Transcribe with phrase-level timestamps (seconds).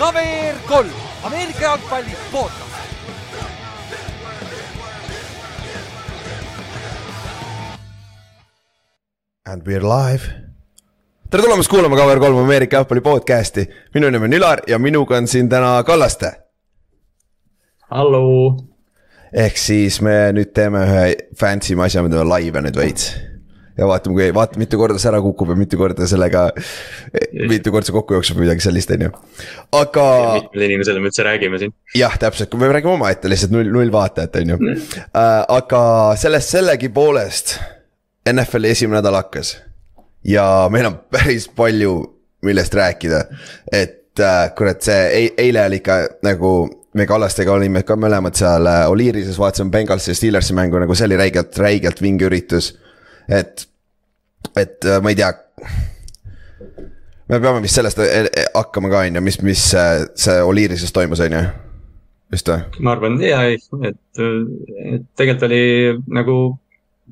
[0.00, 0.88] KVR kolm,
[1.22, 2.70] Ameerika jalgpalli podcast.
[9.48, 10.22] And we are live.
[11.30, 13.66] tere tulemast kuulama KVR3 Ameerika jalgpalli podcast'i.
[13.94, 16.32] minu nimi on Ülar ja minuga on siin täna Kallaste.
[17.90, 18.56] halloo.
[19.32, 23.29] ehk siis me nüüd teeme ühe fancy asja, me teeme laive nüüd veits.
[23.80, 26.46] Ja vaatame, kui, vaatame mitu korda see ära kukub ja mitu korda sellega,
[27.50, 29.12] mitu korda see kokku jookseb või midagi sellist, on ju.
[29.80, 30.06] aga.
[30.36, 31.74] mitmele inimesele me üldse räägime siin.
[31.96, 35.00] jah, täpselt, me räägime omaette lihtsalt null, null vaatajat, on ju uh,.
[35.56, 35.82] aga
[36.20, 37.56] sellest sellegipoolest
[38.30, 39.56] NFL-i esimene nädal hakkas
[40.26, 41.94] ja meil on päris palju,
[42.44, 43.24] millest rääkida.
[43.72, 46.52] et äh, kurat, see eile oli ikka nagu
[46.94, 51.06] me Kallastega olime ka mõlemad seal äh, Oliirises, vaatasime Bengalsi ja Steelersi mängu nagu see
[51.10, 52.74] oli räigelt, räigelt vinge üritus.
[53.30, 53.66] Et,
[54.56, 55.32] et äh, ma ei tea.
[57.30, 58.00] me peame vist sellest
[58.54, 61.44] hakkama ka, on ju, mis, mis see Oliirises toimus, on ju
[62.34, 62.82] vist või?
[62.84, 65.62] ma arvan ja, et, et tegelikult oli
[66.20, 66.36] nagu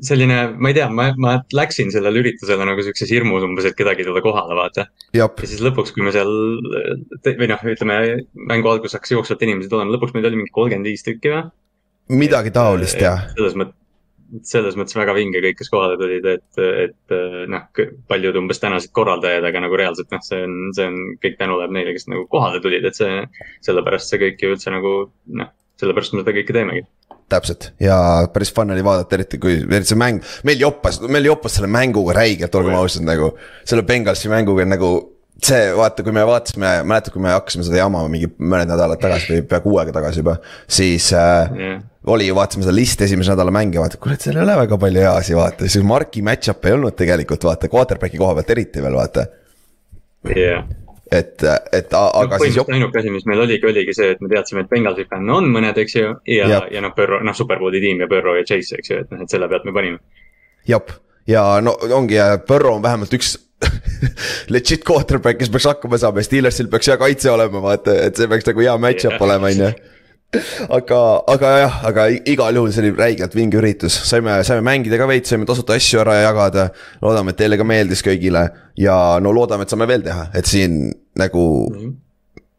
[0.05, 4.05] selline, ma ei tea, ma, ma läksin sellele üritusele nagu siukses hirmus umbes, et kedagi
[4.05, 4.87] ei tule kohale, vaata.
[5.17, 6.31] ja siis lõpuks, kui me seal
[7.27, 7.99] või noh, ütleme
[8.51, 11.43] mängu alguses hakkas jooksvalt inimesi tulema, lõpuks meid oli mingi kolmkümmend viis tükki või?
[12.23, 13.27] midagi taolist jah.
[13.35, 13.77] selles mõttes,
[14.47, 17.17] selles mõttes väga vinge kõik, kes kohale tulid, et, et
[17.51, 17.69] noh,
[18.11, 21.75] paljud umbes tänasid korraldajaid, aga nagu reaalselt noh, see on, see on, kõik tänu läheb
[21.77, 23.23] neile, kes nagu kohale tulid, et see,
[23.67, 24.95] sellepärast see kõik ju üldse nagu
[25.41, 26.87] noh, sellepärast me seda kõike teemegi
[27.29, 27.99] täpselt ja
[28.33, 32.15] päris fun oli vaadata, eriti kui, eriti see mäng, meil joppas, meil joppas selle mänguga
[32.17, 33.35] räigelt, olgem ausad nagu.
[33.69, 38.03] selle Bengalsi mänguga nagu see, vaata, kui me vaatasime, mäletad, kui me hakkasime seda jama
[38.11, 40.39] mingi mõned nädalad tagasi või pea kuu aega tagasi juba.
[40.67, 41.79] siis äh, yeah.
[42.07, 45.07] oli ju, vaatasime seda listi esimese nädala mänge, vaata, kurat, seal ei ole väga palju
[45.07, 49.31] heasi, vaata, siis Marki match-up'e ei olnud tegelikult, vaata, quarterback'i koha pealt eriti veel, vaata.
[50.29, 50.69] jah yeah
[51.13, 52.59] et, et aga no, siis.
[52.69, 55.79] ainuke asi, mis meil oligi, oligi see, et me teadsime, et Bengalsi fänn on mõned,
[55.81, 56.15] eks ju.
[56.29, 59.13] ja, ja, ja noh, Burrow, noh, superbowli tiim ja Burrow ja Chase, eks ju, et
[59.15, 60.01] noh, et selle pealt me panime.
[60.69, 60.93] jep,
[61.29, 63.37] ja no ongi, Burrow on vähemalt üks
[64.55, 68.47] legit quarterback, kes peaks hakkama saama Steelersil peaks hea kaitse olema, vaata, et see peaks
[68.49, 69.73] nagu hea match-up olema, on ju
[70.69, 70.99] aga,
[71.33, 75.33] aga jah, aga igal juhul see oli räigelt vinge üritus, saime, saime mängida ka veits,
[75.33, 76.69] saime tasuta asju ära jagada.
[77.01, 78.45] loodame, et teile ka meeldis kõigile
[78.77, 80.85] ja no loodame, et saame veel teha, et siin
[81.19, 81.81] nagu mm.
[81.81, 81.97] -hmm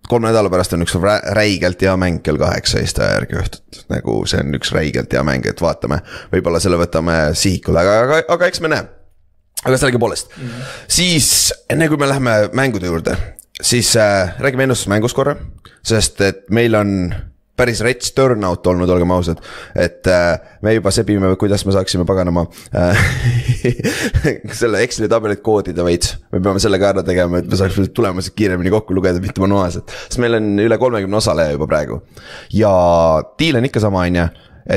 [0.10, 0.96] kolme nädala pärast on üks
[1.38, 5.22] räigelt hea mäng kell kaheksa Eesti aja järgi õhtut, nagu see on üks räigelt hea
[5.24, 6.00] mäng, et vaatame.
[6.32, 8.88] võib-olla selle võtame sihikule, aga, aga, aga eks me näe.
[9.66, 10.76] Aga sellegipoolest mm, -hmm.
[10.88, 13.18] siis enne kui me läheme mängude juurde,
[13.62, 15.36] siis äh, räägime ennustusmängust korra.
[15.84, 17.14] sest et meil on
[17.60, 19.42] päris rets turnout olnud, olgem ausad.
[19.76, 23.04] et äh, me juba sebime, kuidas me saaksime paganama äh,
[24.62, 26.16] selle Exceli tabelit koodida veits.
[26.32, 29.92] me peame selle ka ära tegema, et me saaks tulemused kiiremini kokku lugeda, mitte manuaalselt.
[30.08, 32.02] sest meil on üle kolmekümne osaleja juba praegu.
[32.54, 32.72] ja
[33.40, 34.28] diil on ikka sama, on ju,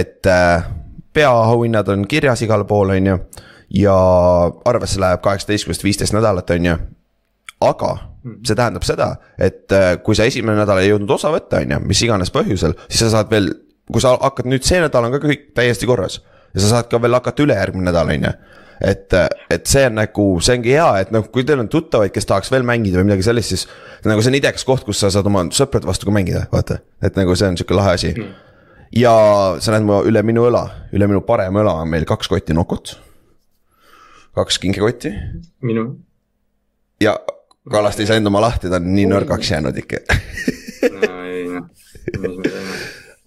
[0.03, 0.69] et äh,
[1.15, 3.19] peaauhinnad on kirjas igal pool, on ju.
[3.75, 3.94] Ja
[4.69, 6.77] arvesse läheb kaheksateistkümnest viisteist nädalat, on ju
[7.62, 8.41] aga hmm.
[8.47, 9.09] see tähendab seda,
[9.41, 12.77] et äh, kui sa esimene nädal ei jõudnud osa võtta, on ju, mis iganes põhjusel,
[12.88, 13.53] siis sa saad veel,
[13.93, 16.21] kui sa hakkad nüüd, see nädal on ka kõik täiesti korras.
[16.53, 18.33] ja sa saad ka veel hakata ülejärgmine nädal, on ju.
[18.83, 22.12] et, äh, et see on nagu, see ongi hea, et noh, kui teil on tuttavaid,
[22.15, 23.66] kes tahaks veel mängida või midagi sellist, siis.
[24.09, 27.19] nagu see on idekas koht, kus sa saad oma sõprade vastu ka mängida, vaata, et
[27.21, 28.34] nagu see on sihuke lahe asi mm.
[29.04, 29.15] ja
[29.60, 32.97] sa näed mu üle minu õla, üle minu parema õla on meil kaks kotti nokut.
[34.34, 35.12] Kaks kinkekotti.
[35.62, 35.87] minu.
[37.00, 37.19] ja
[37.70, 40.03] Kallast ei saanud oma lahti, ta on nii nõrgaks jäänud ikka
[40.97, 41.69] no ei noh,
[42.19, 42.81] mis me teeme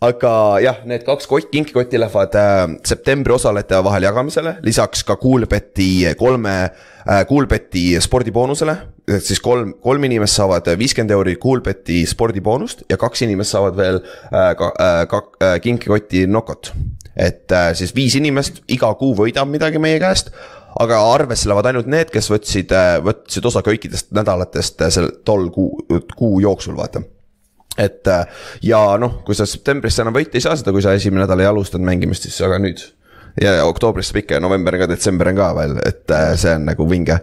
[0.03, 0.31] aga
[0.63, 6.55] jah, need kaks kott, kinkikotti lähevad äh, septembri osalejate vahel jagamisele, lisaks ka Coolbeti kolme
[6.65, 8.75] äh,, Coolbeti spordiboonusele.
[9.07, 14.01] et siis kolm, kolm inimest saavad viiskümmend euri Coolbeti spordiboonust ja kaks inimest saavad veel
[14.01, 16.73] äh, ka, äh, ka, äh, kinkikotti nokot.
[17.15, 20.33] et äh, siis viis inimest iga kuu võidab midagi meie käest
[20.79, 25.47] aga arvesse lähevad ainult need, kes võtsid, äh, võtsid osa kõikidest nädalatest äh, sel, tol
[25.55, 25.85] kuu,
[26.15, 27.03] kuu jooksul, vaata
[27.79, 31.25] et äh, ja noh, kui sa septembris enam võita ei saa seda, kui sa esimene
[31.25, 32.83] nädal ei alustanud mängimist, siis aga nüüd.
[33.41, 36.89] ja oktoobris saab ikka ja november ja detsember on ka veel, et see on nagu
[36.89, 37.19] vinge.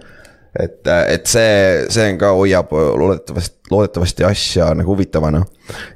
[0.52, 5.40] et, et see, see on ka hoiab loodetavasti, loodetavasti asja nagu huvitavana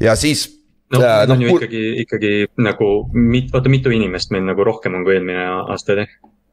[0.01, 0.47] ja siis
[0.93, 2.33] noh no,, need on no, ju ikkagi, ikkagi
[2.65, 6.07] nagu mit-, oota mitu inimest meil nagu rohkem on kui eelmine aasta oli?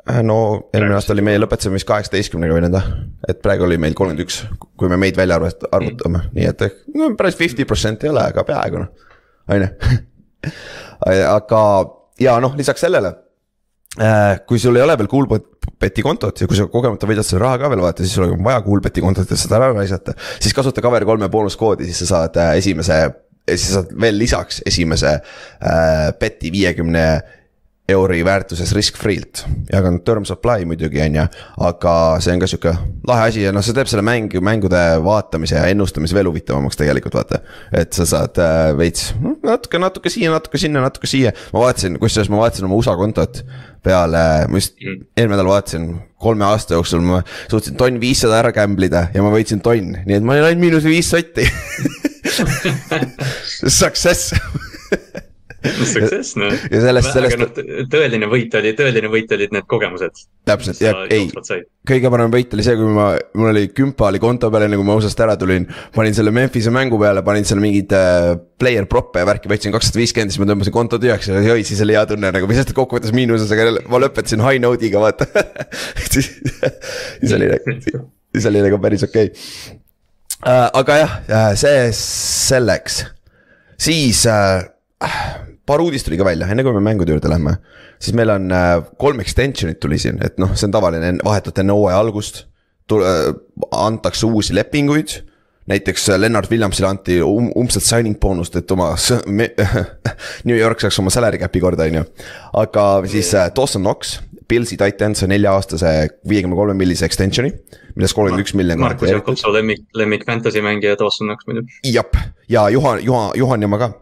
[0.04, 2.82] Äh, no eelmine aasta oli meie lõpetasime vist kaheksateistkümnega või nõnda,
[3.30, 4.42] et praegu oli meil kolmkümmend üks,
[4.76, 8.44] kui me meid välja arvut-, arvutame, nii et no päris fifty protsenti ei ole, aga
[8.44, 9.14] peaaegu noh,
[9.48, 9.70] on ju.
[11.38, 11.62] aga
[12.20, 13.14] ja noh, lisaks sellele
[13.96, 17.62] äh, kui sul ei ole veel Coolbeti kontot ja kui sa kogemata võidad selle raha
[17.62, 20.18] ka veel vaata, siis sul on vaja Coolbeti kontot, et seda ära raisata.
[20.36, 23.00] siis kasuta Cover3 boonuskoodi, siis sa saad äh, esimese,
[23.48, 25.16] siis sa saad veel lisaks esimese
[26.20, 27.08] beti viiekümne
[27.90, 29.44] euri väärtuses risk-free'lt.
[29.72, 31.26] jagan terms apply muidugi, on ju,
[31.68, 32.72] aga see on ka sihuke
[33.10, 37.18] lahe asi ja noh, see teeb selle mängu, mängude vaatamise ja ennustamise veel huvitavamaks tegelikult
[37.20, 37.42] vaata.
[37.76, 41.36] et sa saad äh, veits noh, natuke, natuke siia, natuke sinna, natuke siia.
[41.52, 43.44] ma vaatasin, kusjuures ma vaatasin oma USA kontot
[43.84, 45.04] peale, ma just mm.
[45.18, 45.92] eelmine nädal vaatasin,
[46.24, 47.20] kolme aasta jooksul ma
[47.52, 50.64] suutsin tonn viissada ära gamble ida ja ma võitsin tonn, nii et ma olin ainult
[50.64, 51.50] miinus viis sotti
[53.82, 54.32] Success
[55.64, 56.52] Success noh.
[56.52, 57.40] ja sellest, sellest.
[57.40, 60.26] noh, tõeline võit oli, tõeline võit olid need kogemused.
[60.48, 61.30] täpselt, ja ei,
[61.88, 64.88] kõige parem võit oli see, kui ma, mul oli kümpa oli konto peal, enne kui
[64.88, 65.68] ma USA-st ära tulin.
[65.96, 70.02] panin selle Memphise mängu peale, panin seal mingeid äh, player prop'e ja värki, võtsin kakssada
[70.02, 72.76] viiskümmend, siis ma tõmbasin konto tühjaks ja oi, siis oli hea tunne nagu, mis sest
[72.76, 75.30] kokkuvõttes miinuses, aga ma lõpetasin high note'iga vaata
[76.14, 76.34] siis,
[77.22, 77.50] siis oli,
[78.36, 79.80] siis oli nagu päris okei okay.
[80.44, 80.68] uh,.
[80.84, 83.04] aga jah, äh, see selleks,
[83.88, 84.64] siis uh,
[85.66, 87.58] paar uudist tuli ka välja, enne kui me mängude juurde lähme.
[88.00, 91.76] siis meil on äh, kolm extension'it tuli siin, et noh, see on tavaline vahetult enne
[91.76, 92.46] hooaja algust.
[92.92, 93.30] Äh,
[93.72, 95.22] antakse uusi lepinguid.
[95.68, 98.96] näiteks äh, Lennart Williamsile anti um, umbselt signing boonust, et oma
[100.50, 102.04] New York saaks oma salary cap'i korda, on ju.
[102.54, 105.94] aga siis Dawson Knox, Pilsi titan sai nelja-aastase
[106.28, 107.54] viiekümne kolme millise extension'i
[107.96, 108.84] millest kolmkümmend üks miljonit.
[108.84, 111.64] Markus Jakobson lemmik, lemmik fantasy mängija Dawson Knox muidu.
[111.88, 113.94] jah, ja Juhan, Juhan, Juhan Jama ka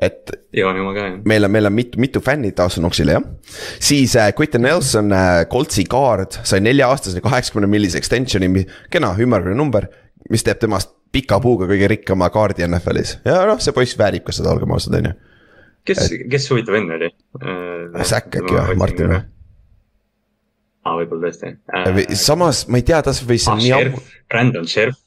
[0.00, 0.30] et.
[0.52, 3.26] Meil on, meil on mitu, mitu fänni Dawson Knoxile jah.
[3.82, 9.88] siis äh, Quinton Nelson äh,, Coltsi kaard sai nelja-aastase kaheksakümne millise extension'i, kena ümmargune number.
[10.30, 14.34] mis teeb temast pika puuga kõige rikkama kaardi NFL-is ja noh, see poiss väärib ka
[14.34, 15.12] seda, olgem ausad, on ju.
[15.90, 18.02] kes et..., kes huvitav vend oli äh,?
[18.06, 19.20] Säkk äkki või, Martin või?
[20.86, 22.02] aa, võib-olla tõesti äh,.
[22.18, 23.58] samas ma ei tea, ta võis ah.
[24.30, 25.02] Brandon Sheriff.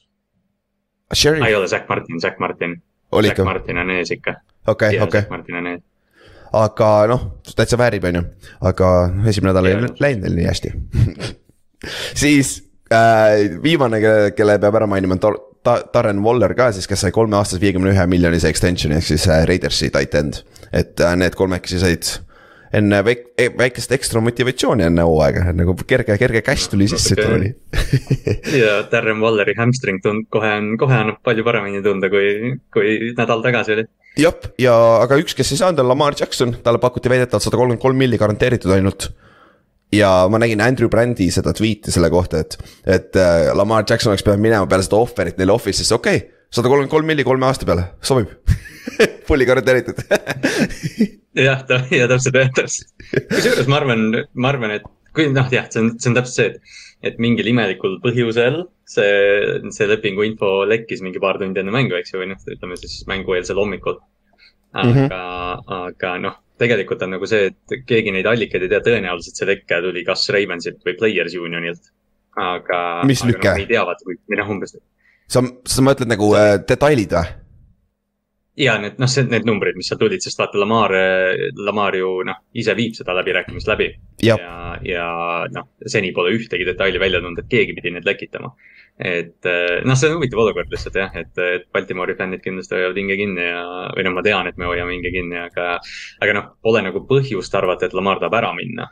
[1.14, 1.46] Sheriff.
[1.48, 2.80] ei ole Zack Martin, Zack Martin.
[3.22, 4.36] Zack Martin on ees ikka.
[4.68, 5.24] Okei, okei.
[6.54, 7.24] aga noh,
[7.56, 8.26] täitsa väärib, on ju,
[8.70, 8.92] aga
[9.30, 10.74] esimene nädal ei läinud neil nii hästi.
[12.22, 12.56] Siis
[12.94, 15.24] äh, viimane, kelle, kelle peab ära mainima, on
[15.64, 19.44] ta, Darren Waller ka siis, kes sai kolmeaastase viiekümne ühe miljonise extension'i ehk siis äh,
[19.50, 20.44] Raidersi tight end.
[20.74, 22.08] et äh, need kolmekesi said
[22.78, 27.40] enne väik-, e-, väikest ekstra motivatsiooni enne hooaega, nagu kerge, kerge cash tuli sisse, ütleme
[27.44, 27.54] nii
[28.64, 33.44] ja Darren Walleri hamstring tund-, kohe on, kohe annab palju paremini tunda, kui, kui nädal
[33.46, 33.88] tagasi oli.
[34.20, 37.82] Jah, ja aga üks, kes ei saanud, on Lamar Jackson, talle pakuti väidetavalt sada kolmkümmend
[37.82, 39.10] kolm milli garanteeritud ainult.
[39.94, 42.58] ja ma nägin Andrew Brandi seda tweet'i selle kohta, et,
[42.90, 46.70] et äh, Lamar Jackson oleks pidanud minema peale seda offer'it neile office'isse, okei okay,, sada
[46.70, 48.34] kolmkümmend kolm milli kolme aasta peale, sobib
[49.28, 50.04] Fully garanteeritud
[51.48, 52.94] jah, ja täpselt, täpselt.
[53.32, 56.50] kusjuures ma arvan, ma arvan, et kui noh, jah, see on, see on täpselt see,
[56.52, 56.80] et,
[57.10, 62.14] et mingil imelikul põhjusel see, see lepingu info lekkis mingi paar tundi enne mängu, eks
[62.14, 64.00] ju, või noh, ütleme siis mängueelsel hommikul.
[64.74, 65.68] aga mm, -hmm.
[65.80, 69.82] aga noh, tegelikult on nagu see, et keegi neid allikaid ei tea, tõenäoliselt see lekke
[69.86, 71.92] tuli kas Ravensilt või Players Unionilt.
[72.38, 72.80] aga.
[73.06, 73.50] mis lüke?
[73.50, 74.78] No, ei tea, vaata, kui, või noh, umbes.
[75.34, 77.40] Sa, sa mõtled nagu äh, detailid või?
[78.58, 80.94] ja need, noh, see, need numbrid, mis seal tulid, sest vaata, Lamar,
[81.66, 83.90] Lamar ju noh, ise viib seda läbirääkimist läbi.
[84.22, 85.08] ja, ja, ja
[85.54, 88.54] noh, seni pole ühtegi detaili välja tulnud, et keegi pidi need lekitama.
[89.02, 89.50] et
[89.90, 93.48] noh, see on huvitav olukord lihtsalt jah, et, et Baltimoori fännid kindlasti hoiavad hinge kinni
[93.48, 93.66] ja,
[93.98, 95.80] või noh, ma tean, et me hoiame hinge kinni, aga.
[96.22, 98.92] aga noh, pole nagu põhjust arvata, et Lamar tahab ära minna.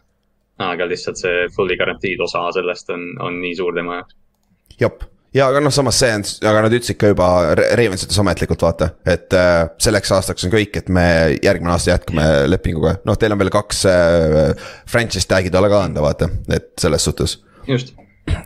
[0.61, 4.17] aga lihtsalt see fully guaranteed osa sellest on, on nii suur tema jaoks.
[4.81, 7.27] jep ja aga noh, samas see on, aga nad ütlesid ka juba,
[7.77, 11.05] Ravens ütles ametlikult vaata, et äh, selleks aastaks on kõik, et me
[11.43, 12.97] järgmine aasta jätkame lepinguga.
[13.07, 17.39] noh, teil on veel kaks äh, franchise tag'i talle ka anda, vaata, et selles suhtes.
[17.67, 17.95] just.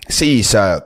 [0.10, 0.78] siis äh,,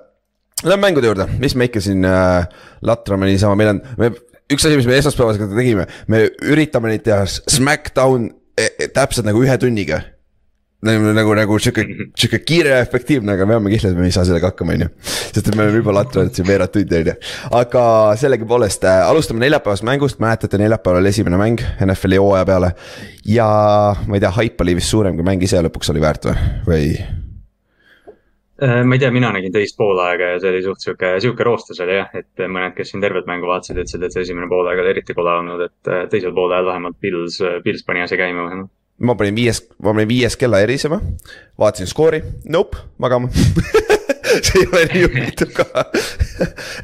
[0.64, 2.48] lähme mängude juurde, mis me ikka siin äh,
[2.86, 4.14] latrame niisama, meil on, me,
[4.50, 9.44] üks asi, mis me esmaspäevasega tegime, me üritame neid teha SmackDown e, e, täpselt nagu
[9.44, 10.02] ühe tunniga
[10.86, 11.84] nagu, nagu, nagu sihuke,
[12.20, 14.90] sihuke kiire ja efektiivne, aga me kihla, et me ei saa sellega hakkama, on ju.
[15.04, 17.16] sest et me oleme juba latranud siin veerand tundi, on ju.
[17.60, 17.86] aga
[18.22, 22.74] sellegipoolest äh, alustame neljapäevast mängust, mäletate, neljapäeval oli esimene mäng NFL-i hooaja peale.
[23.28, 23.48] ja
[24.08, 26.86] ma ei tea, haip oli vist suurem kui mäng ise lõpuks oli väärt või, või?
[28.64, 31.80] Äh, ma ei tea, mina nägin teist poolaega ja see oli suht sihuke, sihuke roostus
[31.84, 34.96] oli jah, et mõned, kes siin tervet mängu vaatasid, ütlesid, et see esimene poolaeg oli
[34.96, 38.72] eriti kole olnud, et äh, teisel poolajal vähemalt Pils, Pils pani asja käima vähemalt
[39.06, 41.00] ma panin viies, ma panin viies kella erisema,
[41.60, 43.32] vaatasin skoori, nope, magama.
[44.46, 45.86] See ei ole nii huvitav ka.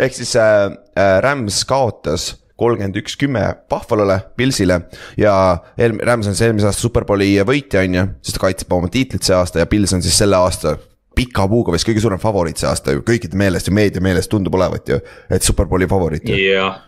[0.01, 4.79] Ehk siis äh, äh, Rams kaotas kolmkümmend üks, kümme Buffalo'le, Pilsile.
[5.17, 5.35] ja
[5.77, 9.27] eelm-, Rams on see eelmise aasta superbowli võitja, on ju, siis ta kaitseb oma tiitlit
[9.27, 10.77] see aasta ja Pils on siis selle aasta
[11.15, 14.55] pika puuga vist kõige suurem favoriit see aasta ju, kõikide meelest ja meedia meelest tundub
[14.57, 14.99] olevat ju,
[15.31, 16.39] et superbowli favoriit ju.
[16.39, 16.79] jah,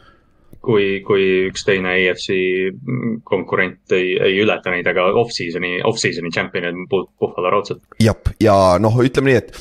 [0.68, 2.36] kui, kui üks teine EFC
[3.28, 7.84] konkurent ei, ei ületa neid, aga off-season'i, off-season'i champion'id on Buffalo raudselt.
[8.04, 9.54] jah, ja noh, ütleme nii, et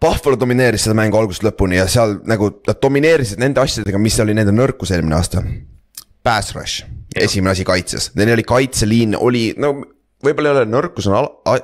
[0.00, 4.36] Buffalo domineeris seda mängu algusest lõpuni ja seal nagu nad domineerisid nende asjadega, mis oli
[4.36, 5.44] nende nõrkus eelmine aasta.
[6.24, 9.74] Pass rush, esimene asi kaitses, neil oli kaitseliin oli, no
[10.24, 11.58] võib-olla ei ole nõrkus on äh,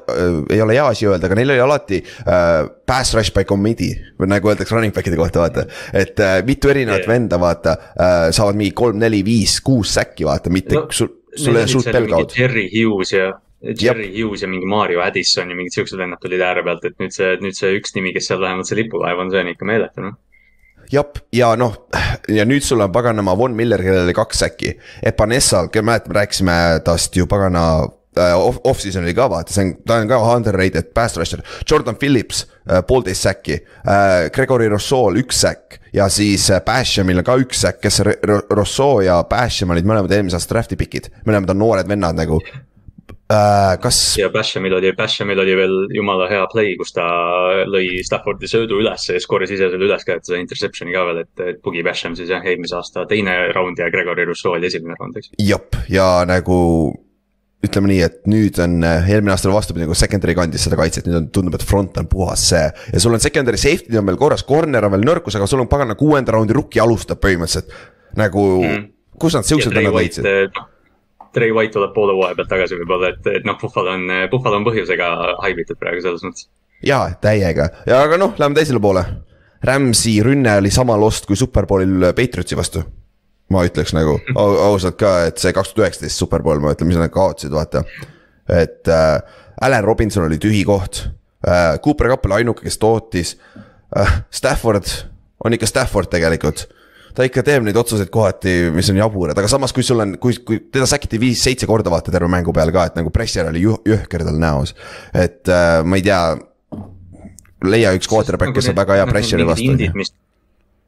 [0.55, 4.13] ei ole hea asi öelda, aga neil oli alati äh, pass rush by committee.
[4.19, 5.67] või nagu öeldakse running back'ide kohta, vaata.
[5.93, 7.13] et äh, mitu erinevat yeah.
[7.13, 11.55] venda, vaata äh,, saavad mingi kolm, neli, viis, kuus säkki, vaata, mitte no, sul, sul
[11.55, 12.37] ei ole suurt pelgaud.
[12.39, 13.33] Jerry Hughes ja,
[13.67, 14.15] Jerry Yep.
[14.21, 17.35] Hughes ja mingi Mario Addison ja mingid siuksed vennad tulid ääre pealt, et nüüd see,
[17.43, 20.17] nüüd see üks nimi, kes seal vähemalt see lipulaev on, see on ikka meeletu noh
[20.93, 21.75] jah, ja noh,
[22.31, 24.75] ja nüüd sul on paganama Von Miller, kellel oli kaks säki.
[25.03, 27.63] Epanessal, mäletad, me rääkisime tast ju pagana
[28.19, 31.43] Äh, off, off-season oli ka vaata, see on, ta on ka underrated pass rusher.
[31.69, 34.31] Jordan Phillips äh,, poolteist säkki äh,.
[34.33, 38.01] Gregory Rousseau'l üks säkk ja siis äh, Bashamil ka üks säkk, kes
[38.57, 41.11] Rousseau ja Basham olid mõlemad eelmise aasta draft'i pikid.
[41.29, 44.01] mõlemad on noored vennad nagu äh,, kas.
[44.17, 47.05] ja Bashamil oli, Bashamil oli veel jumala hea play, kus ta
[47.69, 51.27] lõi Staffordi söödu üles ja skooris ise selle üles ka, et seda interception'i ka veel,
[51.27, 54.97] et, et Bugi Basham siis jah, eelmise aasta teine round ja Gregory Rousseau oli esimene
[54.97, 55.37] round, eks.
[55.37, 56.57] jep, ja nagu
[57.65, 61.19] ütleme nii, et nüüd on äh, eelmine aasta vastupidi nagu secondary kandis seda kaitset, nüüd
[61.21, 62.65] on, tundub, et front on puhas see.
[62.93, 65.71] ja sul on secondary safety'd on veel korras, corner on veel nõrkus, aga sul on
[65.71, 67.73] pagana kuuenda raundi rookie alustab põhimõtteliselt.
[68.21, 68.83] nagu mm.,
[69.21, 70.29] kus nad siuksed vennad leidsid?
[70.57, 70.69] Noh,
[71.37, 74.69] Trey White tuleb poole hooaja pealt tagasi võib-olla, et, et noh, Buffalo on, Buffalo on
[74.69, 75.09] põhjusega
[75.43, 76.51] haibitud praegu selles mõttes.
[76.85, 79.05] jaa, täiega ja aga noh, lähme teisele poole.
[79.67, 82.85] Rams'i rünne oli sama lost kui Superbowlil Patriotsi vastu
[83.53, 84.19] ma ütleks nagu
[84.69, 87.85] ausalt ka, et see kaks tuhat üheksateist superpool, ma ütlen, mis nad kaotasid, vaata.
[88.53, 89.19] et äh,
[89.61, 91.07] Allan Robinson oli tühi koht
[91.47, 93.37] äh,, Cooper Cupp oli ainuke, kes tootis
[93.97, 94.23] äh,.
[94.31, 94.91] Stafford
[95.45, 96.67] on ikka Stafford tegelikult
[97.17, 100.37] ta ikka teeb neid otsuseid kohati, mis on jaburad, aga samas, kui sul on, kui,
[100.45, 103.79] kui teda säkiti viis-seitse korda vaata terve mängu peal ka, et nagu pressure oli jõh,
[103.89, 104.75] jõhker tal näos.
[105.15, 106.21] et äh, ma ei tea,
[107.65, 110.13] leia üks quarterback, kes on väga hea pressure'i vastu indid, mis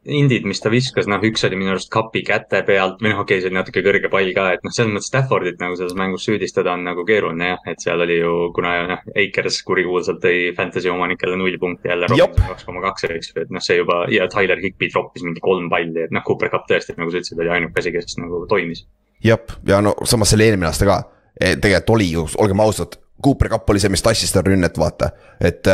[0.05, 3.49] ta viskas, noh, üks oli minu arust kapi käte pealt või noh, okei okay,, see
[3.51, 6.85] oli natuke kõrge pall ka, et noh, selles mõttes Staffordit nagu selles mängus süüdistada on
[6.87, 11.59] nagu keeruline jah, et seal oli ju, kuna noh, Akers kurikuulsalt tõi fantasy omanikele null
[11.59, 12.07] punkti jälle,
[12.39, 15.67] kaks koma kaks, eks ju, et noh, see juba ja Tyler Higby troppis mingi kolm
[15.73, 18.85] palli, et noh, Cooper Cup tõesti, nagu sa ütlesid, oli ainuke asi, kes nagu toimis.
[19.23, 20.99] jah, ja no samas see oli eelmine aasta ka,
[21.35, 25.11] e, tegelikult oli ju, olgem ausad Cooper Cup oli see, mis tassis seda rünnet, vaata.
[25.43, 25.67] et,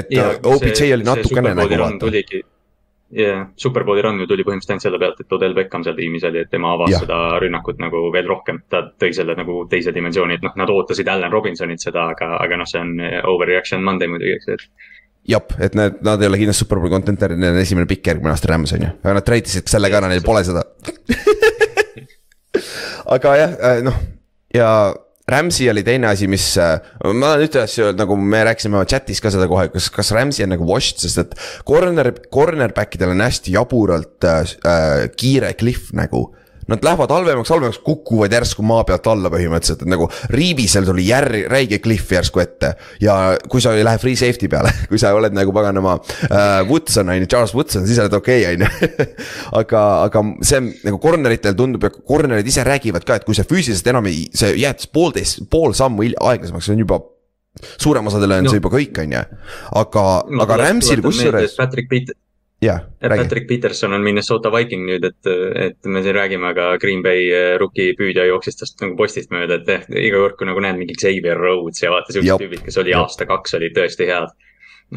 [0.00, 2.46] et ja, OBJ see, oli natukene nagu vaata ja
[3.14, 6.42] yeah, Superbowli run ju tuli põhimõtteliselt ainult selle pealt, et Odell Beckham seal tiimis oli,
[6.42, 7.02] et tema avas ja.
[7.04, 8.62] seda rünnakut nagu veel rohkem.
[8.70, 12.60] ta tõi selle nagu teise dimensiooni, et noh, nad ootasid Allan Robinsonit seda, aga, aga
[12.60, 12.94] noh, see on
[13.32, 17.56] overreaction Monday muidugi, eks, et jah, et need, nad ei ole kindlasti superbowli contenter'id, neil
[17.56, 20.44] on esimene pikk järgmine aasta Rams on ju, aga nad treidisid selle ka, neil pole
[20.46, 20.66] seda
[23.16, 23.98] aga jah, äh, noh
[24.54, 24.70] ja
[25.26, 29.18] Rams'i oli teine asi, mis, äh, ma tahan ühte asja öelda, nagu me rääkisime chat'is
[29.22, 31.34] ka seda kohe, kas, kas Rams'i on nagu washed, sest et
[31.66, 36.28] corner, cornerback idel on hästi jaburalt äh, äh, kiire cliff nagu
[36.66, 41.46] Nad lähevad halvemaks, halvemaks, kukuvad järsku maa pealt alla põhimõtteliselt, et nagu Riibisel tuli jär-,
[41.50, 42.72] räige cliff järsku ette.
[43.00, 45.96] ja kui sa ei lähe free safety peale kui sa oled nagu paganama
[46.26, 49.06] äh, Woodson on ju, Charles Woodson, siis oled okei okay,, on ju.
[49.60, 53.46] aga, aga see nagu corner itel tundub ja corner'id ise räägivad ka, et kui sa
[53.46, 57.00] füüsiliselt enam ei, sa jääd poolteist, pool sammu aeglasemaks, see on juba
[57.80, 58.52] suurem osadele on no.
[58.52, 59.24] see juba kõik, on ju.
[59.82, 61.56] aga no,, aga Rams'il kusjuures.
[61.58, 62.12] Patrick Pitt
[62.64, 62.80] yeah,.
[63.00, 65.30] Patrick Peterson on Minnesota Viking nüüd, et,
[65.66, 69.60] et me siin räägime, aga Green Bay eh, rookie püüdja jooksis tast nagu postist mööda,
[69.60, 72.80] et eh, iga kord, kui nagu näed mingi Xavier Rhodes ja vaata siuksed tüübid, kes
[72.82, 74.34] oli aasta-kaks, olid tõesti head.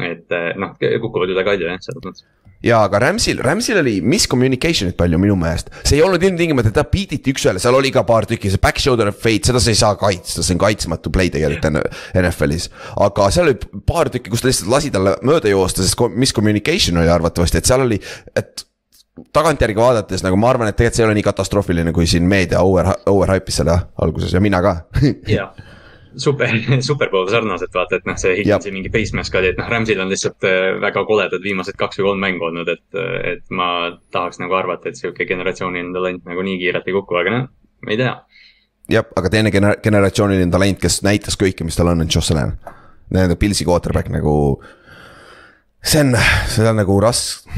[0.06, 2.26] et eh, noh, kukuvad üle kalju jah, selles mõttes
[2.64, 5.70] ja aga Ramsil, Ramsil oli miscommunication'it palju minu meelest.
[5.84, 8.82] see ei olnud ilmtingimata, ta beat iti üks-ühele, seal oli ka paar tükki, see back
[8.82, 11.80] shoulder fade, seda sa ei saa kaitsta, see on kaitsmatu play tegelikult
[12.20, 12.70] NFL-is.
[13.06, 17.12] aga seal oli paar tükki, kus ta lihtsalt lasi talle mööda joosta, sest miscommunication oli
[17.12, 18.00] arvatavasti, et seal oli,
[18.36, 18.66] et
[19.36, 22.62] tagantjärgi vaadates nagu ma arvan, et tegelikult see ei ole nii katastroofiline, kui siin meedia
[22.64, 24.32] over, over hype'is seda alguses.
[24.36, 24.80] Ja mina ka.
[25.28, 25.52] Jah
[26.16, 26.52] super,
[26.88, 30.10] superpool sarnaselt vaata, et noh, see Higginsi mingi base mask oli, et noh, Ramsil on
[30.12, 33.70] lihtsalt äh, väga koledad viimased kaks või kolm mängu olnud, et, äh, et ma
[34.14, 37.48] tahaks nagu arvata, et sihuke generatsiooniline talent nagu nii kiirelt ei kuku, aga noh,
[37.86, 38.14] me ei tea.
[38.90, 42.56] jah, aga teine gener-, generatsiooniline talent, kes näitas kõike, mis tal on, on Allan.
[43.10, 44.32] Nende Pilsi quarterback nagu,
[45.82, 46.14] see on,
[46.50, 47.50] see on nagu raske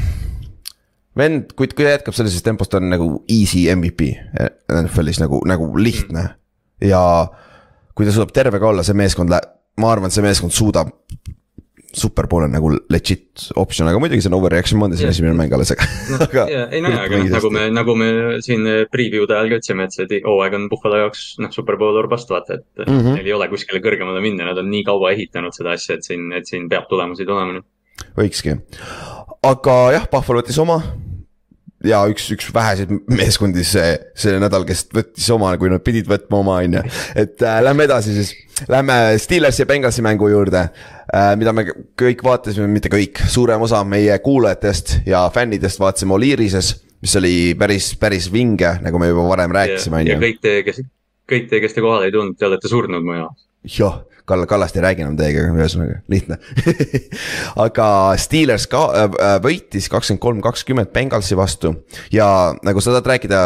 [1.17, 4.09] vend, kui, kui ta jätkab sellises tempos, ta on nagu easy MVP
[4.81, 6.31] NFL-is nagu, nagu lihtne.
[6.81, 7.03] ja
[7.93, 9.33] kui ta suudab terve ka olla, see meeskond,
[9.81, 10.91] ma arvan, et see meeskond suudab
[11.93, 15.53] superpool on nagu legit optsioon, aga muidugi see on overreaction Monday, see on esimene mäng
[15.53, 16.45] alles, aga no,.
[16.73, 18.07] ei no jaa, aga noh, nagu me, nagu me
[18.45, 22.57] siin preview'de ajal ka ütlesime, et see hooaeg on Buffalo jaoks noh, superpool orbast vaata,
[22.57, 23.19] et mm -hmm.
[23.19, 26.31] neil ei ole kuskile kõrgemale minna, nad on nii kaua ehitanud seda asja, et siin,
[26.33, 27.61] et siin peab tulemusi tulema.
[28.17, 28.57] võikski,
[29.53, 30.81] aga jah, Buffalo võttis oma
[31.87, 36.39] ja üks, üks väheseid meeskondi see, see nädal, kes võttis oma, kui nad pidid võtma
[36.39, 36.83] oma, on ju.
[37.19, 38.31] et äh, lähme edasi siis,
[38.71, 41.33] lähme Steelersi ja Bengalsi mängu juurde äh,.
[41.39, 41.67] mida me
[41.99, 46.75] kõik vaatasime, mitte kõik, suurem osa meie kuulajatest ja fännidest vaatasime Oliirises.
[47.03, 50.15] mis oli päris, päris vinge, nagu me juba varem rääkisime, on ju.
[50.15, 50.81] ja kõik te, kes,
[51.29, 53.47] kõik te, kes te kohale ei tulnud, te olete surnud mu jaoks.
[53.79, 56.39] jah Kall-, Kallast ei räägi enam teiega, ühesõnaga lihtne.
[57.65, 57.87] Aga
[58.21, 61.73] Steelers ka äh, võitis kakskümmend kolm, kakskümmend Bengalsi vastu.
[62.13, 62.27] Ja
[62.63, 63.43] nagu sa tahad rääkida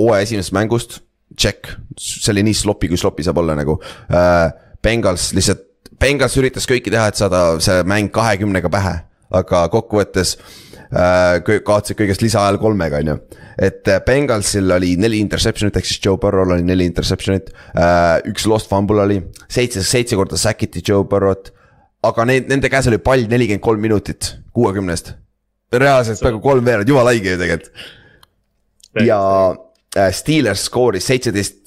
[0.00, 1.00] hooaja esimesest mängust,
[1.36, 3.80] check, see oli nii sloppy, kui sloppy saab olla nagu.
[4.08, 4.50] Äh,.
[4.80, 5.66] Bengals lihtsalt,
[6.00, 8.94] Bengals üritas kõiki teha, et saada see mäng kahekümnega pähe,
[9.36, 13.18] aga kokkuvõttes äh, kaotasid kõigest lisaajal kolmega, on ju
[13.60, 17.52] et äh, Bengalsil oli neli interception'it, ehk siis Joe Burrow'l oli neli interception'it.
[17.76, 19.20] Äh, üks lost fumble oli,
[19.52, 21.52] seitse, seitse korda sack'iti Joe Burrow't.
[22.00, 25.12] aga need, nende käes oli pall nelikümmend kolm minutit kuuekümnest.
[25.72, 27.82] reaalselt peaaegu kolm veerand, jumala haige ju tegelikult.
[29.04, 29.20] ja
[29.96, 31.58] äh, Steelers skooris seitseteist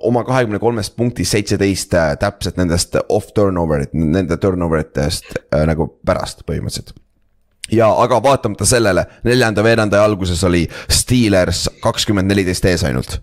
[0.00, 5.36] oma kahekümne kolmest punktist seitseteist täpselt nendest off turnover'it, nende turnover itest
[5.68, 6.96] nagu pärast põhimõtteliselt
[7.72, 13.18] ja aga vaatamata sellele, neljanda veeranda alguses oli Steelers kakskümmend neliteist ees ainult.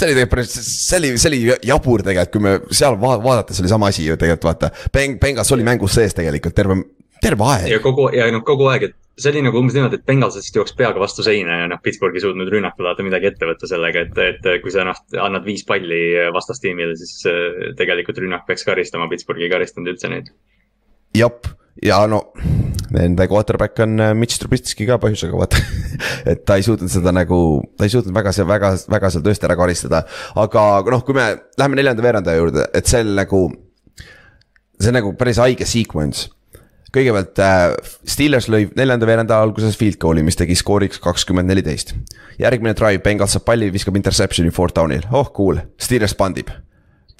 [0.00, 0.54] see oli tegelikult päris,
[0.88, 4.16] see oli, see oli jabur tegelikult, kui me seal va vaadates oli sama asi ju
[4.16, 4.70] tegelikult vaata.
[4.96, 6.78] Beng-, Bengas oli mängus sees tegelikult terve,
[7.20, 7.68] terve aeg.
[7.74, 10.72] ja kogu, ja noh, kogu aeg, et see oli nagu umbes niimoodi, et Bengalsist jooks
[10.78, 14.20] peaga vastu seina ja noh, Pittsburgh ei suutnud rünnata vaata midagi ette võtta sellega, et,
[14.24, 16.00] et kui sa noh, annad viis palli
[16.32, 20.32] vastastiimile, siis äh, tegelikult rünnak peaks karistama, Pittsburgh ei karistanud üldse neid.
[21.18, 21.50] jep,
[21.84, 22.24] ja no
[22.94, 25.60] nende quarterback on äh, Mitch Trubisky ka põhjusega, vaata.
[26.30, 27.38] Et ta ei suutnud seda nagu,
[27.78, 30.04] ta ei suutnud väga, väga, väga seal tõesti ära karistada.
[30.38, 31.26] aga noh, kui me
[31.58, 33.42] läheme neljanda veerandaja juurde, et see on nagu,
[34.80, 36.30] see on nagu päris haige sequence.
[36.90, 37.68] Kõigepealt äh,
[38.10, 41.94] Steelers lõi neljanda veeranda alguses field goal'i, mis tegi skooriks kakskümmend neliteist.
[42.40, 46.50] järgmine drive, Bengals saab palli, viskab interception'i fourth down'il, oh cool, Steelers pandib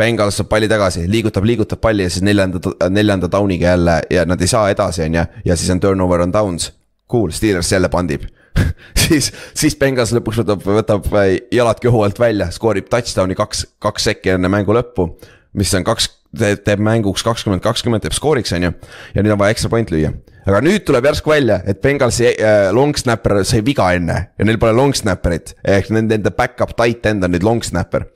[0.00, 4.40] Bengals saab palli tagasi, liigutab, liigutab palli ja siis neljanda, neljanda down'iga jälle ja nad
[4.40, 5.24] ei saa edasi, on ju.
[5.44, 6.72] ja siis on turnover on downs.
[7.10, 8.22] Cool, Steelers jälle pandib
[9.02, 14.08] siis, siis Bengals lõpuks võtab, võtab äh, jalad kõhu alt välja, skoorib touchdown'i kaks, kaks
[14.10, 15.10] sekki enne mängu lõppu.
[15.58, 16.08] mis on kaks,
[16.38, 18.72] teeb mänguks kakskümmend, kakskümmend teeb skooriks, on ju.
[19.14, 20.12] ja nüüd on vaja ekstra point lüüa.
[20.46, 24.58] aga nüüd tuleb järsku välja, et Bengalsi äh, long snapper sai viga enne ja neil
[24.58, 25.54] pole long snapper'it.
[25.64, 28.08] ehk nende, nende back-up tight end on nüüd long snapper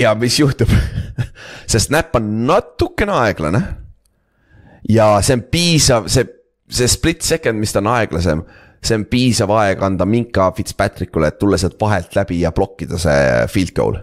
[0.00, 0.70] ja mis juhtub
[1.70, 3.62] see snap on natukene aeglane.
[4.88, 6.26] ja see on piisav, see,
[6.70, 8.42] see split second, mis ta on aeglasem,
[8.82, 13.46] see on piisav aeg anda Minka Fitzpatrickule, et tulla sealt vahelt läbi ja blokkida see
[13.52, 14.00] field goal.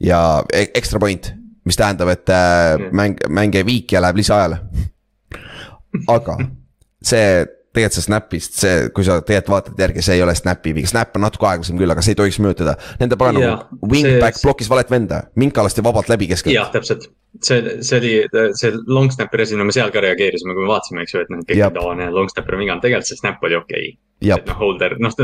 [0.00, 1.32] ja e-, extra point,
[1.64, 4.60] mis tähendab, et äh, mäng, mäng jäi viiki ja läheb lisaajale.
[6.08, 6.38] aga
[7.02, 10.90] see tegelikult see snap'ist, see, kui sa tegelikult vaatad järgi, see ei ole snap'i viga,
[10.90, 12.74] snap on natuke aeglasem küll, aga see ei tohiks mõjutada.
[12.98, 14.46] Nende pagan nagu wingback see...
[14.48, 16.56] blokkis valet venda, Minka lasti vabalt läbi keskelt.
[16.56, 17.06] jah, täpselt,
[17.38, 18.12] see, see oli,
[18.58, 21.30] see long snapper'i asi, no me seal ka reageerisime, kui me vaatasime, eks ju, et
[21.30, 23.94] noh, kõik tavaline long snapper on viga, tegelikult see snap oli okei.
[23.94, 24.34] Okay..
[24.34, 25.14] et noh, holder, noh,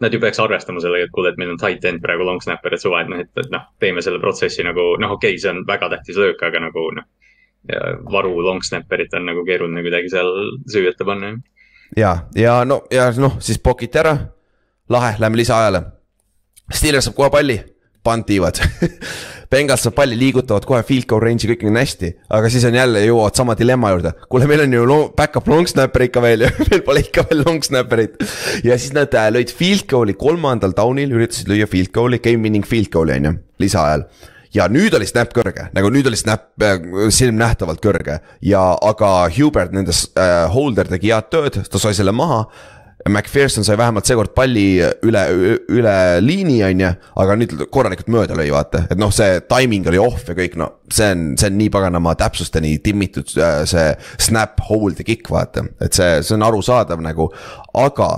[0.00, 2.78] nad ju peaks arvestama sellega, et kuule, et meil on tight end praegu long snapper,
[2.78, 5.66] et suva, et noh, et, noh, teeme selle protsessi nagu noh, okei okay,, see on
[5.68, 7.10] väga tähtis löök, aga nagu noh.
[8.08, 10.30] varu long snapper'it on nagu keeruline kuidagi seal
[10.70, 11.34] süüeta panna
[11.96, 14.16] ja, ja no ja noh, siis pokiti ära.
[14.88, 15.82] lahe, lähme lisaajale.
[16.72, 17.58] Steelers saab kohe palli,
[18.04, 18.60] pantivad
[19.52, 22.10] Bengals saab palli, liigutavad kohe field goal range'i, kõik on hästi.
[22.36, 24.12] aga siis on jälle jõuavad sama dilemma juurde.
[24.28, 27.44] kuule, meil on ju long, back-up long snapper ikka veel ju meil pole ikka veel
[27.46, 28.18] long snapper'it.
[28.64, 32.66] ja siis nad äh, lõid field goal'i kolmandal down'il, üritasid lüüa field goal'i, game winning
[32.66, 34.08] field goal'i on ju, lisaajal
[34.58, 36.80] ja nüüd oli snap kõrge, nagu nüüd oli snap äh,
[37.14, 38.18] silmnähtavalt kõrge.
[38.44, 42.44] Ja, aga Hubert nendes äh,, Holder tegi head tööd, ta sai selle maha.
[43.08, 45.20] McPherson sai vähemalt seekord palli üle,
[45.70, 46.88] üle liini, on ju,
[47.22, 50.66] aga nüüd korralikult mööda lõi, vaata, et noh, see timing oli off ja kõik, no
[50.92, 53.86] see on, see on nii paganama täpsusteni timmitud äh, see
[54.26, 57.30] snap, hold ja kick, vaata, et see, see on arusaadav nagu,
[57.78, 58.10] aga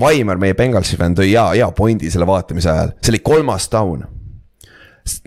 [0.00, 4.06] Vaimar, meie Bengalsi fänn tõi hea, hea pointi selle vaatamise ajal, see oli kolmas down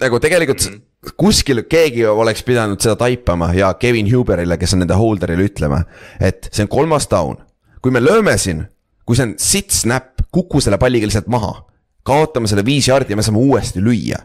[0.02, 1.14] nagu tegelikult mm -hmm.
[1.18, 5.84] kuskil keegi oleks pidanud seda taipama ja Kevin Huberile, kes on nende holder'ile ütlema,
[6.20, 7.46] et see on kolmas down
[7.86, 8.64] kui me lööme siin,
[9.06, 11.60] kui see on sitt snap, kuku selle palliga lihtsalt maha.
[12.06, 14.18] kaotame selle viis jardi ja me saame uuesti lüüa.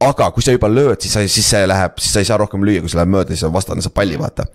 [0.00, 2.66] aga kui sa juba lööd, siis sa, siis see läheb, siis sa ei saa rohkem
[2.66, 4.48] lüüa, kui see läheb mööda, siis vastane saab palli, vaata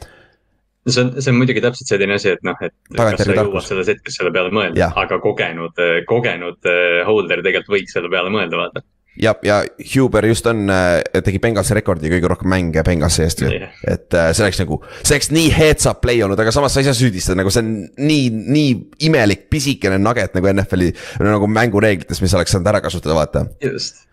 [0.93, 3.91] see on, see on muidugi täpselt selline asi, et noh, et kas sa jõuad selles
[3.93, 8.85] hetkes selle peale mõelda, aga kogenud, kogenud eh, holder tegelikult võiks selle peale mõelda, vaata.
[9.19, 9.63] Ja, ja
[9.95, 13.49] Huber just on, äh, tegi Bengalsi rekordi kõige rohkem mänge Bengalsi eest ju.
[13.51, 13.73] Yeah..
[13.83, 16.83] et äh, see oleks nagu, see oleks nii heads up play olnud, aga samas sa
[16.83, 18.69] ei saa süüdistada, nagu see on nii, nii
[19.09, 20.93] imelik pisikene nugget nagu NFL-i
[21.25, 23.43] nagu mängureeglites, mis oleks saanud ära kasutada, vaata.
[23.65, 24.05] just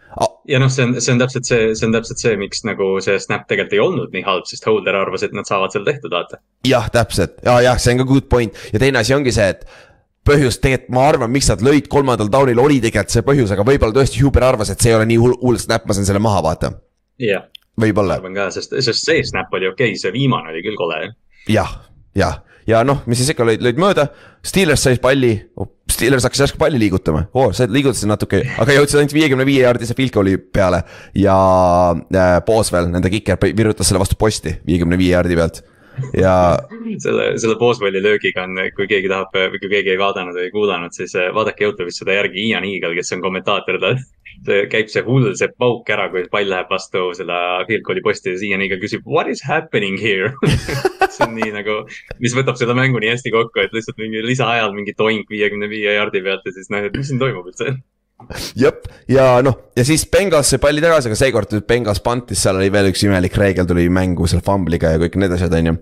[0.48, 3.18] ja noh, see on, see on täpselt see, see on täpselt see, miks nagu see
[3.22, 6.40] snap tegelikult ei olnud nii halb, sest holder arvas, et nad saavad seal tehtud, vaata.
[6.68, 9.66] jah, täpselt ja jah, see on ka good point ja teine asi ongi see, et
[10.26, 13.94] põhjus tegelikult, ma arvan, miks nad lõid kolmandal down'il oli tegelikult see põhjus, aga võib-olla
[14.00, 16.42] tõesti Huber arvas, et see ei ole nii hull, hull snap, ma saan selle maha,
[16.46, 16.72] vaata.
[17.22, 17.46] jah
[17.80, 18.16] võib-olla.
[18.16, 21.00] ma arvan ka, sest, sest see snap oli okei okay,, see viimane oli küll kole.
[21.52, 21.72] jah,
[22.16, 24.09] jah, ja noh, mis siis ikka lõid, lõid mööda,
[24.46, 29.00] Steelers sai palli oh,, Steelers hakkas järsku palli liigutama oh,, sa liigutasid natuke, aga jõudsid
[29.00, 30.82] ainult viiekümne viie jaardise field goal'i peale.
[31.16, 31.37] ja
[31.94, 35.62] äh, Boswell, nende kiker, virutas selle vastu posti viiekümne viie jaardi pealt
[36.16, 36.35] ja.
[36.98, 41.14] selle, selle Boswelli löögiga on, kui keegi tahab kui keegi ei vaadanud või kuulanud, siis
[41.18, 43.94] eh, vaadake Youtube'is seda järgi Ian Eagle, kes on kommentaator, ta
[44.46, 48.33] see käib see hull, see pauk ära, kui pall läheb vastu seda field goal'i posti
[48.33, 50.33] ja siis Ian Eagle küsib what is happening here
[51.16, 51.83] see on nii nagu,
[52.22, 55.96] mis võtab seda mängu nii hästi kokku, et lihtsalt mingi lisaajal mingi toink viiekümne viie
[55.99, 57.77] jardi pealt ja siis noh, et mis siin toimub üldse
[58.57, 62.70] jep, ja noh, ja siis Bengals sai palli tagasi, aga seekord Bengals pantis, seal oli
[62.72, 65.75] veel üks imelik reegel tuli mängu seal fumble'iga ja kõik need asjad, on ju.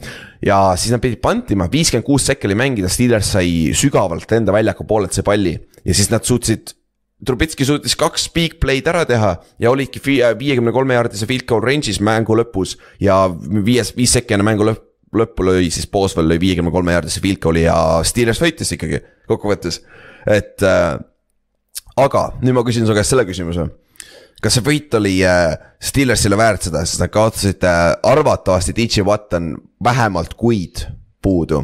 [0.51, 4.87] ja siis nad pidid pantima, viiskümmend kuus sekki oli mängida, Steelers sai sügavalt enda väljaku
[4.89, 6.75] poolelt see palli ja siis nad suutsid.
[7.25, 12.01] Trubitski suutis kaks big play'd ära teha ja olidki viiekümne kolme jaardise field goal range'is
[12.03, 13.23] mängu lõpus ja
[13.65, 17.41] viies, viis sekki enne mängu lõppu lõppu lõi siis Boswell lõi viiekümne kolme jaardise field
[17.43, 19.01] goal'i ja Steelers võitis ikkagi
[19.31, 19.81] kokkuvõttes,
[20.31, 20.97] et äh,
[22.01, 23.69] aga nüüd ma küsin su käest selle küsimuse.
[24.43, 29.33] kas see võit oli äh, Steelersile väärt seda, sest nad kaotasid äh, arvatavasti DJ Watt
[29.39, 30.87] on vähemalt kuid
[31.23, 31.63] puudu.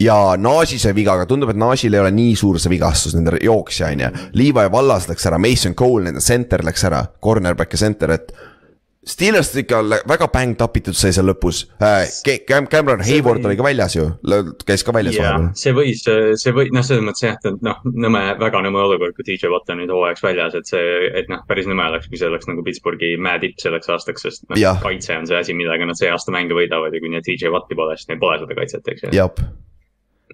[0.00, 3.38] Ja Naji sai viga, aga tundub, et Najil ei ole nii suur see vigastus, nende
[3.42, 4.12] jooksja on ju.
[4.36, 8.36] Levi Vallas läks ära, Mason Cole, nende center läks ära, cornerback ja center, et
[9.06, 9.78] Steelers ikka
[10.10, 12.08] väga bäng tapitud sai seal lõpus äh,.
[12.48, 13.52] Cam-, Cameron Hayward või...
[13.52, 14.06] oli ka väljas ju,
[14.66, 15.52] käis ka väljas yeah, vahepeal.
[15.60, 16.00] see võis,
[16.42, 19.70] see või, noh, selles mõttes jah, et noh, nõme, väga nõme olukord, kui DJ Watt
[19.70, 20.82] on nüüd hooajaks väljas, et see,
[21.22, 24.82] et noh, päris nõme oleks, kui see oleks nagu Pittsburghi mäetipp selleks aastaks, sest noh,
[24.82, 27.78] kaitse on see asi, millega nad see aasta mänge võidavad ja kui neil DJ Watti
[27.78, 29.14] pole, siis neil pole seda kaitset, eks ju.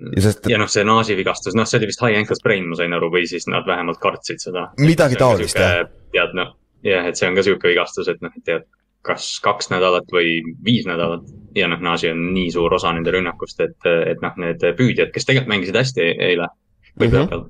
[0.00, 0.48] Ja, sest...
[0.50, 3.10] ja noh, see naasi vigastus, noh, see oli vist high ankle sprain, ma sain aru,
[3.12, 4.70] või siis nad vähemalt kartsid seda.
[4.80, 5.84] midagi taolist jah.
[6.14, 8.66] tead noh jah, et see on ka sihuke vigastus, et noh, et tead,
[9.06, 11.26] kas kaks nädalat või viis nädalat.
[11.58, 15.26] ja noh, Nasi on nii suur osa nende rünnakust, et, et noh, need püüdjad, kes
[15.28, 16.48] tegelikult mängisid hästi eile
[17.00, 17.44] või mm -hmm..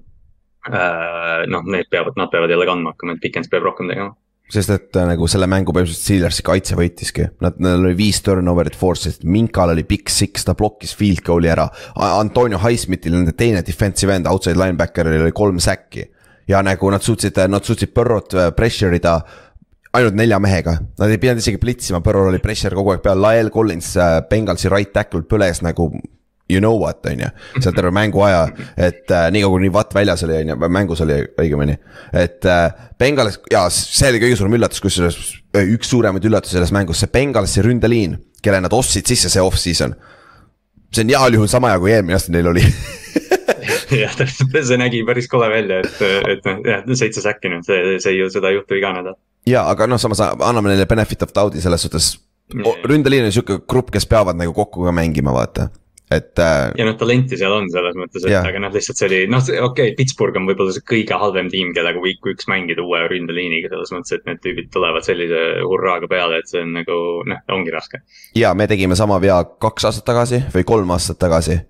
[1.53, 4.15] noh, need peavad, nad peavad jälle kandma hakkama, et Pikens peab rohkem tegema
[4.53, 8.77] sest et äh, nagu selle mängu põhimõtteliselt Steelersi kaitse võitiski, nad, neil oli viis turnover'it
[8.79, 11.69] force'it, Minkal oli big six, ta blokkis field goal'i ära.
[12.09, 16.09] Antonio Highsmithil, nende teine defensive end, outside linebacker'il oli kolm säkki
[16.49, 19.21] ja nagu nad suutsid, nad suutsid Burrot äh, pressure ida
[19.93, 23.53] ainult nelja mehega, nad ei pidanud isegi plitsima, Burrow oli pressure kogu aeg peal, Lael
[23.53, 25.91] Collins, äh, Bengalsi right tackle põles nagu
[26.53, 27.31] you know what, on ju.
[27.59, 31.05] seal terve mängu aja, et äh, nii kaua kuni Watt väljas oli, on ju, mängus
[31.05, 31.79] oli õigemini.
[32.13, 35.21] et äh, Bengalis ja see oli kõige suurem üllatus, kusjuures
[35.57, 39.97] äh, üks suuremaid üllatusi selles mängus, see Bengalsi ründeliin, kelle nad ostsid sisse see off-season.
[40.93, 42.67] see on heal juhul sama hea kui eelmine aasta neil oli
[44.03, 46.01] jah, täpselt, see nägi päris kole välja, et,
[46.35, 49.19] et noh, jah, seitse säkki nüüd, see, see ju, seda ei juhtu iga nädal.
[49.49, 52.13] ja, aga noh, samas anname neile benefit of doubt'i selles suhtes.
[52.85, 55.71] ründeliin on sihuke grupp, kes peavad nagu kokku ka mängima, vaata
[56.19, 56.73] et äh....
[56.79, 58.47] ja noh, talenti seal on selles mõttes, et yeah.
[58.49, 61.73] aga noh, lihtsalt see oli, noh, okei okay,, Pittsburgh on võib-olla see kõige halvem tiim,
[61.77, 66.43] kellega week üks mängida uue ründeliiniga, selles mõttes, et need tüübid tulevad sellise hurraaga peale,
[66.43, 66.99] et see on nagu
[67.29, 68.03] noh, ongi raske.
[68.39, 71.61] ja me tegime sama vea kaks aastat tagasi või kolm aastat tagasi.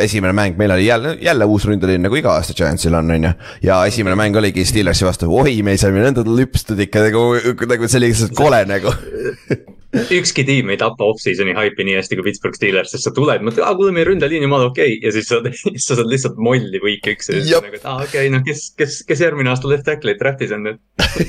[0.00, 3.32] Esimene mäng meil oli jälle, jälle uus ründeliin nagu iga aasta Giantsil on, on ju.
[3.62, 7.26] ja esimene mäng oligi Steelersi vastu, oi, me saime nõnda lüpstud ikka nagu,
[7.68, 8.94] nagu see oli lihtsalt kole nagu
[9.94, 13.64] ükski tiim ei tapa off-season'i haipi nii hästi kui Pittsburgh Steelers, sest sa tuled, mõtled,
[13.66, 15.02] aa kuule, meie ründeliin jumala okei okay.
[15.04, 18.00] ja siis sa, siis sa saad lihtsalt molli week üks ja siis nagu, et aa
[18.00, 20.80] okei okay,, noh, kes, kes, kes järgmine aasta left tackle'it draft'is on nüüd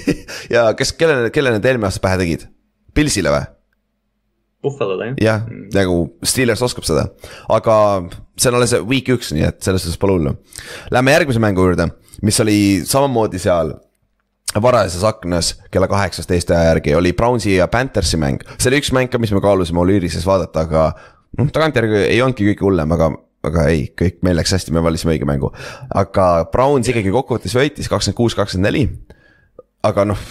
[0.55, 2.47] ja kes, kellele, kellele need eelmine aasta pähe tegid?
[2.95, 3.43] Pilsile või?
[4.65, 5.17] Buffalo'le jah.
[5.21, 7.07] jah mm., nagu Steelers oskab seda,
[7.53, 7.77] aga
[8.35, 10.35] see on alles week üks, nii et selles suhtes pole hullu.
[10.93, 11.89] Lähme järgmise mängu juurde,
[12.25, 13.75] mis oli samamoodi seal
[14.61, 18.43] varajases aknas kella kaheksast Eesti aja järgi oli Brownsi ja Panthersi mäng.
[18.57, 20.85] see oli üks mäng ka, mis me kaalusime Olürises vaadata, aga
[21.37, 23.11] noh, tagantjärgi ei olnudki kõige hullem, aga,
[23.45, 25.51] aga ei, kõik, meil läks hästi, me valisime õige mängu.
[25.93, 28.85] aga Browns ikkagi kokkuvõttes võitis kakskümmend kuus, kakskümmend neli
[29.85, 30.21] aga noh,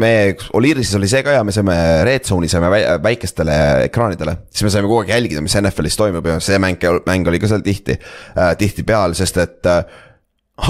[0.00, 0.10] me,
[0.58, 2.70] Olirises oli see ka ja me saime red zone'i saime
[3.04, 3.56] väikestele
[3.88, 4.36] ekraanidele.
[4.50, 7.50] siis me saime kogu aeg jälgida, mis NFL-is toimub ja see mäng, mäng oli ka
[7.50, 9.82] seal tihti äh,, tihtipeale, sest et äh,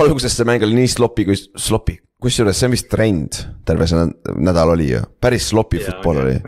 [0.01, 1.99] alguses see mäng oli nii sloppy kui sloppy.
[2.25, 4.09] kusjuures see on vist trend terve see
[4.41, 6.39] nädal oli ju, päris sloppy football oli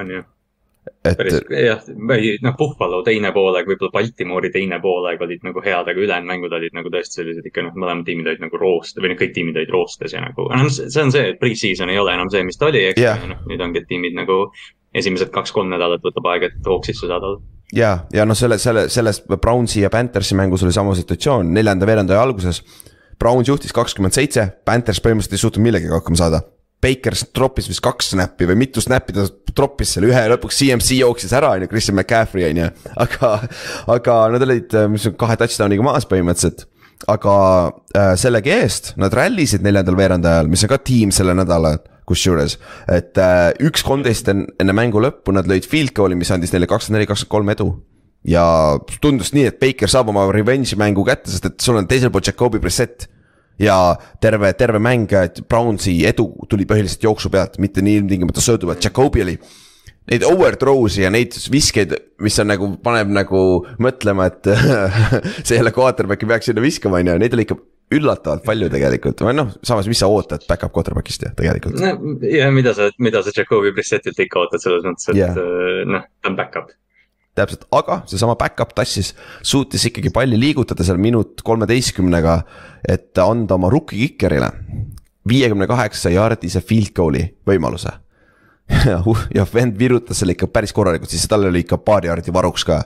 [0.87, 1.17] et.
[1.19, 1.83] päris jah,
[2.45, 6.77] noh, Buffalo teine poolaeg, võib-olla Baltimoori teine poolaeg olid nagu head, aga ülejäänud mängud olid
[6.77, 9.75] nagu tõesti sellised ikka noh, mõlemad tiimid olid nagu roostes või noh, kõik tiimid olid
[9.75, 12.71] roostes ja nagu, noh, see on see, et pre-season ei ole enam see, mis ta
[12.71, 14.47] oli, eks yeah., noh, nüüd ongi, et tiimid nagu
[14.97, 17.37] esimesed kaks-kolm nädalat võtab aega, et hoog sisse saada
[17.77, 22.23] ja, ja noh, selle, selle, selles Brownsi ja Panthersi mängus oli sama situatsioon, neljanda veerandaja
[22.23, 22.63] alguses.
[23.17, 26.43] Browns juhtis kakskümmend seitse, Panthers põhimõtteliselt ei suutnud millegagi hakkama saada
[26.83, 29.25] Baker troppis vist kaks snappi või mitu snappi ta
[29.57, 32.71] troppis selle ühe lõpuks CMC jooksis ära, on ju, Christian McCaffrey on ju.
[33.05, 33.33] aga,
[33.97, 36.67] aga nad olid, mis on kahe touchdown'iga maas põhimõtteliselt.
[37.13, 37.35] aga
[37.97, 42.59] äh, sellegi eest nad rallisid neljandal veerandajal, mis on ka tiim selle nädala kusjuures.
[42.93, 47.01] et äh, üks kolmteist enne mängu lõppu nad lõid field goal'i, mis andis neile kakskümmend
[47.01, 47.71] neli, kakskümmend kolm edu
[48.27, 48.45] ja
[49.01, 52.25] tundus nii, et Baker saab oma revenge mängu kätte, sest et sul on teisel pool
[52.27, 53.09] Jakobi Brissett
[53.63, 53.77] ja
[54.21, 55.13] terve, terve mäng,
[55.49, 59.37] Brownsi edu tuli põhiliselt jooksu pealt, mitte nii ilmtingimata söödu pealt, Jakobi oli.
[60.07, 63.41] Neid overthrow'si ja neid viskeid, mis on nagu, paneb nagu
[63.83, 64.47] mõtlema, et
[65.47, 67.59] see jälle quarterback'i peaks sinna viskama, on ju, neid oli ikka
[67.97, 71.83] üllatavalt palju tegelikult või noh, samas, mis sa ootad back-up quarterback'ist ju tegelikult.
[72.27, 75.39] ja mida sa, mida sa Jakobi Brissettilt ikka ootad selles mõttes, et yeah.
[75.87, 76.71] noh, ta on back-up
[77.37, 79.13] täpselt, aga seesama back-up tassis,
[79.45, 82.41] suutis ikkagi palli liigutada seal minut kolmeteistkümnega,
[82.89, 84.51] et anda oma rookie kicker'ile
[85.29, 87.93] viiekümne kaheksa jaardise field goal'i võimaluse.
[88.93, 89.01] ja,
[89.35, 92.81] ja vend virutas selle ikka päris korralikult, siis tal oli ikka paar jaardi varuks ka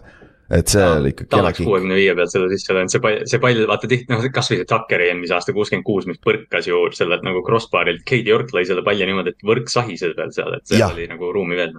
[0.51, 1.29] et see no, oli ikka.
[1.31, 4.25] ta oleks kuuekümne viie pealt selle sisse löönud, see pall, see pall, vaata tihti, noh,
[4.35, 8.51] kasvõi see Tuckeri eelmise aasta kuuskümmend kuus, mis põrkas ju sellelt nagu crossbar'ilt, Katie York
[8.57, 11.77] lõi selle palli niimoodi, et võrk sahises veel seal, et seal oli nagu ruumi veel.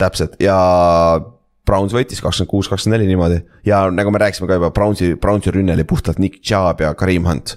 [0.00, 0.56] täpselt ja
[1.66, 5.54] Browns võitis kakskümmend kuus, kakskümmend neli niimoodi ja nagu me rääkisime ka juba, Brownsi, Brownsi
[5.54, 7.56] rünne oli puhtalt Nick Chubb ja Kareem Hunt.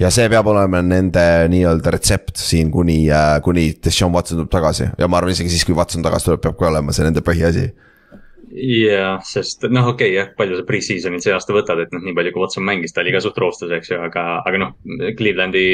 [0.00, 4.90] ja see peab olema nende nii-öelda retsept siin kuni, äh, kuni Deshaun Watson tuleb tagasi
[4.98, 7.68] ja ma arvan isegi siis, kui Watson tagasi tuleb, peab ka olema see nende põhiasi
[8.54, 12.14] jah, sest noh, okei okay, jah, palju sa pre-season'it see aasta võtad, et noh, nii
[12.16, 14.74] palju kui Watson mängis, ta oli ka suht roostes, eks ju, aga, aga noh,
[15.18, 15.64] Clevelandi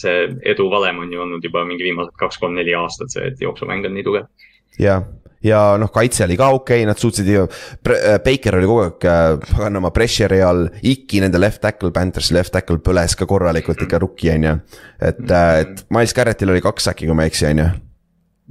[0.00, 3.96] see edu valem on ju olnud juba mingi viimased kaks-kolm-neli aastat, see, et jooksumäng on
[3.98, 4.30] nii tugev.
[4.78, 5.02] jah,
[5.46, 7.46] ja noh, kaitse oli ka okei okay,, nad suutsid ju,
[7.90, 12.54] äh, Baker oli kogu aeg äh, paganama pressure'i all, Iki nende left tackle, Panthersi left
[12.54, 14.58] tackle põles ka korralikult ikka rookie on ju.
[15.00, 17.70] et, äh, et Miles Garrettil oli kaks äkki, kui ma ei eksi, on ju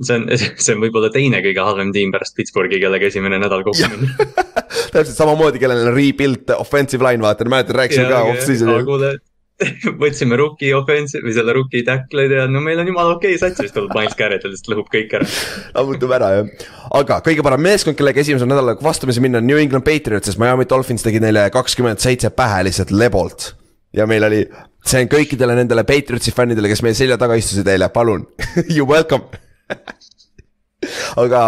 [0.01, 0.29] see on,
[0.63, 4.29] see on võib-olla teine kõige halvem tiim pärast Pittsburghi, kellega esimene nädal kokku minna
[4.93, 9.21] täpselt samamoodi, kellel on rebuild offensive line, vaata, mäletad, rääkisime ka off-season'il
[10.01, 13.61] võtsime rookie offensive või selle rookie tackle'id ja no meil on jumala okei okay, sats,
[13.61, 15.27] siis tuleb Miles Garrett ja lihtsalt lõhub kõik ära.
[15.75, 16.67] lammutab ära jah,
[16.99, 20.67] aga kõige parem meeskond, kellega esimesel nädalal vastamisi minna on New England Patriots, sest Miami
[20.69, 23.51] Dolphins tegi neile kakskümmend seitse pähe lihtsalt lebolt.
[23.97, 24.41] ja meil oli,
[24.87, 28.25] see on kõikidele nendele Patriotsi fännidele, kes meie selja taga istusid eile, palun
[28.75, 29.27] you welcome
[31.23, 31.41] aga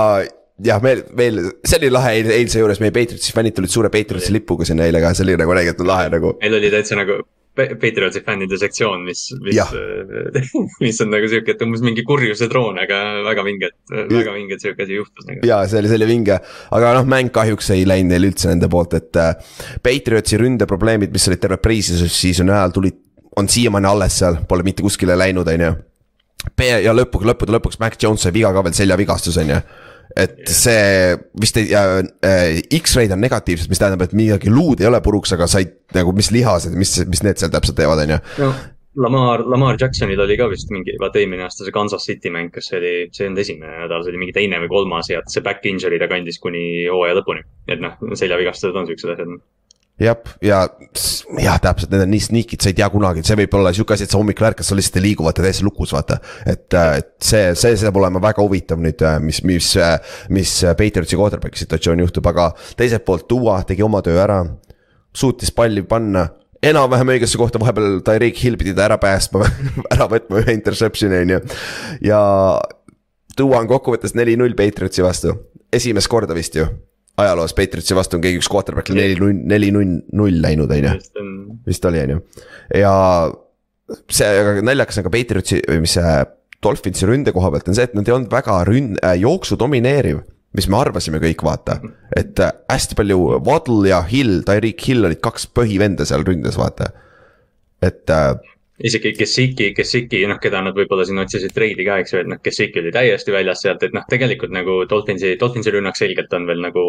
[0.64, 4.68] jah, meil, meil, see oli lahe eilse juures, meie Patriotsi fännid tulid suure Patriotsi lipuga
[4.68, 6.36] sinna eile ka, see oli nagu räigelt lahe nagu.
[6.44, 7.24] meil oli täitsa nagu
[7.54, 9.60] Patriotsi fännide sektsioon, mis, mis,
[10.82, 14.58] mis on nagu sihuke, et umbes mingi kurjuse troon, aga väga vinge, et väga vinge,
[14.58, 15.46] et sihuke asi juhtus nagu.
[15.46, 16.40] ja see oli, see oli vinge,
[16.74, 19.36] aga noh, mäng kahjuks ei läinud neil üldse nende poolt, et äh,
[19.86, 22.98] Patriotsi ründeprobleemid, mis olid terve pre-season'i ajal tulid,
[23.38, 25.74] on siiamaani alles seal, pole mitte kuskile läinud, on ju.
[26.66, 29.62] ja lõpuks, lõppude lõpuks Mac Jones sai viga ka veel, seljavigastus on ju
[30.20, 35.02] et see vist ei äh,, X-ray'd on negatiivsed, mis tähendab, et midagi luud ei ole
[35.06, 38.52] puruks, aga said nagu, mis lihased, mis, mis need seal täpselt teevad, on ju.
[38.96, 42.68] Lamar, Lamar Jacksonil oli ka vist mingi, vaata eelmine aasta see Kansas City mäng, kas
[42.70, 45.42] see oli, see ei olnud esimene nädal, see oli mingi teine või kolmas ja see
[45.46, 47.42] back injury ta kandis kuni hooaja lõpuni.
[47.74, 49.34] et noh, seljavigastused on siuksed asjad
[50.02, 50.64] jah, ja
[51.38, 54.08] jah, täpselt, need on nii sneak'id, sa ei tea kunagi, see võib olla sihuke asi,
[54.08, 56.20] et sa hommikul ärkad, sa lihtsalt ei liigu, vaata täiesti lukus, vaata.
[56.50, 59.98] et, äh, et see, see saab olema väga huvitav nüüd, äh, mis, mis, äh,
[60.34, 64.44] mis Patriotsi quarterback'i situatsioon juhtub, aga teiselt poolt Duo tegi oma töö ära.
[65.14, 66.28] suutis palli panna
[66.64, 69.46] enam-vähem õigesse kohta, vahepeal Tyreek Hill pidi ta ära päästma
[69.94, 71.44] ära võtma ühe interception'i on ju.
[72.10, 72.22] ja
[73.38, 75.38] Duo on kokkuvõttes neli-null Patriotsi vastu,
[75.74, 76.68] esimest korda vist ju
[77.18, 79.18] ajaloos Patriotsi vastu on keegi üks quarterback neli
[79.54, 80.94] neli null, null läinud, on ju.
[81.68, 82.22] vist oli, on ju.
[82.82, 82.94] ja
[84.10, 86.16] see, aga naljakas on ka Patriotsi või mis see
[86.64, 90.24] Dolphinsi ründe koha pealt on see, et nad ei olnud väga rünn- äh,, jooksu domineeriv
[90.58, 91.80] mis me arvasime kõik, vaata.
[92.16, 96.92] et äh, hästi palju, Waddle ja Hill, Tyreek Hill olid kaks põhivenda seal ründes, vaata.
[97.82, 98.36] et äh,
[98.84, 102.40] isegi Kessiki, Kessiki, noh, keda nad võib-olla siin otsisid treidi ka, eks ju, et noh,
[102.44, 106.60] Kessiki oli täiesti väljas sealt, et noh, tegelikult nagu Dolphinsi, Dolphinsi rünnak selgelt on veel
[106.64, 106.84] nagu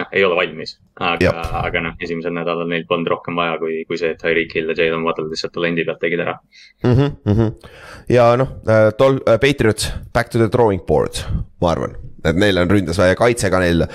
[0.00, 0.76] noh, ei ole valmis.
[0.96, 4.72] aga, aga noh, esimesel nädalal neil polnud rohkem vaja, kui, kui see, et Tyreek Hill
[4.72, 6.38] ja Jalen Waddle lihtsalt talendi pealt tegid ära
[6.84, 6.92] mm.
[6.92, 7.70] -hmm, mm -hmm.
[8.08, 11.20] ja noh, äh, tol- äh,, Patriots, back to the drawing board,
[11.60, 13.86] ma arvan, et neil on ründes vaja kaitse ka neil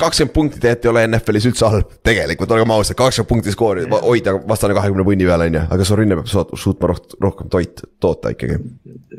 [0.00, 4.34] kakskümmend punkti tegelikult ei ole NFL-is üldse halb, tegelikult olgem ausad, kakskümmend punkti skoori, hoida
[4.48, 8.34] vastane kahekümne punni peal, on ju, aga su rünne peab suutma roht, rohkem toit, toota
[8.34, 8.58] ikkagi.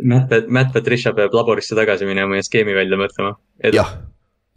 [0.03, 3.37] Matt, Matt Patricia peab laborisse tagasi minema ja skeemi välja mõtlema.
[3.73, 3.95] jah,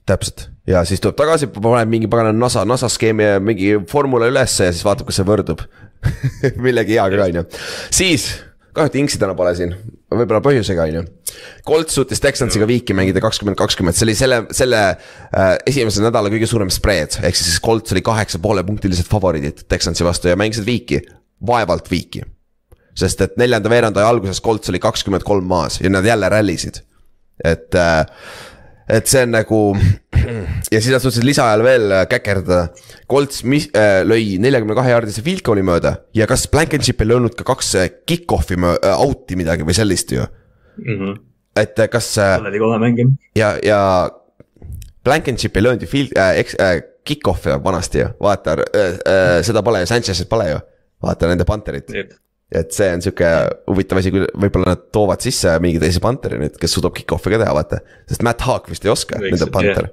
[0.09, 0.49] täpselt.
[0.69, 4.75] Ja siis tuleb tagasi, paneb mingi pagana NASA, NASA skeemi ja mingi formula ülesse ja
[4.75, 5.65] siis vaatab, kas see võrdub.
[6.65, 7.49] Millegi heaga, on ju,
[7.93, 8.31] siis
[8.75, 9.73] kahju, et Inksi täna pole siin,
[10.13, 11.05] võib-olla põhjusega, on ju.
[11.67, 16.49] Colt suutis Texansiga viiki mängida kakskümmend, kakskümmend, see oli selle, selle äh, esimese nädala kõige
[16.51, 17.21] suurem spread.
[17.27, 21.03] ehk siis Colt oli kaheksa poole punktilised favoriidid Texansi vastu ja mängisid viiki,
[21.47, 22.23] vaevalt viiki.
[23.01, 26.83] sest et neljanda veerandaja alguses Colts oli kakskümmend kolm maas ja nad jälle rallisid.
[27.45, 28.07] et äh,
[28.91, 29.61] et see on nagu
[30.75, 32.69] ja siis nad suutsid lisaajal veel äh, käkerdada.
[33.11, 37.35] Colts mis, äh, lõi neljakümne kahe jaardise field goal'i mööda ja kas Blankenship ei löönud
[37.39, 40.95] ka kaks äh, kick-off'i äh, out'i midagi või sellist ju mm.
[40.95, 41.19] -hmm.
[41.63, 42.37] et äh, kas äh,.
[42.39, 43.13] see oli kole mäng jah.
[43.35, 43.81] ja, ja
[45.05, 49.63] Blankenship ei löönud ju field äh,, eks äh, kick-off'i vanasti ju, vaata äh, äh, seda
[49.63, 50.59] pole ju, Sanchez'it pole ju.
[51.03, 51.91] vaata nende panterit
[52.51, 53.31] et see on sihuke
[53.71, 57.41] huvitav asi, kui võib-olla nad toovad sisse mingi teise Pantheri nüüd, kes suudab kick-off'i ka
[57.43, 57.81] teha, vaata.
[58.11, 59.91] sest Matt Haak vist ei oska, nende Panther.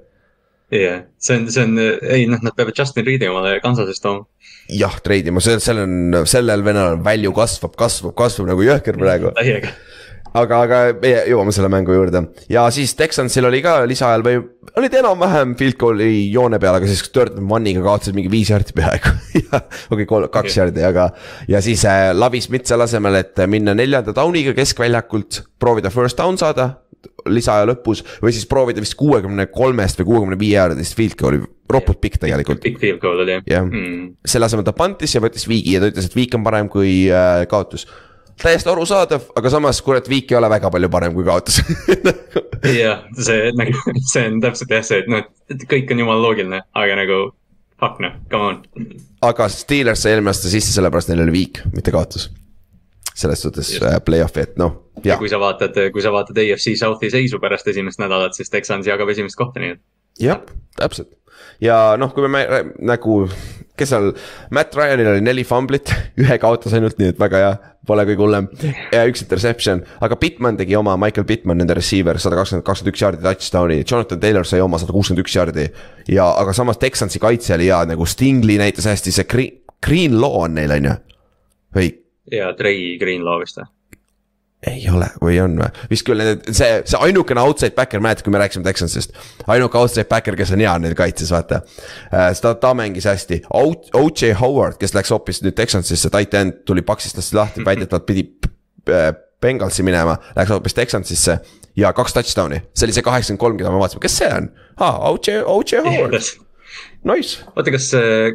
[0.73, 1.77] jah see on, see on,
[2.11, 4.25] ei noh, nad peavad Justin Reed'i omale Kansasest tooma.
[4.73, 9.31] jah, treidima, see, seal on, sellel venelal value kasvab, kasvab, kasvab nagu jõhker praegu.
[9.37, 9.71] täiega
[10.41, 14.39] aga, aga meie jõuame selle mängu juurde ja siis Texansil oli ka lisaajal või
[14.77, 18.75] olid enam-vähem field goal'i joone peal, aga siis third and one'iga kaotasid mingi viis jardi
[18.77, 19.13] peaaegu
[19.93, 21.09] okei okay,, kaks jardi, aga.
[21.49, 26.39] ja siis äh, Lavi Smith selle asemel, et minna neljanda down'iga keskväljakult, proovida first down
[26.39, 26.73] saada
[27.27, 31.99] lisaaja lõpus või siis proovida vist kuuekümne kolmest või kuuekümne viie jaardist field goal'i, ropult
[32.03, 32.61] pikk tegelikult.
[32.63, 35.91] pikk field goal oli jah mm., selle asemel ta pantis ja võttis viigi ja ta
[35.91, 37.87] ütles, et viik on parem kui äh, kaotus
[38.41, 41.59] täiesti arusaadav, aga samas kurat, viik ei ole väga palju parem kui kaotus
[42.83, 46.61] jah, see nagu, see on täpselt jah, see, et noh, et kõik on jumala loogiline,
[46.77, 47.21] aga nagu
[47.79, 48.59] fuck noh, come on.
[49.25, 52.29] aga Steelers sai eelmine aasta sisse, sellepärast neil oli viik, mitte kaotus.
[53.17, 53.71] selles suhtes.
[53.81, 54.75] Äh, play-off'i, et noh.
[55.05, 58.87] ja kui sa vaatad, kui sa vaatad AFC South'i seisu pärast esimest nädalat, siis Texans
[58.87, 59.81] jagab esimest kohta, nii et.
[60.21, 60.43] Jah,
[60.79, 61.17] täpselt
[61.63, 62.43] ja noh, kui me
[62.85, 63.23] nagu,
[63.77, 64.11] kes seal,
[64.53, 67.51] Matt Ryanil oli neli fumblit, ühe kaotas ainult, nii et väga hea
[67.87, 68.49] pole kõige hullem.
[68.91, 73.03] ja üks interception, aga Bitman tegi oma, Michael Bitman, nende receiver, sada kakskümmend, kakskümmend üks
[73.05, 75.69] jaardi touchdown'i, Jonathan Taylor sai oma sada kuuskümmend üks jaardi.
[76.11, 80.57] ja, aga samas Texansi kaitse oli hea, nagu Stingley näitas hästi, see Green, Greenlaw on
[80.57, 80.99] neil, on ju,
[81.79, 81.89] või?
[82.33, 83.71] jaa, Trey Greenlaw vist või?
[84.65, 88.39] Ei ole või on või, vist küll, see, see ainukene outside backer, mäletad, kui me
[88.41, 89.13] rääkisime Texansist.
[89.45, 91.61] ainuke outside backer, kes on hea neil kaitses, vaata
[92.09, 92.31] äh,.
[92.41, 94.33] ta, ta mängis hästi, O.J.
[94.41, 98.25] Howard, kes läks hoopis nüüd Texansisse, tight end tuli Paxist lasti lahti, väidetavalt pidi
[98.89, 101.39] äh, Bengalsi minema, läks hoopis Texansisse.
[101.77, 104.49] ja kaks touchdown'i, see oli see kaheksakümmend kolm, keda me vaatasime, kes see on?
[104.81, 105.83] aa, O.J., O.J.
[105.85, 106.17] Howard.
[107.05, 107.43] Nice.
[107.53, 107.91] oota, kas,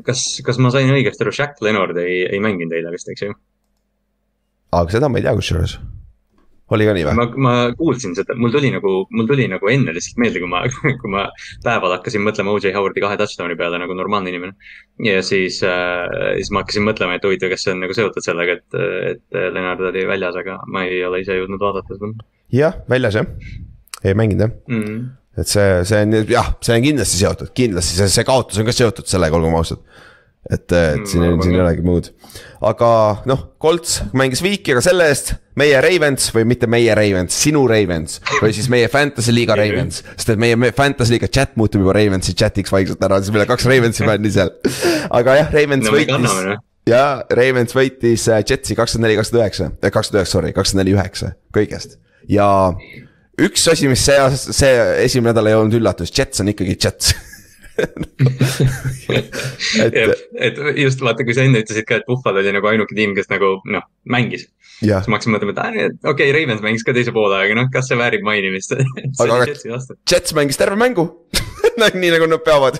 [0.07, 3.35] kas, kas ma sain õigesti aru, Shaq Leonard ei, ei mänginud eile vist, eks ju?
[4.73, 5.75] aga seda ma ei tea kusjuures
[6.77, 7.15] oli ka nii või?
[7.19, 10.63] ma, ma kuulsin seda, mul tuli nagu, mul tuli nagu enne lihtsalt meelde, kui ma,
[11.03, 11.25] kui ma
[11.65, 14.55] päeval hakkasin mõtlema OJ Howardi kahe touchdown'i peale nagu normaalne inimene.
[15.07, 16.05] ja siis äh,,
[16.39, 18.79] siis ma hakkasin mõtlema, et huvitav, kas see on nagu seotud sellega, et,
[19.15, 22.31] et Leonard oli väljas, aga ma ei ole ise jõudnud vaadata seda.
[22.55, 23.35] jah, väljas jah,
[24.03, 24.87] ei mänginud jah mm.
[24.87, 25.11] -hmm.
[25.43, 28.77] et see, see on jah, see on kindlasti seotud, kindlasti see, see kaotus on ka
[28.77, 29.85] seotud sellega, olgem ausad
[30.50, 32.09] et, et mm, siin, siin ei olegi muud.
[32.66, 32.88] aga
[33.31, 38.18] noh, Colts mängis viiki, aga selle eest meie Ravens või mitte meie Ravens, sinu Ravens.
[38.40, 42.35] või siis meie Fantasy liiga Ravens, sest et meie Fantasy liiga chat muutub juba Ravensi
[42.35, 44.52] chat'iks vaikselt ära, siis meil on kaks Ravensi fänni seal.
[45.11, 46.61] aga jah, Ravens no, võitis.
[46.90, 50.97] ja Ravens võitis äh, Jetsi kakskümmend neli, kakskümmend üheksa, äh, kakskümmend üheksa, sorry, kakskümmend neli,
[50.99, 52.01] üheksa kõigest.
[52.30, 52.49] ja
[53.43, 54.72] üks asi, mis see, see
[55.05, 57.14] esimene nädal ei olnud üllatus, Jets on ikkagi Jets
[59.87, 59.95] et,
[60.49, 63.29] et just vaata, kui sa enne ütlesid ka, et Buffalo oli nagu ainuke tiim, kes
[63.33, 64.43] nagu noh, mängis.
[64.83, 65.59] siis ma hakkasin mõtlema, et
[66.03, 68.85] okei okay,, Ravens mängis ka teise poole, aga noh, kas see väärib mainimist aga,
[69.43, 69.47] aga
[70.11, 71.05] Jets mängis terve mängu
[72.03, 72.75] nii nagu nad peavad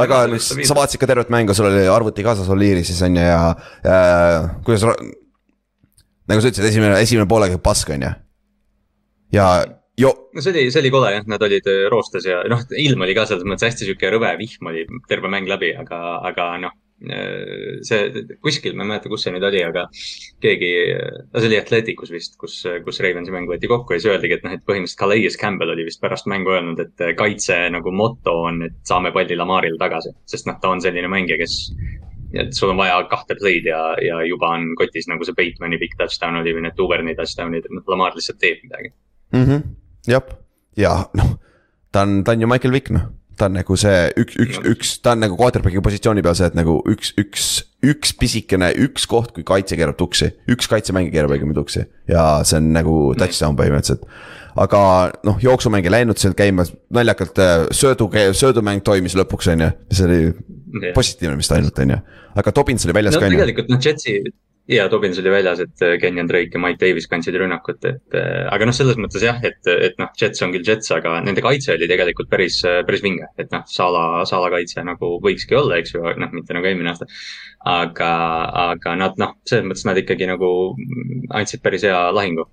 [0.00, 3.24] aga nüüd sa vaatasid ka tervet mängu, sul oli arvuti kaasas Oliiri siis on ju
[3.26, 3.42] ja
[3.84, 4.82] äh, kuidas.
[6.30, 8.12] nagu sa ütlesid, esimene, esimene poolega pask on ju.
[9.36, 9.46] ja
[9.98, 10.12] jo.
[10.34, 13.16] no see oli, see oli kole jah, nad olid äh, roostes ja noh, ilm oli
[13.16, 16.78] ka selles mõttes hästi sihuke rõve vihm oli terve mäng läbi, aga, aga noh.
[17.00, 19.86] Äh, see kuskil, ma ei mäleta, kus see nüüd oli, aga
[20.44, 20.68] keegi,
[21.32, 24.44] no see oli Atleticus vist, kus, kus Ravensi mäng võeti kokku ja siis öeldigi, et
[24.44, 28.60] noh, et põhimõtteliselt Calais Campbell oli vist pärast mängu öelnud, et kaitse nagu moto on,
[28.68, 30.12] et saame palli Lamarile tagasi.
[30.28, 31.56] sest noh, ta on selline mängija, kes
[32.32, 35.96] et sul on vaja kahte play'd ja, ja juba on kotis nagu see Batemani pikk
[35.98, 38.92] touchdown oli või need Duverni touchdown'id, noh, Lamar lihtsalt teeb midagi
[39.32, 39.44] mm.
[39.44, 39.62] -hmm.
[40.08, 40.36] Jah,
[40.78, 41.34] ja noh,
[41.92, 43.08] ta on, ta on ju Michael Vick noh,
[43.40, 46.58] ta on nagu see üks, üks, üks, ta on nagu quarterback'i positsiooni peal see, et
[46.58, 47.46] nagu üks, üks,
[47.86, 51.86] üks pisikene, üks koht, kui kaitse keerab tuksi, üks kaitsemängija keerab õigemini tuksi.
[52.10, 54.04] Ja see on nagu touchdown põhimõtteliselt.
[54.60, 54.80] Aga
[55.24, 60.08] noh, jooksumäng ei läinud seal käima, naljakalt äh, söödu, söödumäng toimis lõpuks, on ju, see
[60.08, 62.00] oli positiivne vist ainult, on ju.
[62.42, 63.40] aga Dobbins oli väljas no, ka on ju.
[63.40, 64.18] tegelikult noh, Jetsi,
[64.70, 68.46] ja Dobbins oli väljas, et äh, Kenyon Drake ja Mike Davis kandsid rünnakut, et äh,
[68.52, 71.74] aga noh, selles mõttes jah, et, et noh, Jets on küll Jets, aga nende kaitse
[71.74, 73.28] oli tegelikult päris, äh, päris vinge.
[73.40, 77.08] et noh, Sala, Sala kaitse nagu võikski olla, eks ju, noh, mitte nagu eelmine aasta.
[77.70, 78.12] aga,
[78.70, 80.52] aga nad noh, selles mõttes nad ikkagi nagu
[81.36, 82.46] andsid päris hea lahingu.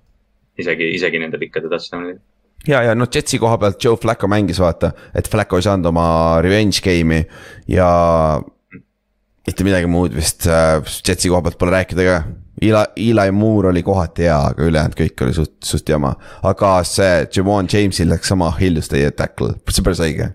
[0.58, 2.18] isegi, isegi nende pikkade touchdown'idega
[2.66, 6.08] ja, ja noh, Jetsi koha pealt Joe Flacco mängis vaata, et Flacco ei saanud oma
[6.42, 7.22] revenge game'i
[7.70, 7.90] ja
[9.48, 10.76] mitte midagi muud vist äh,
[11.06, 12.18] Jetsi koha pealt pole rääkida ka.
[12.58, 16.16] Eli, Eli Moore oli kohati hea, aga ülejäänud kõik oli suht, suht jama.
[16.42, 20.32] aga see Jamon James'il läks sama Hills teie tackle, see päris õige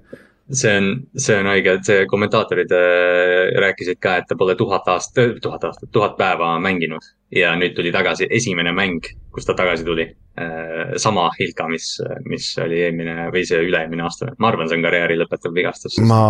[0.54, 0.88] see on,
[1.18, 5.64] see on õige, et see kommentaatorid äh, rääkisid ka, et ta pole tuhat aastat, tuhat
[5.70, 7.06] aastat, tuhat päeva mänginud.
[7.36, 10.94] Ja nüüd tuli tagasi esimene mäng, kus ta tagasi tuli äh,.
[11.02, 11.98] sama Hilka, mis,
[12.30, 16.00] mis oli eelmine või see üle-eelmine aasta, ma arvan, see on karjääri lõpetav vigastus.
[16.08, 16.22] ma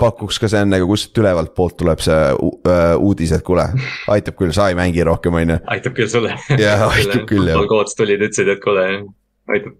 [0.00, 3.66] pakuks ka see on nagu kuskilt ülevalt poolt tuleb see uh, uudis, et kuule,
[4.14, 5.60] aitab küll, sa ei mängi rohkem, on ju.
[5.76, 6.38] aitab küll sulle.
[6.66, 7.62] jah, aitab küll jah.
[7.70, 8.88] Coach tulid, ütlesid, et kuule
[9.54, 9.78] aitab.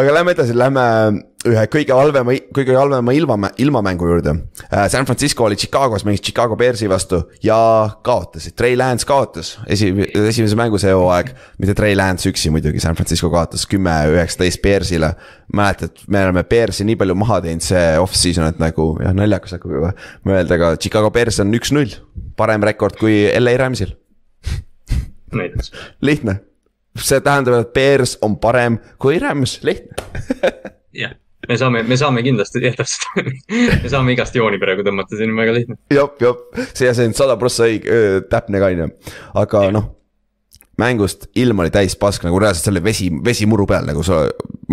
[0.00, 0.84] aga lähme edasi, lähme
[1.48, 4.34] ühe kõige halvema, kõige halvema ilma, ilmamängu juurde.
[4.66, 7.56] Äh, San Francisco oli Chicagos, mängis Chicago Bearsi vastu ja
[8.04, 9.90] kaotasid, Trey Lance kaotas esi,
[10.24, 11.34] esimese mängu see hooaeg.
[11.58, 15.14] mitte Trey Lance üksi muidugi, San Francisco kaotas kümme, üheksateist Bearsile.
[15.52, 19.76] mäletad, me oleme Bearsi nii palju maha teinud see off-season, et nagu jah, naljakas hakkab
[19.76, 19.92] juba
[20.24, 21.98] mõelda, aga Chicago Bears on üks-null,
[22.36, 23.92] parem rekord kui LA Ramsil.
[26.02, 26.38] Lihtne.
[26.94, 29.98] See tähendab, et Bears on parem kui Rams, lihtne.
[30.94, 31.16] Jah,
[31.48, 33.08] me saame, me saame kindlasti, jah täpselt
[33.82, 35.80] me saame igast jooni praegu tõmmata, see on väga lihtne.
[35.94, 38.90] jop, jop, see, see on sada prossa õige, täpne ka on ju,
[39.42, 39.92] aga noh
[40.80, 44.24] mängust ilm oli täis pask, nagu reaalselt seal oli vesi, vesi muru peal nagu sa,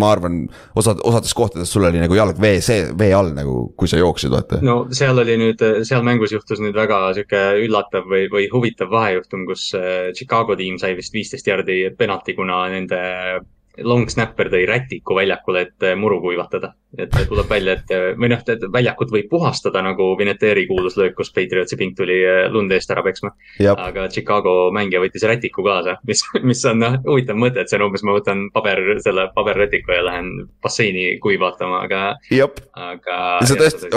[0.02, 0.40] ma arvan,
[0.78, 4.34] osad, osades kohtades sul oli nagu jalg vee see, vee all nagu, kui sa jooksid,
[4.34, 4.62] vaata.
[4.66, 9.46] no seal oli nüüd, seal mängus juhtus nüüd väga sihuke üllatav või, või huvitav vahejuhtum,
[9.50, 13.02] kus äh, Chicago tiim sai vist viisteist jardi penalti, kuna nende
[13.88, 16.74] long snapper tõi rätiku väljakule, et eh, muru kuivatada.
[16.98, 21.16] et tuleb välja, et eh, või noh, et väljakut võib puhastada nagu Vineteri kuulus löök,
[21.16, 22.20] kus Patriotsi pink tuli
[22.52, 23.32] lund eest ära peksma.
[23.72, 27.88] aga Chicago mängija võttis rätiku kaasa, mis, mis on noh, huvitav mõte, et see on
[27.88, 30.32] umbes, ma võtan paber, selle paberrätiku ja lähen
[30.64, 32.06] basseini kuivatama, aga.
[32.76, 33.20] aga.
[33.46, 33.92] sa tõesti,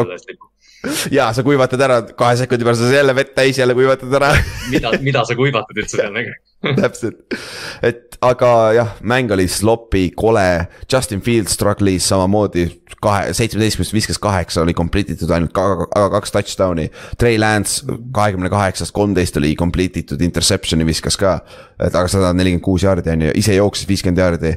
[1.15, 4.31] ja sa kuivatad ära, kahe sekundi pärast sa jälle vett täis, jälle kuivatad ära
[4.71, 6.35] mida, mida sa kuivatad üldse seal nagu
[6.81, 7.39] täpselt,
[7.85, 12.67] et aga jah, mäng oli sloppy, kole, Justin Fields struggle'is samamoodi
[13.05, 16.89] kahe, seitsmeteistkümnest viskas kaheksa, oli complete itud ainult aga kaks touchdown'i.
[17.21, 17.85] Trey Lance
[18.15, 21.39] kahekümne kaheksast kolmteist oli complete itud, interception'i viskas ka.
[21.79, 24.55] et aga sada nelikümmend kuus jaardi on ju, ise jooksis viiskümmend jaardi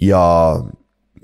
[0.00, 0.22] ja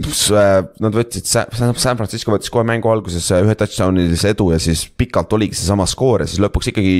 [0.01, 5.32] nad võtsid, San Francisco võttis kohe mängu alguses äh, ühe touchdown'ilise edu ja siis pikalt
[5.36, 6.94] oligi seesama skoor ja siis lõpuks ikkagi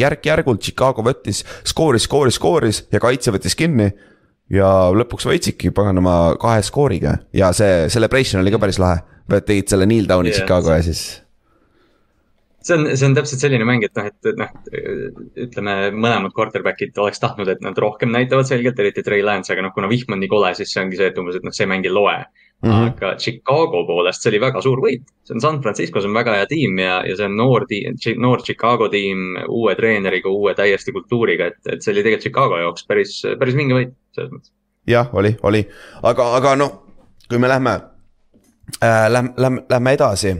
[0.00, 3.90] järk-järgult Chicago võttis, skooris, skooris, skooris ja kaitse võttis kinni.
[4.48, 9.02] ja lõpuks võitsidki paganama kahe skooriga ja see celebration oli ka päris lahe,
[9.44, 11.02] tegid selle kneel down'i yeah, Chicago ja siis
[12.68, 14.52] see on, see on täpselt selline mäng, et noh, et noh,
[15.46, 19.74] ütleme mõlemad quarterback'id oleks tahtnud, et nad rohkem näitavad selgelt, eriti Trey Lance, aga noh,
[19.74, 21.86] kuna vihm on nii kole, siis see ongi see, et umbes, et noh, see mäng
[21.86, 22.16] ei loe.
[22.62, 22.86] Mm -hmm.
[22.90, 26.34] aga Chicago poolest see oli väga suur võit, see on San Francisco, see on väga
[26.34, 30.92] hea tiim ja, ja see on noor tiim, noor Chicago tiim uue treeneriga, uue täiesti
[30.92, 34.52] kultuuriga, et, et see oli tegelikult Chicago jaoks päris, päris vinge võit selles mõttes.
[34.90, 35.62] jah, oli, oli,
[36.02, 36.74] aga, aga noh,
[37.28, 37.80] kui me lähme
[38.82, 40.34] äh,, lähme, lähme, lähme edasi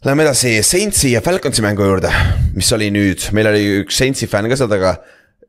[0.00, 2.08] Läheme edasi Saintsi ja Falconsi mängu juurde,
[2.56, 4.94] mis oli nüüd, meil oli üks Saintsi fänn ka seal taga.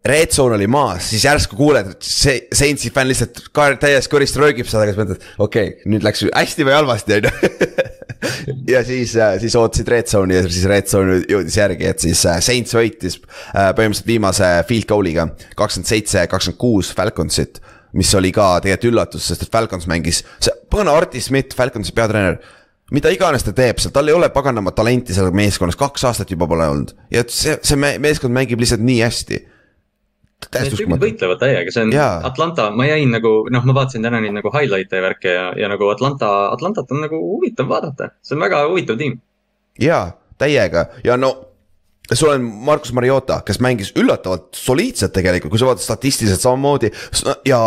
[0.05, 4.65] Red zone oli maas, siis järsku kuuled, see Saintsi fänn lihtsalt ka täies kõrist röögib
[4.65, 7.59] seda, kas mõtled, okei okay,, nüüd läks hästi või halvasti, on ju.
[8.73, 12.23] ja siis, äh, siis ootasid red zone'i ja siis red zone jõudis järgi, et siis
[12.25, 15.27] äh, Saints võitis äh, põhimõtteliselt viimase field goal'iga.
[15.53, 17.61] kakskümmend seitse, kakskümmend kuus Falconsit
[17.93, 22.39] mis oli ka tegelikult üllatus, sest et Falcons mängis, see põne Artis Smith, Falconsi peatreener
[22.95, 26.49] mida iganes ta teeb seal, tal ei ole paganama talenti seal meeskonnas, kaks aastat juba
[26.49, 29.43] pole olnud ja see, see meeskond mängib lihtsalt nii hästi
[30.49, 31.05] täiesti uskumatu.
[31.05, 32.07] võitlevad täiega, see on ja.
[32.27, 35.69] Atlanta, ma jäin nagu noh, ma vaatasin täna neid nagu highlight'e ja värke ja, ja
[35.71, 39.19] nagu Atlanta, Atlantat on nagu huvitav vaadata, see on väga huvitav tiim.
[39.79, 40.03] ja,
[40.41, 41.35] täiega ja no
[42.11, 46.91] sul on Markus Mariota, kes mängis üllatavalt soliidselt tegelikult, kui sa vaatad statistiliselt samamoodi
[47.47, 47.61] ja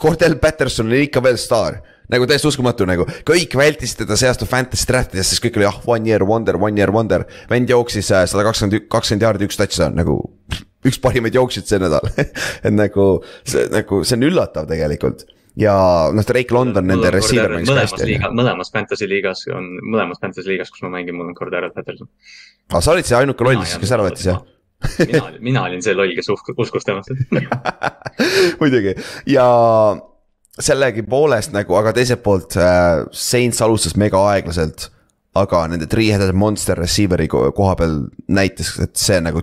[0.00, 4.48] Cordell Patterson oli ikka veel staar nagu täiesti uskumatu nagu, kõik vältisid teda see aasta
[4.48, 7.24] fantasy draft'ides, sest kõik oli ah, one year wonder, one year wonder.
[7.50, 10.18] vend jooksis äh, sada kakskümmend, kakskümmend jaardi, üks touchdown nagu
[10.88, 12.04] üks parimaid jooksjaid see nädal
[12.66, 13.08] et nagu
[13.48, 15.26] see nagu see on üllatav tegelikult
[15.58, 15.74] ja
[16.14, 18.18] noh, Drake London, nende receiver mängis ka hästi.
[18.34, 22.10] mõlemas fantasy liigas on, mõlemas fantasy liigas, kus ma mängin, mul on Cordero Patterson.
[22.72, 24.42] aa, sa olid see ainuke loll siis, kes ära võttis jah?
[24.98, 27.14] mina, mina olin see loll, kes uskus temasse
[28.60, 28.96] muidugi
[29.30, 29.46] ja
[30.60, 34.90] sellegipoolest nagu, aga teiselt poolt äh, Saints alustas mega aeglaselt.
[35.34, 39.42] aga nende three-headed monster receiver'i koha peal näitas, et see nagu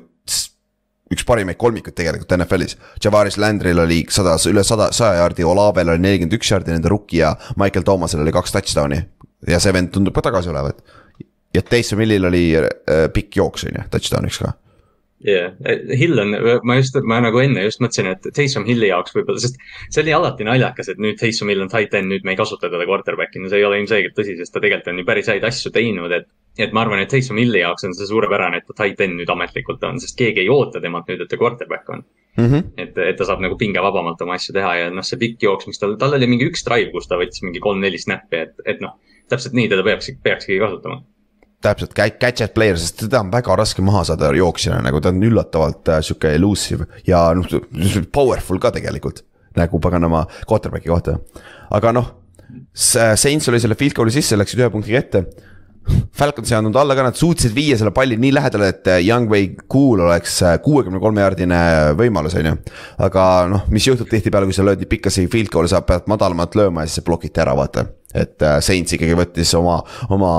[1.11, 2.77] üks parimaid kolmikuid tegelikult NFL-is.
[3.03, 7.21] Javaris Landry'l oli sada, üle sada, saja jaardi, Olavel oli nelikümmend üks jaardi, nende rookie
[7.21, 9.03] ja Michael Thomasel oli kaks touchdown'i.
[9.49, 10.81] ja see vend tundub ka tagasi olevat.
[11.53, 14.53] ja Taysom Hillil oli äh, pikk jooks, on ju, touchdown'iks ka
[15.21, 16.33] jah yeah., Hill on,
[16.65, 19.59] ma just, ma nagu enne just mõtlesin, et Taysom Hilli jaoks võib-olla, sest
[19.89, 22.71] see oli alati naljakas, et nüüd Taysom Hill on tight end, nüüd me ei kasuta
[22.71, 25.73] teda quarterback'ina, see ei ole ilmselgelt tõsi, sest ta tegelikult on ju päris häid asju
[25.75, 26.29] teinud, et.
[26.57, 29.29] Et ma arvan, et Taysom Hilli jaoks on see suurepärane, et ta tight end nüüd
[29.31, 32.03] ametlikult on, sest keegi ei oota temalt nüüd, et ta quarterback on.
[32.37, 32.67] Mm -hmm.
[32.79, 35.79] et, et ta saab nagu pingevabamalt oma asju teha ja noh, see pikk jooks, mis
[35.79, 38.93] tal, tal oli mingi üks drive, kus ta võttis mingi kolm-neli snappi, et, et noh,
[39.27, 41.01] täpselt nii teda peaks, peakski kasutama
[41.61, 45.91] täpselt, gadget player, sest teda on väga raske maha saada jooksjana, nagu ta on üllatavalt
[45.93, 47.45] äh, sihuke elusive ja noh,
[48.11, 49.25] powerful ka tegelikult.
[49.51, 51.17] nagu paganama quarterback'i kohta,
[51.75, 52.05] aga noh,
[52.73, 55.21] Saints oli selle field goal'i sisse, läksid ühe punktiga ette.
[56.21, 59.31] Falcons ei andnud alla ka, nad suutsid viia selle palli nii lähedale, et äh, Young
[59.31, 61.61] Wei Cool oleks äh, kuuekümne kolme jaardine
[61.97, 62.57] võimalus, on ju.
[63.07, 66.57] aga noh, mis juhtub tihtipeale, kui sa lööd nii pikka field goal'i, sa pead madalamalt
[66.59, 67.87] lööma ja siis see blokiti ära, vaata.
[68.13, 69.79] et äh, Saints ikkagi võttis oma,
[70.13, 70.33] oma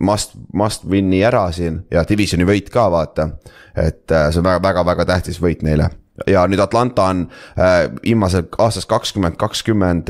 [0.00, 3.30] must, must win'i ära siin ja divisioni võit ka vaata.
[3.76, 5.90] et äh, see on väga-väga-väga tähtis võit neile
[6.26, 7.26] ja nüüd Atlanta on
[7.60, 10.08] äh, viimasel aastast kakskümmend, kakskümmend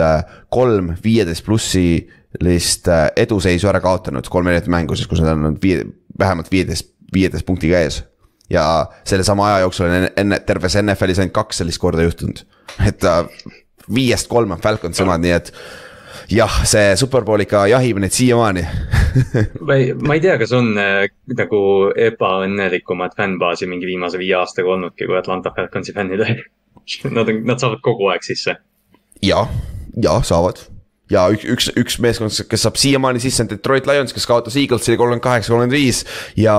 [0.55, 5.85] kolm viieteist plussilist äh, eduseisu ära kaotanud kolm erinevat mängu, siis kus nad on viie,
[6.19, 8.05] vähemalt viieteist, viieteist punktiga ees.
[8.51, 12.45] ja sellesama aja jooksul on enne, terves NFL-is ainult kaks sellist korda juhtunud,
[12.87, 13.25] et äh,
[13.95, 15.51] viiest kolm on Falcons omad, nii et
[16.31, 18.63] jah, see Superbowl ikka jahib neid siiamaani
[19.67, 21.63] ma ei, ma ei tea, kas on äh, nagu
[22.09, 26.39] ebaõnnelikumat fännbaasi mingi viimase viie aastaga olnudki kui Atlanta Falconsi fännidel
[27.11, 28.53] Nad on, nad saavad kogu aeg sisse.
[29.23, 29.41] ja,
[30.03, 30.61] ja saavad
[31.13, 34.99] ja üks, üks, üks meeskond, kes saab siiamaani sisse on Detroit Lions, kes kaotas Eaglesile
[35.01, 36.05] kolmkümmend kaheksa, kolmkümmend viis
[36.39, 36.57] ja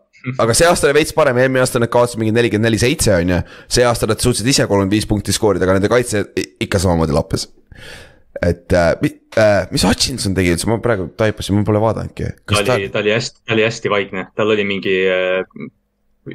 [0.42, 3.34] aga see aasta oli veits parem, eelmine aasta nad kaotasid mingi nelikümmend neli, seitse on
[3.34, 3.40] ju.
[3.72, 6.26] see aasta nad suutsid ise kolmkümmend viis punkti skoorida, aga nende kaitse
[6.60, 7.48] ikka samamoodi lappes
[8.42, 8.96] et äh,
[9.36, 12.30] äh, mis Hutchinson tegi üldse, ma praegu taipasin, ma pole vaadanudki.
[12.46, 15.42] ta oli ta..., ta oli hästi, ta oli hästi vaikne, tal oli mingi äh,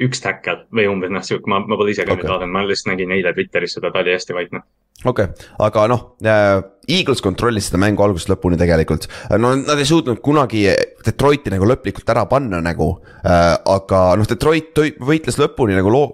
[0.06, 2.22] üks täkkel või umbes noh, sihuke, ma, ma pole ise ka okay.
[2.22, 4.62] nüüd vaadanud, ma lihtsalt nägin eile Twitteris seda, ta oli hästi vaikne.
[5.04, 9.08] okei okay., aga noh äh,, Eagles kontrollis seda mängu algusest lõpuni tegelikult.
[9.38, 10.66] no nad ei suutnud kunagi
[11.06, 16.12] Detroiti nagu lõplikult ära panna nagu äh,, aga noh, Detroit võitles lõpuni nagu loo-,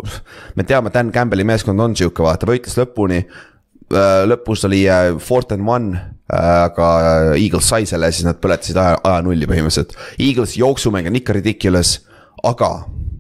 [0.56, 3.22] me teame, Dan Campbell'i meeskond on sihuke, vaata, võitles lõpuni
[3.92, 5.98] Äh, lõpus oli äh, fourth and one,
[6.32, 6.86] äh, aga
[7.36, 9.92] Eagles sai selle ja siis nad põletasid aja, aja nulli põhimõtteliselt.
[10.16, 11.98] Eagles jooksumäng on ikka ridiculous,
[12.48, 12.70] aga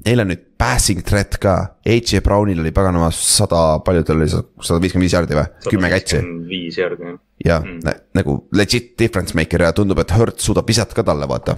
[0.06, 1.56] neil on nüüd passing threat ka.
[1.84, 2.22] H.J.
[2.24, 5.44] Brownil oli paganama sada, palju tal oli, sada viiskümmend viis jaardi või?
[5.68, 6.22] kümme catch'i.
[6.48, 7.20] viis jaardi jah.
[7.44, 11.56] Jah mm., nagu legit difference maker ja tundub, et Hurt suudab visata ka talle, vaata.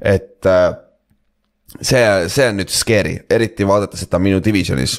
[0.00, 0.50] et
[1.80, 4.98] see, see on nüüd scary, eriti vaadates, et ta on minu divisionis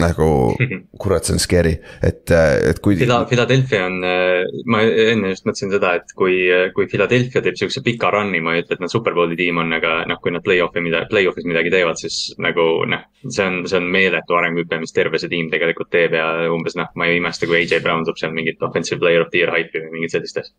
[0.00, 0.28] nagu
[1.02, 1.72] kurat, see on scary,
[2.04, 2.98] et, et kui.
[2.98, 3.98] Philadelphia on,
[4.68, 6.38] ma enne just mõtlesin seda, et kui,
[6.76, 9.98] kui Philadelphia teeb siukse pika run'i, ma ei ütle, et nad superbowli tiim on, aga
[10.10, 13.06] noh, kui nad play-off'i midagi, play-off'is midagi teevad, siis nagu noh.
[13.26, 16.92] see on, see on meeletu arenguhüpe, mis terve see tiim tegelikult teeb ja umbes noh,
[16.98, 19.86] ma ei imesta, kui AJ Brown toob seal mingit offensive player of the year hype'i
[19.86, 20.52] või mingit sellist asja.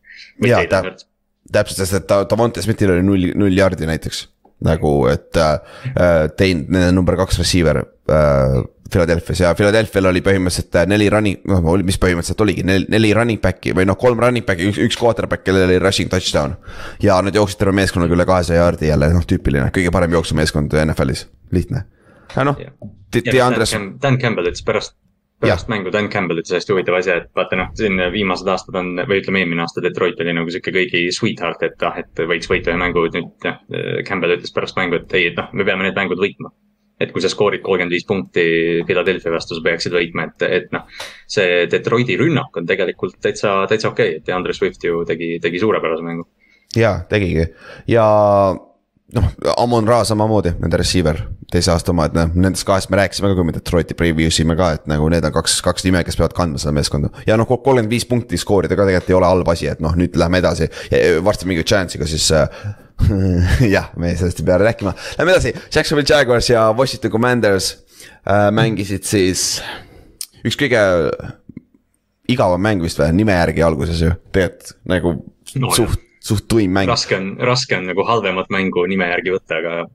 [1.48, 4.26] täpselt, sest et Davante Smithil oli null, null jaardi näiteks
[4.66, 8.58] nagu, et äh, teinud nende number kaks receiver äh,
[8.90, 13.42] Philadelphia's ja Philadelphia'l oli põhimõtteliselt äh, neli running, noh mis põhimõtteliselt oligi neli, neli running
[13.44, 16.56] back'i või noh, kolm running back'i, üks, üks quarterback, kellel oli rushing touchdown.
[17.04, 21.28] ja nad jooksid terve meeskonnaga üle kahesaja jaardi jälle, noh tüüpiline, kõige parem jooksumeeskond NFL-is,
[21.52, 21.86] lihtne.
[22.34, 22.64] aga noh,
[23.08, 24.98] Dan, Dan Campbell ütles pärast
[25.42, 28.94] pärast mängu Dan Campbell ütles hästi huvitava asja, et vaata noh, siin viimased aastad on
[29.10, 32.74] või ütleme, eelmine aasta Detroit oli nagu sihuke kõigi sweetheart, et ah, et võiks võita
[32.74, 33.60] ühe mängu, nüüd jah.
[34.08, 36.54] Campbell ütles pärast mängu, et ei, et noh, me peame need mängud võitma.
[36.98, 38.44] et kui sa skoorid kolmkümmend viis punkti
[38.88, 40.88] Philadelphia vastu, sa peaksid võitma, et, et noh.
[41.30, 45.62] see Detroiti rünnak on tegelikult täitsa, täitsa okei okay., et Andre Swift ju tegi, tegi
[45.62, 46.26] suurepärase mängu.
[46.76, 47.46] ja tegigi
[47.88, 48.08] ja
[49.14, 51.22] noh, Amon Ra samamoodi, nende receiver,
[51.52, 54.58] teise aasta oma, et noh, nendest kahest me rääkisime ka, kui me Detroiti preview sime
[54.60, 57.12] ka, et nagu need on kaks, kaks nime, kes peavad kandma seda meeskonda.
[57.28, 60.18] ja noh, kolmkümmend viis punkti skoorida ka tegelikult ei ole halb asi, et noh, nüüd
[60.20, 60.68] lähme edasi.
[61.24, 62.48] varsti mingi chance'iga siis äh,
[63.76, 67.72] jah, me sellest ei pea rääkima, lähme edasi, Jacksonville Jaguars ja Washington Commanders
[68.28, 69.62] äh, mängisid siis
[70.44, 70.84] üks kõige
[72.28, 75.16] igavam mäng vist või, nime järgi alguses ju, tegelikult nagu
[75.56, 76.90] no, suht suht tuim mäng.
[76.92, 79.88] raske on, raske on nagu halvemat mängu nime järgi võtta, aga.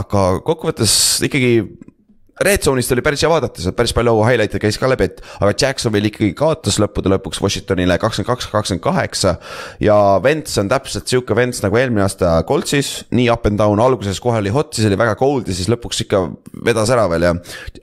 [0.00, 0.92] Aga kokkuvõttes
[1.26, 1.54] ikkagi
[2.40, 5.52] Red Zone'ist oli päris hea vaadata, sealt päris palju highlight'e käis ka läbi, et aga
[5.52, 9.34] Jacksonville ikkagi kaotas lõppude lõpuks Washingtonile kakskümmend kaks, kakskümmend kaheksa.
[9.84, 14.22] ja Vents on täpselt sihuke Vents nagu eelmine aasta Coltsis, nii up and down, alguses
[14.24, 16.22] kohe oli hot, siis oli väga cold ja siis lõpuks ikka
[16.64, 17.34] vedas ära veel ja.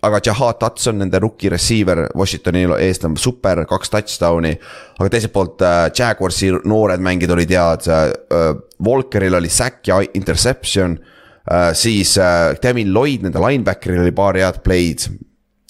[0.10, 4.56] aga Jahad Hudson, nende rookie receiver Washingtoni eest on super, kaks touchdown'i.
[4.98, 10.98] aga teiselt poolt äh, Jaguarsi noored mängijad olid head äh,, Walkeril oli sack ja interception
[11.48, 15.06] Uh, siis uh, Devin Lloyd, nende linebacker'il oli paar head play'd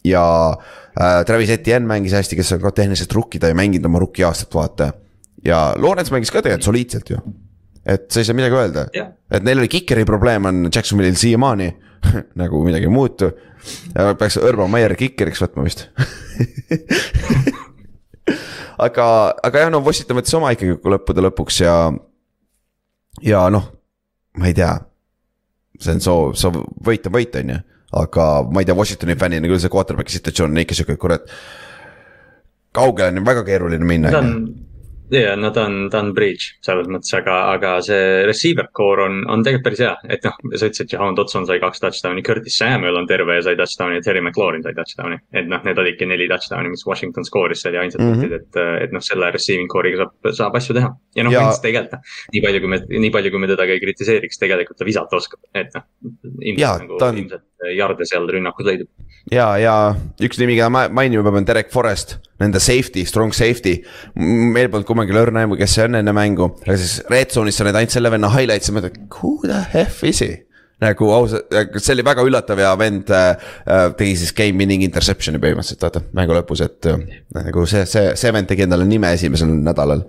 [0.07, 4.01] ja uh, Travis Etienne mängis hästi, kes on ka tehniliselt rookie, ta ei mänginud oma
[4.01, 4.87] rookie aastat, vaata.
[5.45, 7.17] ja Lawrence mängis ka tegelikult soliidselt ju.
[7.85, 11.69] et sa ei saa midagi öelda yeah., et neil oli kikeri probleem on Jacksonville'il siiamaani
[12.41, 13.29] nagu midagi ei muutu.
[14.17, 15.85] peaks Urban Meyer kikeriks võtma vist
[18.87, 19.05] aga,
[19.43, 21.79] aga jah, no Washington võttis oma ikkagi lõppude lõpuks ja.
[23.21, 23.65] ja noh,
[24.41, 24.73] ma ei tea
[25.79, 27.59] see on soov, soov võita, võita, on ju.
[28.01, 31.27] aga ma ei tea, Washingtoni fännina küll see quarterback'i situatsioon on ikka sihuke, kurat.
[32.75, 34.11] kaugele on väga keeruline minna.
[34.13, 34.66] ta on
[35.11, 39.21] ja no ta on, ta on bridge selles mõttes, aga, aga see receiver core on,
[39.31, 39.93] on tegelikult päris hea.
[40.13, 43.57] et noh, sa ütlesid, Jahan Dotson sai kaks touchdown'i, Curtis Samuel on terve ja sai
[43.59, 45.19] touchdown'i ja Terry McLaurin sai touchdown'i.
[45.33, 48.21] et noh, need olidki neli touchdown'i, mis Washington skooris, see oli ainsad mm -hmm.
[48.21, 50.93] punktid, et, et noh, selle receiving core'iga saab, saab asju teha.
[51.15, 52.01] ja noh ja..., tegelikult
[52.33, 55.15] nii palju, kui me, nii palju, kui me teda ka ei kritiseeriks, tegelikult ta visata
[55.15, 55.87] oskab, et noh.
[56.41, 57.23] ilmselt nagu, on...
[57.57, 58.87] ilmselt jarde seal rünnakus leidub.
[59.31, 63.83] ja, ja üks nimi, keda ma mainin, ma pean Derek Forest nende safety, strong safety.
[64.15, 67.65] meil polnud kummagi lõrna aimu, kes see on enne mängu, aga siis red zone'is sa
[67.65, 70.43] näed ainult selle venna highlights'i, mõtled, who the f is he?
[70.77, 71.49] nagu ausalt,
[71.81, 73.31] see oli väga üllatav ja vend äh,
[73.65, 77.01] äh, tegi siis game winning interception'i põhimõtteliselt, vaata, mängu lõpus, et äh,
[77.33, 80.05] nagu see, see, see vend tegi endale nime esimesel nädalal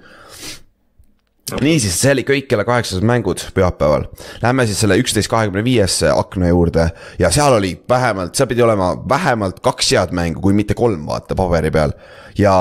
[1.62, 4.06] niisiis, see oli kõik kella kaheksased mängud pühapäeval.
[4.42, 6.88] Lähme siis selle üksteist kahekümne viiesse akna juurde
[7.20, 11.36] ja seal oli vähemalt, seal pidi olema vähemalt kaks head mängu, kui mitte kolm, vaata
[11.38, 11.94] paberi peal.
[12.38, 12.54] ja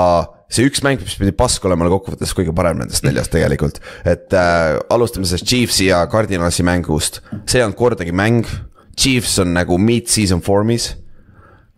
[0.50, 3.80] see üks mäng, mis pidi pask olema, oli kokkuvõttes kõige parem nendest neljast tegelikult.
[4.04, 8.48] et äh, alustame sellest Chiefsi ja Cardinalsi mängust, see ei olnud kordagi mäng.
[8.98, 10.90] Chiefs on nagu mid-season form'is,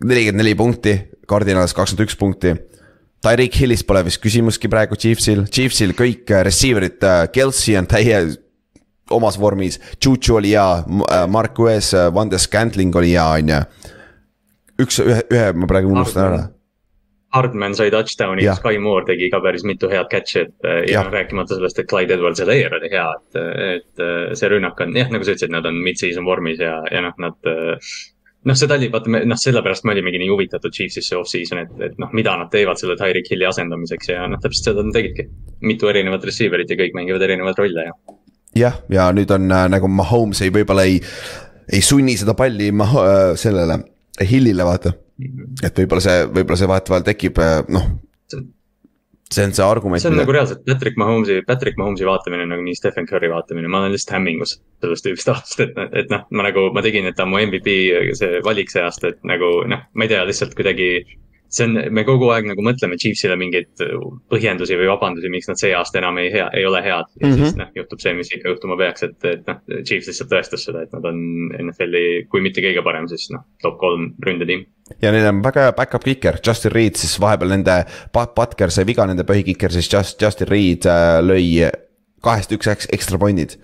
[0.01, 0.95] nelikümmend neli punkti,
[1.29, 2.55] Cardinals kakskümmend üks punkti
[3.21, 8.21] Tyreek Hillis pole vist küsimustki praegu Chiefsil, Chiefsil kõik äh, receiver'id, äh, Kelsey on täie
[9.13, 13.59] omas vormis, Juju oli hea, äh, Mark Wes, Van de Scantling oli hea, on ju.
[14.81, 16.39] üks, ühe, ühe ma praegu unustan ära.
[17.31, 21.13] Hardman sai touchdown'i ja Sky Moore tegi ka päris mitu head catch'i, et ja noh,
[21.13, 23.37] rääkimata sellest, et Clyde Edwards-Helaire oli hea, et,
[23.77, 27.15] et see rünnak on jah, nagu sa ütlesid, nad on mid-season vormis ja, ja noh,
[27.21, 27.53] nad
[28.47, 32.11] noh, seda oli, vaata, noh, sellepärast me olimegi nii huvitatud Chiefsisse off-season, et, et noh,
[32.17, 35.27] mida nad teevad selle Tyreek Hilli asendamiseks ja noh, täpselt seda nad tegidki.
[35.67, 37.95] mitu erinevat receiver'it ja kõik mängivad erinevaid rolle ja.
[38.63, 41.01] jah, ja nüüd on äh, nagu Mahomes ei, võib-olla ei,
[41.71, 43.81] ei sunni seda palli maha äh, sellele
[44.21, 44.93] Hillile vaata.
[45.21, 45.59] Mhm.
[45.63, 47.91] et võib-olla see, võib-olla see vahetevahel tekib äh, noh
[49.31, 50.01] see on see argument.
[50.01, 50.25] see on mida...
[50.25, 54.17] nagu reaalselt Patrick Mahomes'i, Patrick Mahomes'i vaatamine nagu nii Stephen Curry vaatamine, ma olen lihtsalt
[54.17, 57.41] hämmingus sellest tüübist aastast, et, et noh, ma nagu, ma tegin, et ta on mu
[57.41, 57.75] MVP
[58.19, 60.91] see valik see aasta, et nagu noh, ma ei tea, lihtsalt kuidagi
[61.51, 63.83] see on, me kogu aeg nagu mõtleme Chiefsile mingeid
[64.31, 67.09] põhjendusi või vabandusi, miks nad see aasta enam ei hea, ei ole head.
[67.19, 67.41] ja mm -hmm.
[67.43, 70.85] siis noh, juhtub see, mis ikka juhtuma peaks, et, et noh, Chiefs lihtsalt tõestas seda,
[70.85, 71.19] et nad on
[71.59, 74.65] NFL-i, kui mitte kõige parem, siis noh, top kolm ründetiim.
[75.01, 77.83] ja neil on väga hea back-up kiker, Justin Reed siis vahepeal nende,
[78.13, 81.67] Butker sai viga, nende põhikiker, siis Just, Justin Reed äh, lõi
[82.23, 83.57] kahest üks ekstra point'id.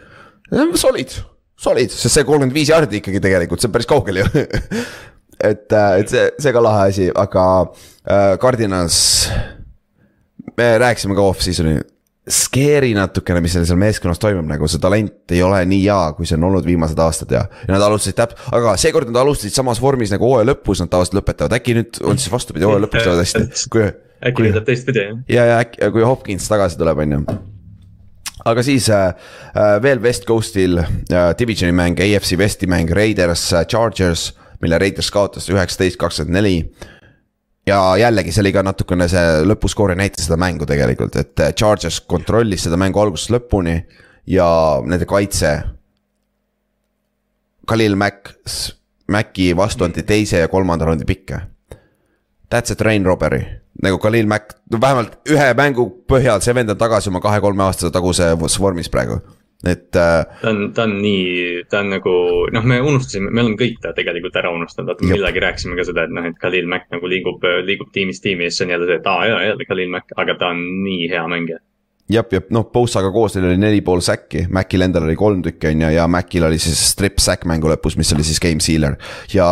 [0.75, 1.11] Solid,
[1.59, 4.25] solid, sest see kolmkümmend viis jaardi ikkagi tegelikult, see on päris kaugel ju
[5.39, 9.29] et, äh, et see, see ka lahe asi, aga äh, Cardinals.
[10.57, 11.77] me rääkisime ka off-season'i,
[12.27, 16.37] scary natukene, mis seal meeskonnas toimub, nagu see talent ei ole nii hea, kui see
[16.39, 17.43] on olnud viimased aastad ja.
[17.67, 21.19] ja nad alustasid täp-, aga seekord nad alustasid samas vormis nagu hooaja lõpus, nad tavaliselt
[21.21, 23.69] lõpetavad, äkki nüüd on siis vastupidi, hooaja lõpus lähevad hästi.
[23.71, 23.85] kui.
[24.31, 25.21] äkki nüüd läheb teistpidi jah.
[25.37, 27.21] ja, ja äkki, kui Hopkins tagasi tuleb, on ju
[28.47, 29.07] aga siis äh,
[29.53, 34.31] äh, veel West Coastil äh, divisioni mäng, AFC Westi mäng, Raiders äh,, Chargers,
[34.61, 36.55] mille Raiders kaotas üheksateist, kakskümmend neli
[37.67, 41.99] ja jällegi, see oli ka natukene see lõpuskoori näitas seda mängu tegelikult, et äh, Chargers
[42.07, 43.77] kontrollis seda mängu algusest lõpuni
[44.31, 44.47] ja
[44.85, 45.53] nende kaitse.
[47.67, 48.31] Khalil Mack,
[49.11, 51.41] Macki vastu anti teise ja kolmanda raundi pikke.
[52.47, 53.41] That's a train robbery,
[53.83, 57.91] nagu Khalil Mack, no vähemalt ühe mängu põhjal, see vend on tagasi oma kahe-kolme aastase
[57.91, 59.19] taguse vormis praegu
[59.65, 60.25] et äh,.
[60.41, 62.15] ta on, ta on nii, ta on nagu
[62.53, 66.13] noh, me unustasime, me oleme kõik ta tegelikult ära unustanud, millalgi rääkisime ka seda, et
[66.13, 69.09] noh, et Khalil Mack nagu liigub, liigub tiimist tiimi ja siis on jälle see, et
[69.09, 71.59] aa jaa, jälle Khalil Mack, aga ta on nii hea mängija
[72.13, 75.71] jah, ja noh, Bosaga koos neil oli neli pool säkki, Macil endal oli kolm tükki
[75.71, 78.97] on ju ja Macil oli siis strip sack mängu lõpus, mis oli siis game sealer
[79.33, 79.47] ja.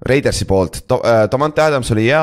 [0.00, 2.22] Raidersi poolt, Davante Adams oli hea,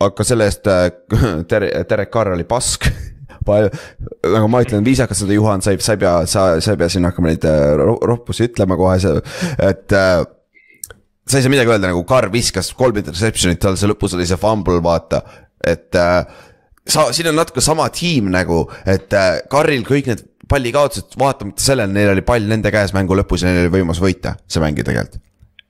[0.00, 0.86] aga selle eest äh,
[1.90, 2.88] Derek Carr oli pask
[3.46, 3.70] palju,
[4.34, 6.90] nagu ma ütlen viisakalt seda Juhan, sa ei, sa ei pea, sa, sa ei pea
[6.92, 8.96] siin hakkama neid äh, rohpusi ütlema kohe,
[9.64, 10.24] et äh,
[11.28, 14.40] sa ei saa midagi öelda, nagu Carr viskas kolm interception'it, tal see lõpus oli see
[14.40, 15.22] fumble, vaata,
[15.64, 16.20] et äh,
[16.86, 21.92] sa, siin on natuke sama tiim nagu, et äh, Carril kõik need pallikaotused, vaatamata sellele,
[21.92, 24.86] neil oli pall nende käes mängu lõpus ja neil oli võimalus võita see mäng ju
[24.86, 25.22] tegelikult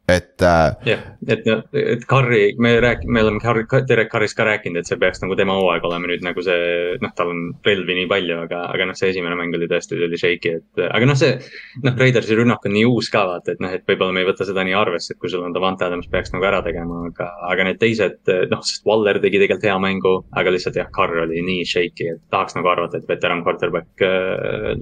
[0.08, 0.74] et äh,.
[0.84, 4.98] jah, et, et Carri, me rääk-, me oleme Carri, Derek Carrist ka rääkinud, et see
[5.00, 8.66] peaks nagu tema hooaeg olema nüüd nagu see, noh, tal on relvi nii palju, aga,
[8.74, 11.38] aga noh, see esimene mäng oli tõesti, oli shaky, et aga noh, see.
[11.86, 14.44] noh, Raidersi rünnak on nii uus ka vaata, et noh, et võib-olla me ei võta
[14.48, 17.68] seda nii arvesse, et kui sul on Davante Adams peaks nagu ära tegema, aga, aga
[17.70, 18.20] need teised,
[18.52, 22.20] noh, sest Waller tegi tegelikult hea mängu, aga lihtsalt jah, Carr oli nii shaky, et
[22.34, 24.74] tahaks nagu arvata, et veteran quarterback äh,,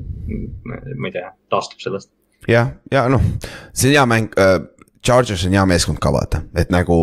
[0.66, 2.10] ma ei tea, taastub sellest
[2.48, 3.22] jah, ja noh,
[3.72, 4.58] see on hea mäng äh,,
[5.02, 6.96] Chargers on hea meeskond ka vaata, et nagu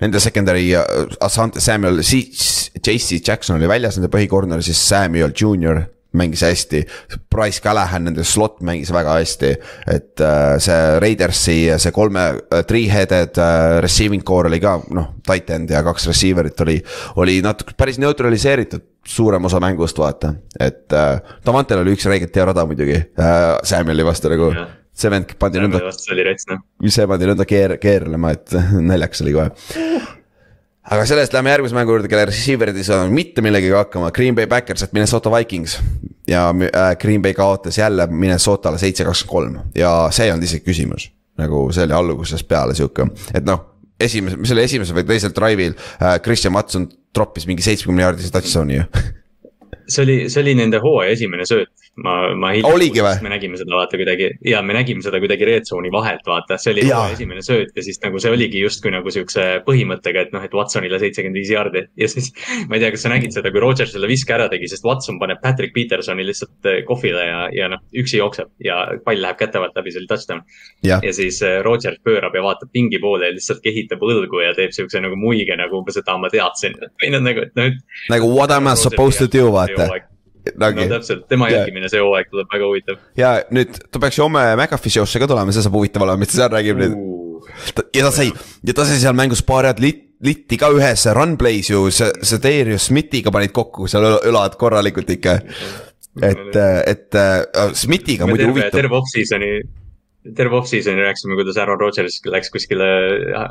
[0.00, 5.84] nende secondary uh, Asante Samuel, JC Jackson oli väljas, nende põhikorner, siis Samuel Junior
[6.14, 6.84] mängis hästi.
[7.30, 9.52] Price Callahan, nende slot mängis väga hästi,
[9.90, 13.38] et uh, see Raidersi see kolme uh, three-headed
[13.82, 16.78] receiving core oli ka noh, tight end ja kaks receiver'it oli,
[17.22, 22.46] oli natuke päris neutraliseeritud suurem osa mängust vaata, et uh, Davantel oli üks räigelt hea
[22.50, 25.80] rada muidugi uh, Samueli vastu nagu yeah see vend pandi nõnda.
[25.96, 26.62] see oli rets noh.
[26.86, 28.54] see pandi nõnda keer-, keerlema, et
[28.90, 29.50] naljakas oli kohe.
[30.94, 34.48] aga sellest lähme järgmise mängu juurde, kelle receiver'id ei saanud mitte millegagi hakkama, Green Bay
[34.50, 35.78] Backers, et Minnesota Vikings.
[36.30, 40.66] ja äh, Green Bay kaotas jälle Minnesotale seitse, kakskümmend kolm ja see ei olnud isegi
[40.68, 41.10] küsimus.
[41.40, 43.64] nagu see oli algusest peale sihuke, et noh,
[44.00, 48.78] esimese, mis oli esimesel või teisel drive'il äh, Christian Watson troppis mingi seitsmekümne jaardise touchdown'i
[48.78, 48.86] ju
[49.92, 53.98] see oli, see oli nende hooaja esimene sööt ma, ma hiljem, me nägime seda vaata
[53.98, 57.84] kuidagi ja me nägime seda kuidagi red zone'i vahelt vaata, see oli esimene sööt ja
[57.86, 61.84] siis nagu see oligi justkui nagu siukse põhimõttega, et noh, et Watsonile seitsekümmend viis jaardi.
[62.00, 62.32] ja siis
[62.68, 65.20] ma ei tea, kas sa nägid seda, kui Rodgers selle viske ära tegi, sest Watson
[65.22, 69.62] paneb Patrick Petersoni lihtsalt eh, kohvile ja, ja noh, üksi jookseb ja pall läheb käte
[69.62, 70.42] vahelt läbi, see oli touchdown.
[70.82, 74.74] ja siis eh, Rodgers pöörab ja vaatab pingi poole ja lihtsalt kehitab õlgu ja teeb
[74.74, 76.74] siukse nagu muige nagu umbes, et aa, ma teadsin.
[77.02, 77.70] või noh, nagu, et noh.
[78.10, 80.13] nagu what am I supposed to do vaata
[80.60, 80.84] Nagi.
[80.84, 82.98] no täpselt, tema jälgimine see hooaeg tuleb väga huvitav.
[83.16, 86.32] ja nüüd ta peaks ju homme McAfee show'sse ka tulema, see saab huvitav olema, mis
[86.32, 86.98] ta seal räägib nüüd.
[87.96, 88.28] ja ta sai,
[88.64, 92.10] ja ta sai seal mängus paar head lit-, litti ka ühes run play's ju, see,
[92.22, 95.38] see Darius Smithiga panid kokku seal õlad korralikult ikka.
[96.22, 96.58] et,
[96.92, 98.76] et uh, Smithiga muidu huvitav.
[98.76, 99.54] terve off-season'i
[100.32, 102.86] terve off-season'i rääkisime, kuidas Aaron Rodgers läks kuskile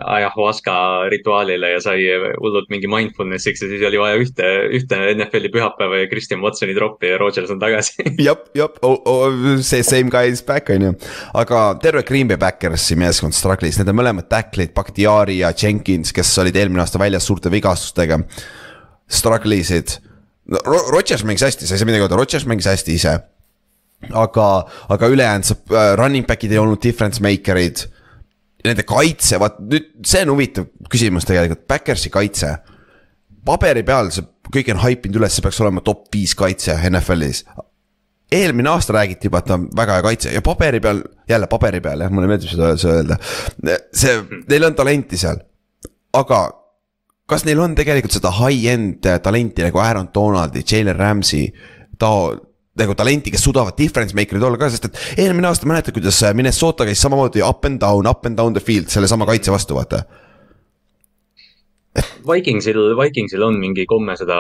[0.09, 0.74] ayahuasca
[1.13, 2.05] rituaalile ja sai
[2.41, 7.11] hullult mingi mindfulness'iks ja siis oli vaja ühte, ühte NFL-i pühapäeva ja Christian Watsoni troppi
[7.11, 8.07] ja Rodgers on tagasi.
[8.28, 8.74] jah, jah,
[9.61, 10.95] see same guy is back on ju.
[11.38, 16.34] aga terve Green Bay Backersi meeskond struggle'is, need on mõlemad tackle'id, Bakhtiari ja Jenkins, kes
[16.41, 18.17] olid eelmine aasta väljas suurte vigastustega.
[19.13, 19.99] Struggle isid
[20.49, 20.57] no,,
[20.89, 23.19] Rodgers mängis hästi, sa ei saa midagi öelda, Rodgers mängis hästi ise
[24.12, 24.47] aga,
[24.95, 27.86] aga ülejäänud saab uh,, running back'id ei olnud difference maker'id.
[28.64, 32.56] Nende kaitse, vaat nüüd see on huvitav küsimus tegelikult, Backersi kaitse.
[33.43, 34.24] paberi peal see
[34.54, 37.43] kõik on haipinud üles, see peaks olema top viis kaitse NFL-is
[38.34, 41.82] eelmine aasta räägiti juba, et ta on väga hea kaitse ja paberi peal, jälle paberi
[41.82, 43.18] peal jah, mulle meeldib seda, seda öelda.
[43.93, 44.16] see,
[44.49, 45.41] neil on talenti seal,
[46.18, 46.39] aga
[47.30, 51.47] kas neil on tegelikult seda high-end talenti nagu Aaron Donaldi, Jalen Ramsey,
[51.99, 52.34] tao-,
[52.80, 56.88] nagu talenti, kes suudavad difference maker'id olla ka, sest et eelmine aasta mäletad, kuidas Minnesota
[56.89, 60.03] käis samamoodi up and down, up and down the field sellesama kaitse vastu, vaata.
[62.26, 64.39] Vikingsil, Vikingsil on mingi komme seda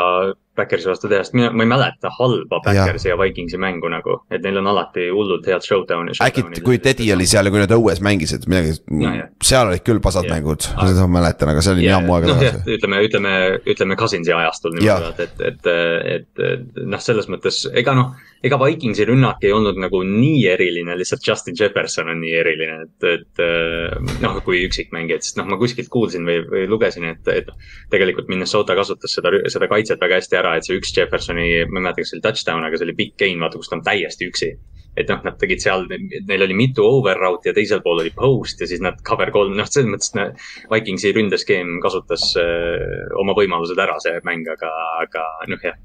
[0.57, 4.19] Backersi vastu teha, sest mina, ma ei mäleta halba Backersi ja, ja Vikingsi mängu nagu,
[4.33, 6.13] et neil on alati hullult head showdown'i.
[6.21, 10.01] äkki, kui Teddy oli seal ja kui nad õues mängisid midagi no,, seal olid küll
[10.03, 10.35] pasad ja.
[10.35, 12.77] mängud, seda ma mäletan, aga see oli nii ammu aega tagasi.
[12.77, 13.33] ütleme, ütleme,
[13.73, 15.73] ütleme Cousinsi ajastul niimoodi, et, et, et,
[16.17, 20.97] et, et noh, selles mõttes ega noh ega Vikingsi rünnak ei olnud nagu nii eriline,
[20.99, 25.57] lihtsalt Justin Jefferson on nii eriline, et, et äh, noh, kui üksikmängijad, sest noh, ma
[25.61, 27.51] kuskilt kuulsin või, või lugesin, et, et
[27.93, 31.87] tegelikult Minnesota kasutas seda, seda kaitset väga hästi ära, et see üks Jeffersoni, ma ei
[31.87, 34.29] mäleta, kas see oli touchdown, aga see oli big gain, vaata, kus ta on täiesti
[34.29, 34.53] üksi
[34.93, 38.61] et noh, nad tegid seal, neil oli mitu over route ja teisel pool oli post
[38.61, 40.27] ja siis nad cover kolm, noh, selles mõttes no,
[40.69, 44.69] Vikingsi ründeskeem kasutas öö, äh, oma võimalused ära, see mäng, aga,
[45.01, 45.79] aga noh, jah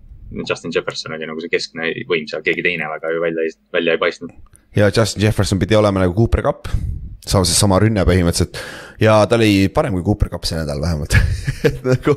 [0.49, 4.03] Justin Jefferson oli nagu see keskne võim seal, keegi teine väga ju välja, välja ei
[4.03, 4.35] paistnud.
[4.77, 6.69] ja Justin Jefferson pidi olema nagu Cooper Cup,
[7.27, 8.59] sama, sama rünne põhimõtteliselt.
[9.03, 11.16] ja ta oli parem kui Cooper Cup see nädal vähemalt
[11.91, 12.16] nagu.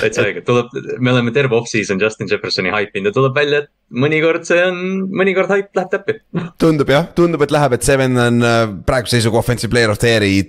[0.00, 4.46] täitsa õige, tuleb, me oleme terve off-season Justin Jeffersoni haipinud ja tuleb välja, et mõnikord
[4.48, 4.80] see on,
[5.10, 6.18] mõnikord haip läheb täppi.
[6.60, 10.14] tundub jah, tundub, et läheb, et Seven on äh, praeguse seisuga offensive player of the
[10.14, 10.40] year'i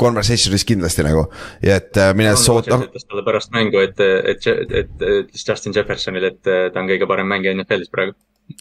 [0.00, 1.26] conversation'is kindlasti nagu
[1.62, 2.80] ja et äh, mine soota.
[2.86, 4.48] ütles talle pärast mängu, et, et,
[4.80, 8.16] et, ütles Justin Jeffersonile, et ta on kõige parem mängija NFL-is praegu.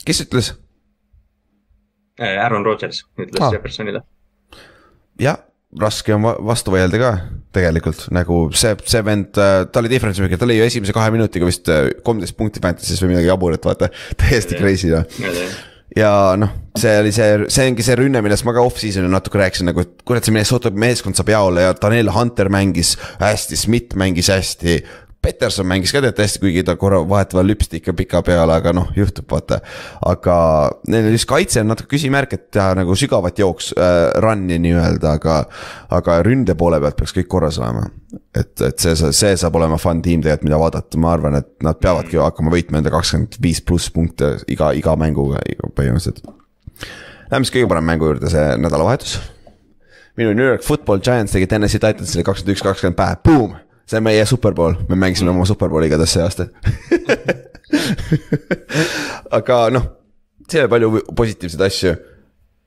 [0.05, 0.53] kes ütles?
[2.21, 3.53] Äh, Aaron Rodgers ütles ah.
[3.55, 4.03] Jeffersonile.
[5.21, 5.41] Jah,
[5.81, 7.11] raske on vastu vaielda ka
[7.53, 11.13] tegelikult nagu see, see vend, äh, ta oli difference maker, ta lõi ju esimese kahe
[11.13, 11.69] minutiga vist
[12.05, 13.91] kolmteist punkti Fantasy's või midagi jaburat, vaata,
[14.21, 15.05] täiesti crazy noh.
[15.93, 16.49] Ja noh,
[16.79, 19.99] see oli see, see ongi see rünne, millest ma ka off-season'il natuke rääkisin nagu, et
[20.07, 24.79] kurat, see Minnesota meeskond saab jaole ja Daniel Hunter mängis hästi, Schmidt mängis hästi.
[25.23, 28.89] Peterson mängis ka tead hästi, kuigi ta korra vahetevahel lüpsti ikka pika peale, aga noh,
[28.97, 29.61] juhtub vaata.
[30.09, 30.35] aga
[30.91, 35.37] neil just kaitse on natuke küsimärk, et teha nagu sügavat jooks äh,, run'i nii-öelda, aga.
[35.93, 37.87] aga ründe poole pealt peaks kõik korras olema.
[38.35, 41.79] et, et see, see saab olema fun tiim tegelikult, mida vaadata, ma arvan, et nad
[41.79, 45.41] peavadki hakkama võitma enda kakskümmend viis pluss punkte iga, iga mänguga
[45.77, 46.25] põhimõtteliselt.
[47.31, 49.21] Lähme siis kõige parema mängu juurde, see nädalavahetus
[50.17, 53.55] minu New York Football Giants tegi Tennessee Titansile kakskümmend üks, kakskümmend päev, boom
[53.93, 56.49] see on meie superbowl, me mängisime oma superbowli igatahes see aasta
[59.39, 59.85] aga noh,
[60.49, 61.93] seal oli palju positiivseid asju.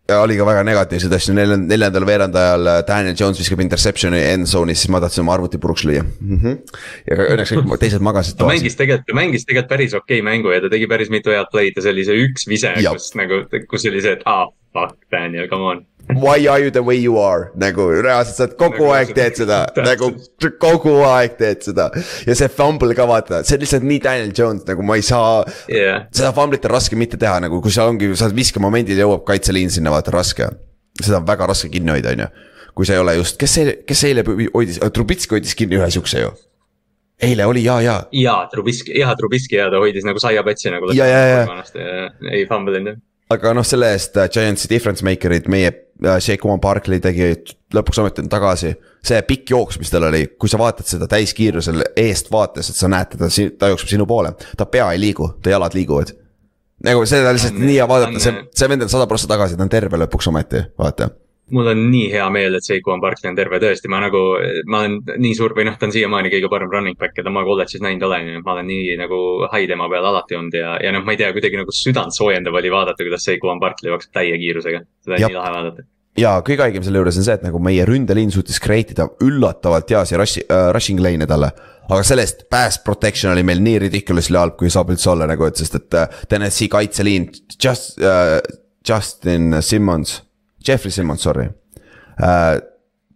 [0.07, 4.85] ja oli ka väga negatiivseid asju, neljandal veerandajal äh, Daniel Jones viskab interception'i end zone'is,
[4.85, 6.39] siis ma tahtsin oma arvuti puruks lüüa mm.
[6.43, 6.55] -hmm.
[7.11, 8.39] ja õnneks kõik teised magasid.
[8.39, 11.35] ta mängis tegelikult, ta mängis tegelikult päris okei okay mängu ja ta tegi päris mitu
[11.35, 14.47] head play'd ja see oli see üks vise, kus nagu, kus oli see, et aa
[14.47, 15.79] ah,, fuck Daniel, come on
[16.15, 19.59] Why are you the way you are nagu reaalselt sa kogu nagu, aeg teed seda
[19.83, 20.13] nagu
[20.63, 21.89] kogu aeg teed seda.
[22.27, 25.43] ja see fumble ka vaata, see on lihtsalt nii Daniel Jones nagu ma ei saa
[25.67, 26.05] yeah..
[26.15, 29.73] seda fumblit on raske mitte teha nagu, kui seal ongi, sa oled viskemomendil jõuab kaitseliin
[29.75, 30.47] sinna vaata raske.
[31.03, 32.31] seda on väga raske kinni hoida, on ju.
[32.79, 34.23] kui sa ei ole just, kes see, kes eile
[34.55, 36.31] hoidis, Trubitski hoidis kinni ühe siukse ju
[37.27, 37.99] eile oli ja, ja.
[38.13, 40.93] ja Trubisky, jah, Trubisky ja ta hoidis nagu saiapätsi nagu.
[40.95, 42.09] ja, ja, ja.
[42.31, 46.61] ei fumble inud jah aga noh, selle eest äh, Giantsi difference maker'id, meie äh, Shaquan
[46.63, 47.33] Barkley tegi
[47.75, 48.75] lõpuks ometi on tagasi.
[49.07, 52.91] see pikk jooks, mis tal oli, kui sa vaatad seda täiskiirusel eest vaates, et sa
[52.91, 56.15] näed teda, ta jookseb sinu poole, ta pea ei liigu, ta jalad liiguvad.
[56.87, 59.73] nagu seda lihtsalt nii hea vaadata, see, see vend on sada prossa tagasi, ta on
[59.73, 61.11] terve lõpuks ometi, vaata
[61.55, 64.23] mul on nii hea meel, et Seikuan Barkley on terve, tõesti, ma nagu,
[64.71, 67.45] ma olen nii suur või noh, ta on siiamaani kõige parem running back, keda ma
[67.47, 69.19] kolledžis näinud olen ma olen nii nagu
[69.53, 72.59] hai tema peal alati olnud ja, ja noh, ma ei tea, kuidagi nagu südant soojendav
[72.59, 74.83] oli vaadata, kuidas Seikuan Barkley jookseb täie kiirusega.
[75.07, 75.31] seda on ja.
[75.31, 75.87] nii lahe vaadata
[76.19, 79.91] ja kõige haigem selle juures on see, et nagu meie ründeliin suutis create ida üllatavalt
[79.93, 81.53] heasi rush, uh, rushing lane'e talle.
[81.87, 85.61] aga sellest pass protection oli meil nii ridiculously halb, kui saab üldse olla nagu, et
[85.61, 87.31] sest et uh, Tennessee kaitseliin,
[87.63, 88.41] just uh,,
[88.87, 90.23] Justin Simmons
[90.67, 91.49] Jeffrey Simmons, sorry
[92.21, 92.57] äh,.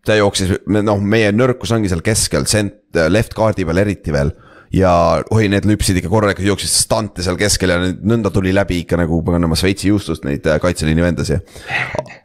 [0.06, 4.32] ta jooksis, noh, meie nõrkus ongi seal keskel, sent-, left guard'i peal eriti veel
[4.74, 4.90] ja
[5.34, 9.18] oi, need lüpsid ikka korralikult, jooksid stante seal keskel ja nõnda tuli läbi ikka nagu
[9.26, 11.40] paganama Šveitsi juustust neid äh, kaitseliini vendasi.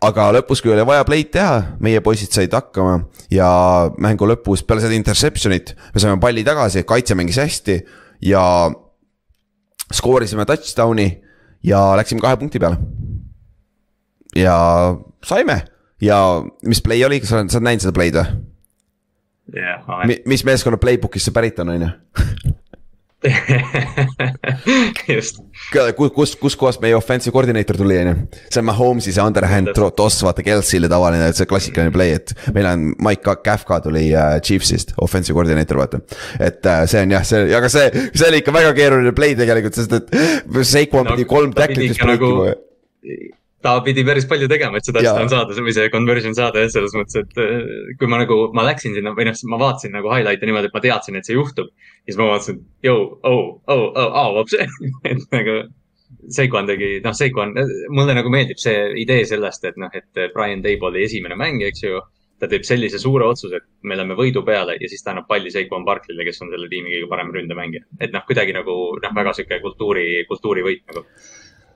[0.05, 2.99] aga lõpus, kui oli vaja play'd teha, meie poisid said hakkama
[3.34, 3.49] ja
[3.97, 7.80] mängu lõpus peale seda interception'it me saime palli tagasi, kaitse mängis hästi
[8.30, 8.43] ja
[9.93, 11.09] skoorisime touchdown'i
[11.65, 12.78] ja läksime kahe punkti peale
[14.38, 14.55] ja
[15.26, 15.61] saime
[16.01, 16.19] ja
[16.65, 18.28] mis play oli, kas sa oled, sa oled näinud seda play'd või?
[19.55, 20.19] jah yeah,, olen.
[20.26, 21.91] mis meeskonna playbook'ist see pärit on, on ju?
[25.15, 25.39] just.
[25.97, 28.15] kus, kus, kuskohast meie offensive koordineeter tuli, on ju.
[28.53, 32.80] see on Mahomes'i see underhand toss, vaata Kelsey'le tavaline, see klassikaline play, et meil on
[33.05, 36.01] Mike Kafka tuli uh, Chiefs'ist, offensive koordineeter, vaata.
[36.38, 39.80] et uh, see on jah, see, aga see, see oli ikka väga keeruline play tegelikult,
[39.80, 40.05] sest et
[40.65, 45.01] Seikon no, pidi kolm tacklit vist breikima nagu ta pidi päris palju tegema, et seda
[45.01, 48.66] touchdown saada või see conversion saada jah, selles mõttes, et äh, kui ma nagu, ma
[48.68, 51.72] läksin sinna või noh, ma vaatasin nagu highlight'e niimoodi, et ma teadsin, et see juhtub.
[52.05, 54.59] siis ma vaatasin, jõu, oh, oh, oh, oh, hoopis,
[55.11, 55.63] et nagu
[56.36, 57.53] Seikon tegi, noh, Seikon,
[57.93, 61.86] mulle nagu meeldib see idee sellest, et noh, et Brian Table oli esimene mäng, eks
[61.86, 62.03] ju.
[62.36, 65.47] ta teeb sellise suure otsuse, et me läheme võidu peale ja siis ta annab palli
[65.53, 67.86] Seikon Barklile, kes on selle tiimi kõige parem ründemängija.
[68.03, 71.05] et noh, kuidagi nagu noh, väga sihuke kultuuri, kultuurivõit nagu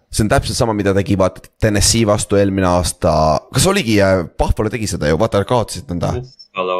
[0.10, 3.14] see on täpselt sama, mida tegi vaata Tennessee vastu eelmine aasta,
[3.53, 3.99] kas oligi,
[4.39, 6.16] Buffalo tegi seda ju, vaata kaotasid nõnda.
[6.20, 6.80] Buffalo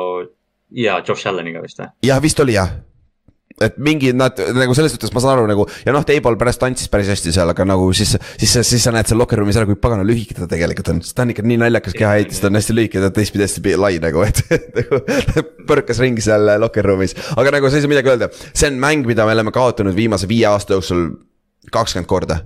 [0.76, 1.92] ja Josh Alleniga vist või?
[2.06, 2.78] jah, vist oli jah
[3.60, 6.88] et mingi nad nagu selles suhtes ma saan aru nagu ja noh, Table pärast tantsis
[6.92, 9.80] päris hästi seal, aga nagu siis, siis, siis sa näed seal locker room'is ära, kui
[9.82, 12.76] pagana lühike ta tegelikult on, sest ta on ikka nii naljakas kehaehitus, ta on hästi
[12.78, 14.40] lühike, ta teistpidi hästi lai nagu, et
[14.80, 15.02] nagu
[15.68, 17.18] põrkas ringi seal locker room'is.
[17.36, 20.30] aga nagu sa ei saa midagi öelda, see on mäng, mida me oleme kaotanud viimase
[20.30, 21.10] viie aasta jooksul
[21.74, 22.40] kakskümmend korda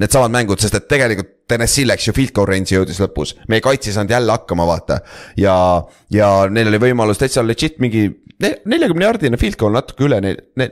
[0.00, 3.90] needsamad mängud, sest et tegelikult Tennessee läks ju field goal range'i jõudis lõpus, meie kaitse
[3.90, 5.00] ei saanud jälle hakkama, vaata.
[5.40, 5.54] ja,
[6.14, 8.08] ja neil oli võimalus täitsa legit mingi
[8.40, 10.20] neljakümne jaardine field goal natuke üle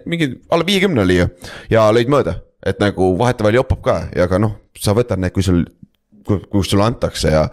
[0.08, 1.28] mingi alla viiekümne oli ju.
[1.72, 3.98] ja lõid mööda, et nagu vahetevahel jopab ka.
[4.16, 5.66] Ja ka noh, sa võtad need, kui sul
[6.28, 7.30] kus sulle antakse.
[7.32, 7.46] Ja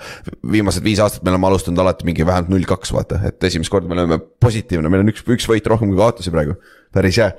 [0.51, 3.89] viimased viis aastat me oleme alustanud alati mingi vähemalt null kaks, vaata, et esimest korda
[3.89, 6.57] me oleme positiivne, meil on üks, üks võit rohkem kui kaotusi praegu.
[6.95, 7.29] päris hea,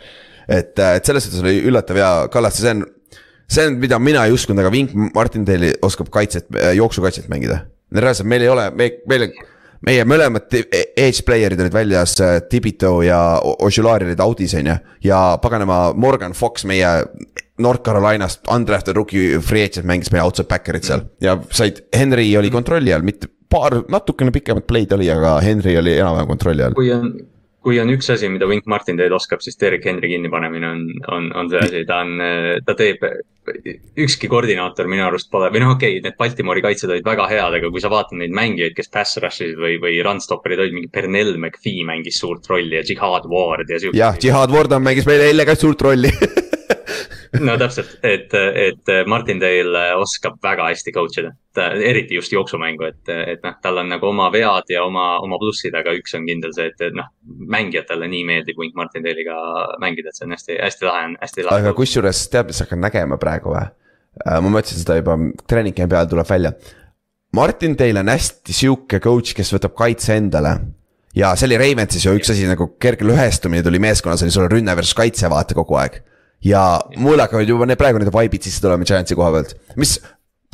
[0.48, 2.00] et, et selles suhtes oli üllatav.
[2.00, 2.84] Ja Kallaste, see on
[3.50, 7.64] see on, mida mina ei uskunud, aga Vink Martindale'i oskab kaitset, äh, jooksukaitset mängida.
[7.94, 9.28] reaalselt meil ei ole, me, meil,
[9.86, 14.76] meie mõlemad edge player'id olid väljas, äh, Tibito ja Ožulari olid audis, on ju.
[15.04, 17.04] ja paganama Morgan Fox, meie
[17.58, 22.50] North Carolinast, undrafted rookie free agent mängis meie outside backer'it seal ja said, Henry oli
[22.50, 26.76] kontrolli all, mitte paar, natukene pikemat play'd oli, aga Henry oli enam-vähem kontrolli all.
[26.76, 27.14] kui on
[27.66, 31.48] kui on üks asi, mida Wink Martindale oskab, siis Derek Henry kinnipanemine on, on, on
[31.50, 32.12] see asi, ta on,
[32.62, 33.02] ta teeb,
[34.06, 37.58] ükski koordinaator minu arust pole, või noh, okei okay,, need Baltimori kaitsjad olid väga head,
[37.60, 40.76] aga kui sa vaatad neid mängijaid, kes pass rush isid või, või run stopper'id olid,
[40.76, 43.98] mingi Pernell McPhee mängis suurt rolli ja Jihad Ward ja siuke.
[43.98, 46.12] jah, Jihad Ward on, mängis meile eile ka suurt rolli
[47.44, 51.32] no täpselt, et, et Martindale oskab väga hästi coach ida,
[51.84, 55.74] eriti just jooksumängu, et, et noh, tal on nagu oma vead ja oma, oma plussid,
[55.76, 57.08] aga üks on kindel see, et, et noh,
[57.56, 59.36] mängijatele nii meeldib Wink Martindale'iga
[59.82, 61.66] mängida, et see on hästi, hästi lahe on, hästi lahe.
[61.66, 63.66] aga kusjuures tead, mis hakkan nägema praegu või?
[64.24, 65.18] Äh, ma mõtlesin seda juba
[65.48, 66.54] treeningi peal tuleb välja.
[67.36, 70.56] Martindale on hästi sihuke coach, kes võtab kaitse endale
[71.16, 74.76] ja see oli Ravensis ju üks asi nagu kerge lõhestumine tuli meeskonnas, oli sul rünne
[74.76, 76.00] versus kaitse vaata kogu aeg
[76.44, 76.66] ja
[76.96, 79.96] mul hakkavad juba need praegu need vibe'id sisse tulema Giantsi koha pealt, mis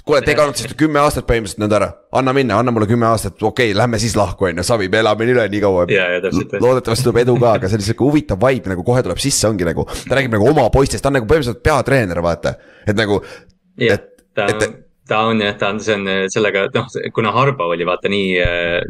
[0.05, 3.71] kuule, te kannatasite kümme aastat põhimõtteliselt nõnda ära, anna minna, anna mulle kümme aastat, okei
[3.71, 5.87] okay,, lähme siis lahku, on ju, savi, me elame üle nii kaua.
[6.59, 9.69] loodetavasti tuleb edu ka, aga see on sihuke huvitav vibe nagu kohe tuleb sisse, ongi
[9.69, 12.57] nagu, ta räägib nagu oma poistest, ta on nagu põhimõtteliselt peatreener, vaata.
[12.87, 13.21] et nagu,
[13.79, 14.09] et,
[14.49, 18.37] et ta on jah, ta on, see on sellega, noh, kuna Harbo oli vaata nii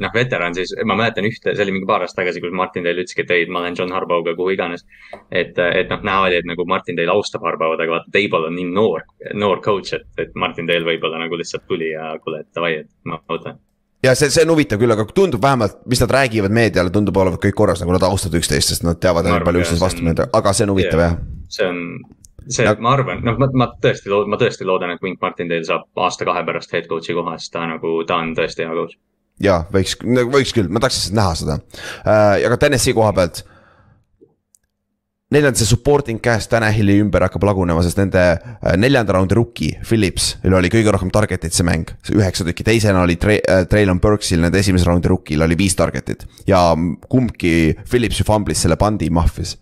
[0.02, 3.04] noh, veteran, siis ma mäletan ühte, see oli mingi paar aastat tagasi, kus Martin Dale
[3.04, 4.86] ütleski, et ei, ma lähen John Harboga kuhu iganes.
[5.30, 8.56] et, et noh, näha oli, et nagu Martin Dale austab Harbot, aga vaata, Table on
[8.58, 12.52] nii noor, noor coach, et, et Martin Dale võib-olla nagu lihtsalt tuli ja kuule, et
[12.54, 13.60] davai, et ma võtan
[14.02, 17.42] ja see, see on huvitav küll, aga tundub vähemalt, mis nad räägivad meediale, tundub olevat
[17.42, 20.54] kõik korras, nagu nad austavad üksteist, sest nad teavad nii palju üksteist vastu mõelda, aga
[20.56, 21.14] see on huvitav jah.
[21.52, 21.78] see on,
[22.48, 25.88] see ja..., ma arvan, noh, ma, ma tõesti, ma tõesti loodan, et Wink Martindale saab
[26.06, 28.98] aasta-kahe pärast head coach'i koha, sest ta nagu, ta on tõesti hea coach.
[29.42, 32.42] ja võiks, võiks küll, ma tahaks lihtsalt näha seda äh,.
[32.44, 33.44] ja ka Tennessee koha pealt.
[35.32, 39.78] Neil on see supporting cast Tanahili ümber hakkab lagunema, sest nende äh, neljanda raundi rookie
[39.88, 44.00] Phillips, neil oli kõige rohkem target'it see mäng, üheksa tükki, teisena oli Tre-, äh, Traylon
[44.02, 46.26] Burksil, nende esimese raundi rookie'l oli viis target'it.
[46.46, 46.66] ja
[47.08, 49.56] kumbki Phillips ju fumblis selle pandi mahvis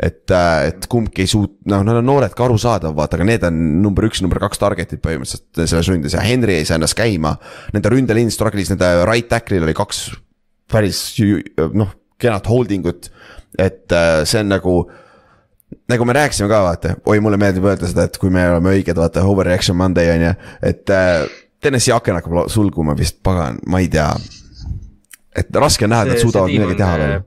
[0.00, 3.44] et, äh, et kumbki ei suut-, noh, nad on noored ka arusaadav, vaata, aga need
[3.46, 7.34] on number üks, number kaks target'id põhimõtteliselt selles ründes ja Henry ei saa ennast käima.
[7.74, 10.06] Nende ründeliin struggle'is, nende right tackle'il oli kaks
[10.70, 11.02] päris
[11.76, 13.10] noh, kenat holding ut.
[13.58, 14.74] et äh, see on nagu,
[15.90, 18.96] nagu me rääkisime ka vaata, oi, mulle meeldib öelda seda, et kui me oleme õiged,
[18.96, 20.34] vaata, overreaction Monday on ju,
[20.70, 21.24] et äh,
[21.60, 24.14] Tennessee aken hakkab sulguma vist, pagan, ma ei tea.
[25.36, 27.18] et raske on näha, et nad suudavad midagi teha veel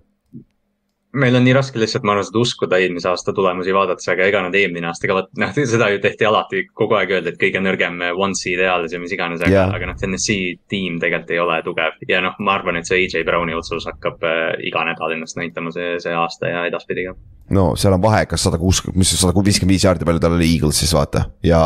[1.14, 4.42] meil on nii raske lihtsalt, ma arvan, seda uskuda eelmise aasta tulemusi vaadates, aga ega
[4.46, 7.62] nad eelmine aasta ka, vot noh, seda ju tehti alati kogu aeg öelda, et kõige
[7.62, 11.60] nõrgem one seed eales ja mis iganes, aga aga noh, Tennessee tiim tegelikult ei ole
[11.66, 12.02] tugev.
[12.10, 15.74] ja noh, ma arvan, et see AJ Browni otsus hakkab äh, iga nädal ennast näitama
[15.76, 17.16] see, see aasta ja edaspidi ka.
[17.54, 20.50] no seal on vahe, kas sada kuuskümmend, mis sada viiskümmend viis jaardi, palju tal oli
[20.56, 21.62] Eagles siis vaata ja,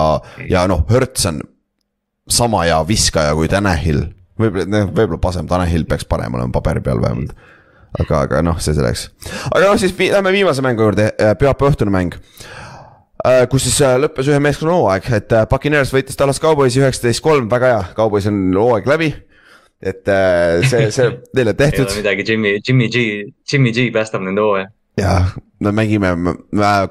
[0.49, 1.41] ja noh, Hertz on
[2.27, 7.31] sama hea viskaja kui Tanahil võib-olla, võib-olla Pasem Tanahil peaks parem olema paberi peal vähemalt
[7.31, 7.53] mm
[8.03, 9.07] aga, aga noh, see selleks.
[9.49, 12.17] aga noh, siis lähme viimase mängu juurde, äh, pühapäeva õhtune mäng.
[13.51, 17.81] kus siis lõppes ühe meeskonna hooaeg, et Puccaneers võitis Dallas Cowboysi üheksateist kolm, väga hea,
[17.97, 19.09] Cowboys on hooaeg läbi
[19.81, 20.09] et
[20.69, 21.83] see, see neile tehtud.
[21.83, 23.03] ei ole midagi, Jimmy, Jimmy G,
[23.51, 26.33] Jimmy G päästab nende hooaja jah, me mängime, me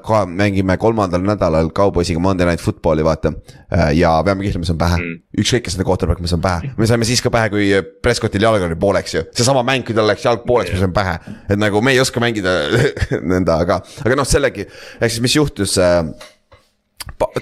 [0.03, 3.31] ka mängime kolmandal nädalal Cowboysiga Monday Night Football'i vaata.
[3.71, 6.71] Äh, ja peame kihlima, see on pähe mm., ükskõik, kes nende quarterback, me saame pähe,
[6.79, 7.67] me saime siis ka pähe, kui
[8.03, 9.23] Prescottil jalg oli pooleks ju.
[9.35, 12.23] seesama mäng, kui tal läks jalg pooleks, me saime pähe, et nagu me ei oska
[12.23, 12.55] mängida
[13.33, 14.67] nõnda, aga, aga noh, sellegi,
[15.01, 15.99] ehk siis mis juhtus äh,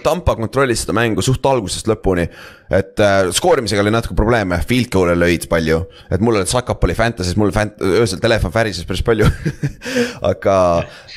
[0.04, 2.28] Tampa kontrollis seda mängu suht algusest lõpuni.
[2.70, 5.82] et äh, skoorimisega oli natuke probleeme, field goal'e lõid palju.
[6.10, 9.28] et mul oli Sakap oli Fantasy's, mul fant-, öösel telefon värises päris palju
[10.32, 10.58] aga,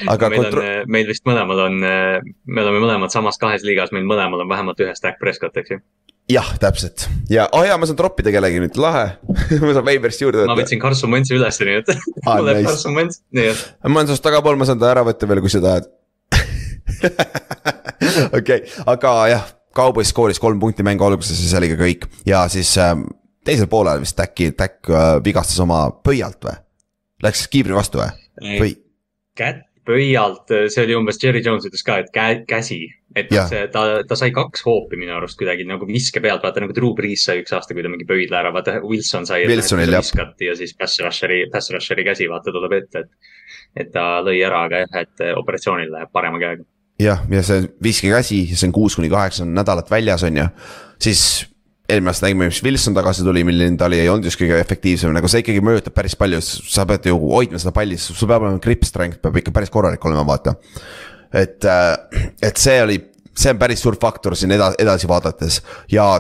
[0.07, 0.32] aga.
[0.32, 0.64] meil kontro...
[0.64, 4.84] on, meil vist mõlemal on, me oleme mõlemad samas kahes liigas, meil mõlemal on vähemalt
[4.84, 5.80] ühe stack Prescott, eks ju
[6.28, 9.07] jah, täpselt ja, oh jaa, ma saan troppida kellegi nüüd, lahe
[9.64, 10.53] ma saan Waverist juurde võtta.
[10.53, 12.68] ma võtsin Carson Wentzi ülesse, nii et ah, mul läheb nice.
[12.68, 13.64] Carson Wentz, nii et.
[13.86, 15.88] ma olen sinust tagapool, ma saan ta ära võtta veel, kui sa tahad
[18.38, 19.46] okei, aga jah,
[19.78, 22.94] Cowboys skooris kolm punkti mängu alguses ja see oli ka kõik ja siis äh,
[23.46, 26.59] teisel poolel vist äkki, äkk äh, vigastas oma pöialt või?
[27.22, 28.12] Läks kiibri vastu või?
[28.61, 28.76] või?
[29.38, 32.82] kätt pöialt, see oli umbes, Jerry Jones ütles ka, et kä-, käsi.
[33.16, 33.46] et ja.
[33.49, 36.92] see, ta, ta sai kaks hoopi minu arust kuidagi nagu viske pealt, vaata nagu Drew
[36.99, 39.46] Brees sai üks aasta, kui ta mingi pöidla ära, vaata Wilson sai.
[39.49, 40.34] Wilsonil jah.
[40.44, 43.32] ja siis pass rusher'i, pass rusher'i käsi vaata tuleb ette, et.
[43.80, 46.68] et ta lõi ära, aga jah, et operatsioonil läheb parema käega
[46.99, 50.46] jah, ja see viskekäsi, see on kuus kuni kaheksa nädalat väljas, on ju.
[51.03, 51.22] siis
[51.88, 55.12] eelmine aasta nägime, mis Wilson tagasi tuli, milline ta oli, ei olnud just kõige efektiivsem,
[55.14, 58.61] nagu see ikkagi mõjutab päris palju, sa pead ju hoidma seda palli, sul peab olema
[58.64, 60.57] grip strength peab ikka päris korralik olema, vaata.
[61.32, 62.99] et, äh, et see oli,
[63.32, 66.11] see on päris suur faktor siin eda-, edasi vaadates ja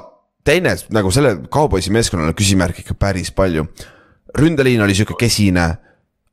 [0.46, 3.66] teine nagu selle kauboisi meeskonnale küsimärk ikka päris palju.
[4.38, 5.68] ründeliin oli sihuke kesine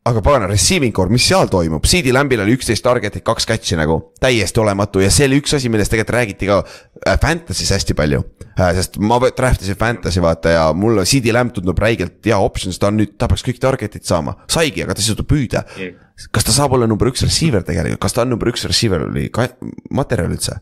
[0.06, 3.98] aga pagana, receiving core, mis seal toimub, CD Lambil oli üksteist target'it, kaks catch'i nagu,
[4.22, 5.02] täiesti olematu.
[5.02, 8.22] Ja see oli üks asi, millest tegelikult räägiti ka äh, Fantasy's hästi palju.
[8.54, 8.70] Äh,.
[8.78, 12.84] sest ma draft isin Fantasy vaata ja mulle CD Lamb tundub räigelt hea option, sest
[12.84, 15.66] ta on nüüd, ta peaks kõik target'id saama, saigi, aga ta ei suuda püüda.
[15.82, 15.98] Yeah..
[16.32, 19.26] kas ta saab olla number üks receiver tegelikult, kas ta on number üks receiver oli
[19.34, 19.50] ka
[19.90, 20.60] materjal üldse?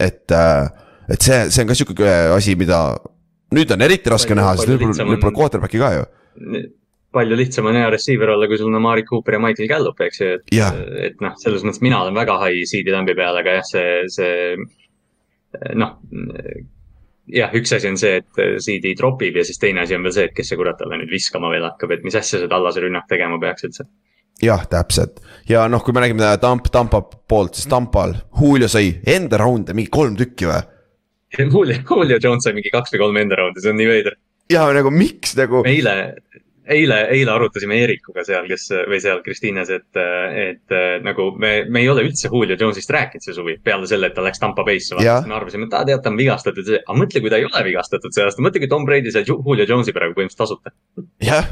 [0.00, 0.68] et äh,,
[1.08, 2.84] et see, see on ka sihuke asi, mida
[3.56, 6.06] nüüd on eriti raske palju, näha, sest nüüd pole, nüüd pole quarterback'i ka ju
[7.12, 10.22] palju lihtsam on hea receiver olla, kui sul on Amari Cooper ja Michael Gallup, eks
[10.22, 10.52] ju, et,
[11.08, 15.74] et noh, selles mõttes mina olen väga high CD lambi peal, aga jah, see, see
[15.78, 15.98] noh.
[17.32, 20.30] jah, üks asi on see, et CD tropib ja siis teine asi on veel see,
[20.30, 23.08] et kes see kurat talle nüüd viskama veel hakkab, et mis asja see tallase rünnak
[23.10, 23.88] tegema peaks üldse
[24.42, 29.40] jah, täpselt ja noh, kui me räägime Tamp, Tampa poolt, siis Tampal Julio sai enda
[29.40, 30.60] raunde mingi kolm tükki või?
[31.52, 34.18] Julio, Julio Jones sai mingi kaks või kolm enda raundi, see on nii veider.
[34.52, 35.62] ja nagu miks nagu.
[35.68, 35.94] eile,
[36.70, 40.00] eile, eile arutasime Eerikuga seal, kes või seal Kristiines, et,
[40.38, 43.56] et nagu me, me ei ole üldse Julio Jones'ist rääkinud see suvi.
[43.64, 46.72] peale selle, et ta läks Tampa Bay'sse, me arvasime, et aa tead, ta on vigastatud.
[46.78, 49.66] aga mõtle, kui ta ei ole vigastatud see aasta, mõtle, kui Tom Brady sai Julio
[49.68, 50.74] Jones'i praegu põhimõtteliselt tasuta.
[51.22, 51.48] jah,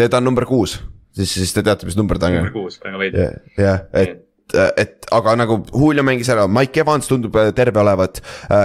[0.00, 0.78] ta on number kuus,
[1.16, 2.40] siis, siis te teate, mis number ta on.
[2.42, 3.38] number kuus, väga veider.
[3.58, 8.18] jah, et et aga nagu Julio mängis ära, Mike Evans tundub terve olevat.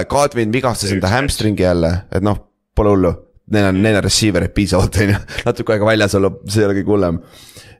[0.10, 2.39] Kadrin vigastas enda hamstringi jälle, et noh,
[2.74, 3.12] pole hullu
[3.54, 6.78] neil on, neil on receiver'id piisavalt, on ju, natuke aega väljas olla, see ei ole
[6.80, 7.20] kõige hullem.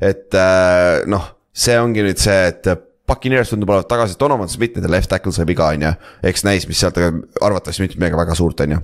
[0.02, 4.90] et äh, noh, see ongi nüüd see, et Puccaneers tundub olevat tagasi, Donovan Smith, nende
[4.90, 5.94] left tackle sai viga, on ju.
[6.26, 7.14] eks näis, mis sealt, aga
[7.46, 8.84] arvatavasti mitte midagi väga suurt, on ju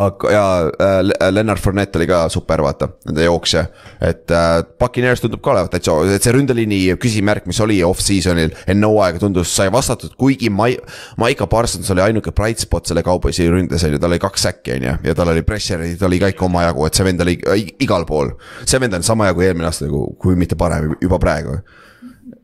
[0.00, 0.44] aga ja
[0.80, 3.64] äh, Lennart Fournette oli ka super, vaata, nende jooksja.
[4.00, 8.88] et äh, Puccaneers tundub ka olevat täitsa, et see ründeliini küsimärk, mis oli off-season'il enne
[8.88, 10.80] hooaega tundus, sai vastatud, kuigi Mai-.
[11.20, 14.76] Maiko Parsons oli ainuke bright spot selle kauboisi ründes on ju, tal oli kaks säkki
[14.78, 17.36] on ju, ja tal oli pressure'id oli kõik omajagu, et see vend oli
[17.84, 18.32] igal pool.
[18.64, 21.60] see vend on sama jagu eelmine aasta nagu, kui mitte parem juba praegu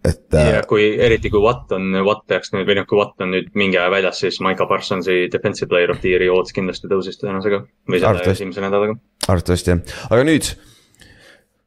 [0.05, 0.35] et.
[0.35, 3.33] Äh, ja kui, eriti kui Watt on, Watt peaks nüüd, või noh, kui Watt on
[3.35, 7.21] nüüd mingi aja väljas, siis Maiko Parsonsi defensive player of the year'i ootus kindlasti tõusis
[7.21, 7.63] tõenäosusega.
[7.91, 8.99] või selle esimese nädalaga.
[9.27, 10.53] arvatavasti jah, aga nüüd.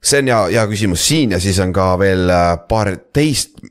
[0.01, 3.61] see on hea, hea küsimus siin ja siis on ka veel äh, paar teist.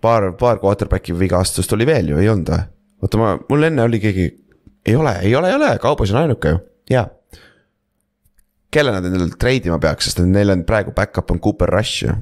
[0.00, 2.70] paar, paar quarterback'i vigastust oli veel ju, ei olnud või?
[3.04, 4.30] oota, ma, mul enne oli keegi,
[4.86, 6.62] ei ole, ei ole, ei ole, kaubas on ainuke ju,
[6.92, 7.08] jaa
[8.74, 12.14] kelle nad endale treidima peaks, sest neil on praegu back-up on Cooper Rush ju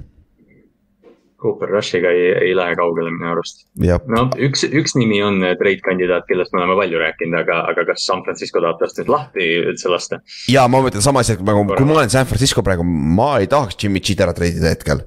[1.43, 3.65] Cooper Rushiga ei, ei lähe kaugele minu arust.
[3.77, 8.07] no üks, üks nimi on trade kandidaat, kellest me oleme palju rääkinud, aga, aga kas
[8.09, 10.21] San Francisco tahab tast nüüd lahti üldse lasta?
[10.53, 14.03] ja ma mõtlen sama asja, kui ma olen San Francisco praegu, ma ei tahaks Jimmy
[14.05, 15.05] G-d ära treidida hetkel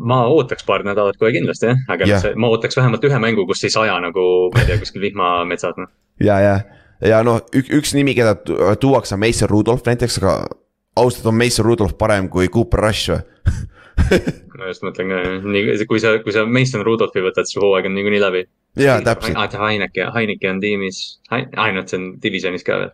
[0.00, 2.22] ma ootaks paar nädalat kohe kindlasti jah, aga yeah.
[2.22, 4.24] see, ma ootaks vähemalt ühe mängu, kus ei saja nagu,
[4.54, 5.90] ma ei tea, kuskil vihmametsas noh.
[6.24, 6.54] ja, ja,
[7.04, 8.36] ja noh, üks, üks nimi, keda
[8.80, 10.36] tuuakse, on Mason Rudolph näiteks, aga
[11.00, 13.20] ausalt on Mason Rudolph parem kui Cooper Rush või
[14.60, 17.88] ma just mõtlen ka, nii, kui sa, kui sa Mason Rudolphi võtad, siis su hooaeg
[17.90, 18.46] on niikuinii läbi.
[18.80, 19.56] jaa, täpselt.
[19.60, 22.92] Heineke, Heineke on tiimis, ainult see on divisionis ka veel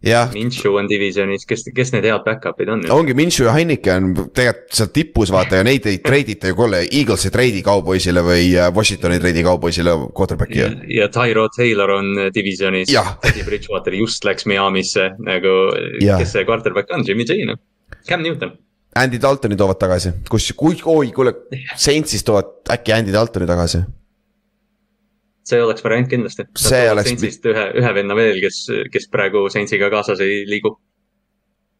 [0.00, 0.30] jah.
[0.32, 2.84] Minshu on divisionis, kes, kes need head back-up'id on?
[2.94, 6.82] ongi Minshu ja Heinike on tegelikult seal tipus vaata ja neid ei treidita ju kohe,
[6.86, 10.62] Eagles ei treidi Cowboysile või äh, Washington ei treidi Cowboysile quarterback'i.
[10.62, 10.70] ja,
[11.00, 12.92] ja Tyro Taylor on äh, divisionis,
[13.24, 15.56] Teddy Bridgewater just läks Miami'sse nagu,
[16.00, 17.60] kes see quarterback on, Jimmy G noh,
[18.08, 18.56] Cam Newton.
[18.96, 21.34] Andy Daltoni toovad tagasi, kus, kui, oi kuule,
[21.78, 23.84] Saintsis toovad äkki Andy Daltoni tagasi
[25.50, 26.46] see oleks variant kindlasti.
[26.58, 27.10] see oleks.
[27.10, 28.62] Saintsist ühe, ühe venna veel, kes,
[28.92, 30.76] kes praegu Saintsiga kaasas ei liigu.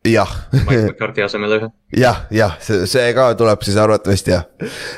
[0.09, 0.31] jah.
[0.55, 1.69] Mike McCarthy asemel ühe.
[2.01, 4.47] jah, jah, see, see ka tuleb siis arvatavasti jah.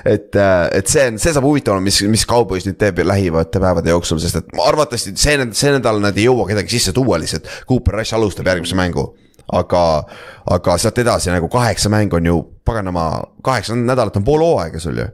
[0.04, 3.62] et, äh, et see on, see saab huvitav olema, mis, mis Cowboys nüüd teeb lähimate
[3.62, 7.50] päevade jooksul, sest et arvatavasti see, see nädal nad ei jõua kedagi sisse tuua lihtsalt.
[7.68, 9.10] Cooper Rush alustab järgmise mängu
[9.52, 9.82] aga,
[10.50, 13.08] aga sealt edasi nagu kaheksa mängu on ju paganama,
[13.44, 15.08] kaheksa nädalat on pool hooaega sul ju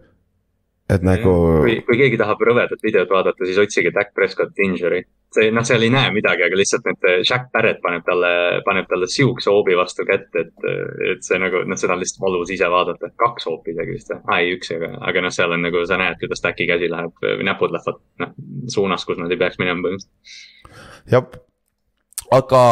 [0.89, 1.33] et nagu.
[1.63, 5.05] kui, kui keegi tahab rõvedat videot vaadata, siis otsige Dak Prescott injury.
[5.29, 8.31] see, noh, seal ei näe midagi, aga lihtsalt need, eh, Jack Barrett paneb talle,
[8.65, 10.55] paneb talle sihukese hoobi vastu kätt, et,
[11.13, 13.11] et see nagu, noh, seda on lihtsalt valus ise vaadata.
[13.21, 16.01] kaks hoopi isegi vist või ah,, ei üks, aga, aga noh, seal on nagu sa
[16.01, 18.33] näed, kuidas Daki käsi läheb näpud lähevad, noh,
[18.73, 21.13] suunas, kus nad ei peaks minema põhimõtteliselt.
[21.13, 21.29] jah,
[22.41, 22.63] aga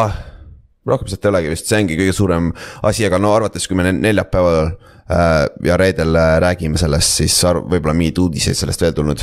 [0.87, 2.53] rohkem sealt ei olegi vist, see ongi kõige suurem
[2.83, 4.77] asi, aga no arvates, kui me neljapäeval
[5.11, 9.21] Äh, ja reedel äh, räägime sellest, siis võib-olla mingeid uudiseid sellest veel tulnud.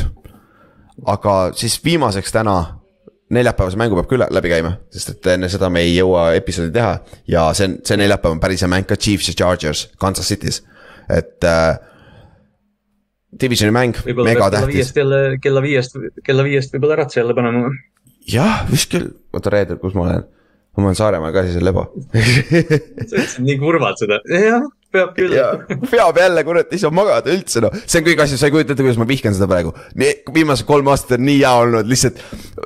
[1.11, 2.53] aga siis viimaseks täna,
[3.35, 6.93] neljapäevase mängu peab küll läbi käima, sest et enne seda me ei jõua episoodi teha.
[7.27, 10.61] ja see see neljapäev on päris hea mäng ka Chiefs ja Chargers Kansas City's,
[11.09, 11.75] et äh,.
[13.41, 14.95] Divisioni mäng, mega tähtis.
[14.95, 17.73] jälle kella viiest, kella viiest võib-olla äratsi jälle panema.
[18.31, 20.23] jah, vist küll, oota reedel, kus ma olen
[20.77, 21.89] ma olen Saaremaal ka siis lebo.
[23.09, 24.63] Sa ütlesid nii kurvalt seda, jah
[24.93, 25.33] peab küll.
[25.89, 28.75] peab jälle, kurat, ei saa magada üldse noh, see on kõik asi, sa ei kujuta
[28.75, 29.73] ette, kuidas ma vihkan seda praegu.
[30.35, 32.21] viimased kolm aastat on nii hea olnud, lihtsalt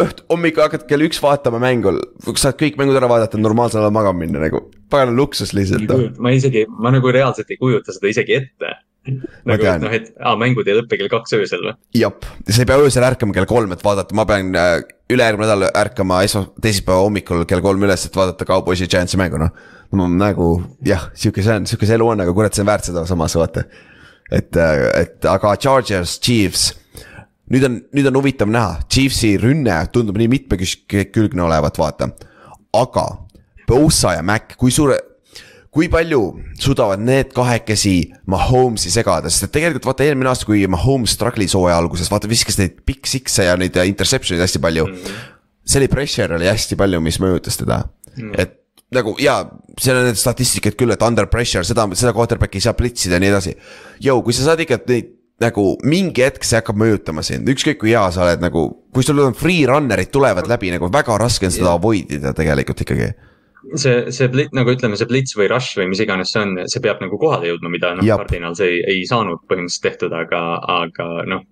[0.05, 1.95] õht-, hommikul hakkad kell üks vaatama mängu,
[2.33, 6.01] saad kõik mängud ära vaadata, normaalsel ajal magama minna nagu, pagana luksus lihtsalt no..
[6.23, 8.75] ma isegi, ma nagu reaalselt ei kujuta seda isegi ette
[9.47, 11.73] nagu, et noh, et aa, mängud ei lõppe kell kaks öösel või?
[11.97, 12.13] jah,
[12.49, 14.77] sa ei pea öösel ärkama kell kolm, et vaadata, ma pean äh,
[15.13, 19.53] ülejärgmine nädal ärkama esmas-, teisipäeva hommikul kell kolm üles, et vaadata Cowboysi Giantsi mängu, noh.
[19.97, 20.49] no nagu
[20.85, 23.37] jah, sihuke see on, sihuke see elu on, aga kurat, see on väärt seda samas,
[23.39, 23.67] vaata.
[24.31, 26.71] et, äh, et aga Chargers, Chiefs
[27.53, 32.11] nüüd on, nüüd on huvitav näha, Chiefsi rünne tundub nii mitmekülgne olevat, vaata.
[32.75, 33.07] aga
[33.67, 34.95] Bosa ja Mac, kui suure,
[35.77, 36.21] kui palju
[36.57, 37.95] suudavad need kahekesi
[38.33, 42.57] Mahomes'i segada, sest et tegelikult vaata eelmine aasta, kui Mahomes struggle'is hooaja alguses, vaata viskas
[42.57, 44.95] neid big six'e ja neid interception'id hästi palju mm.
[44.95, 45.27] -hmm.
[45.65, 48.41] see oli pressure oli hästi palju, mis mõjutas teda mm, -hmm.
[48.41, 48.57] et
[48.97, 49.43] nagu jaa,
[49.79, 53.19] seal on need statistikad küll, et under pressure, seda, seda quarterback'i ei saa plitsida ja
[53.19, 53.53] nii edasi.
[54.03, 55.13] Jõu, kui sa saad ikka neid
[55.43, 58.63] nagu mingi hetk see hakkab mõjutama sind, ükskõik kui hea sa oled nagu,
[58.93, 62.81] kui sul on free runner'id tulevad läbi nagu väga raske on seda avoid ida tegelikult
[62.81, 63.11] ikkagi
[63.75, 66.83] see, see blitz, nagu ütleme, see blitz või rush või mis iganes see on, see
[66.83, 70.41] peab nagu kohale jõudma, mida noh, Cardinals ei, ei saanud põhimõtteliselt tehtud, aga,
[70.77, 71.45] aga noh,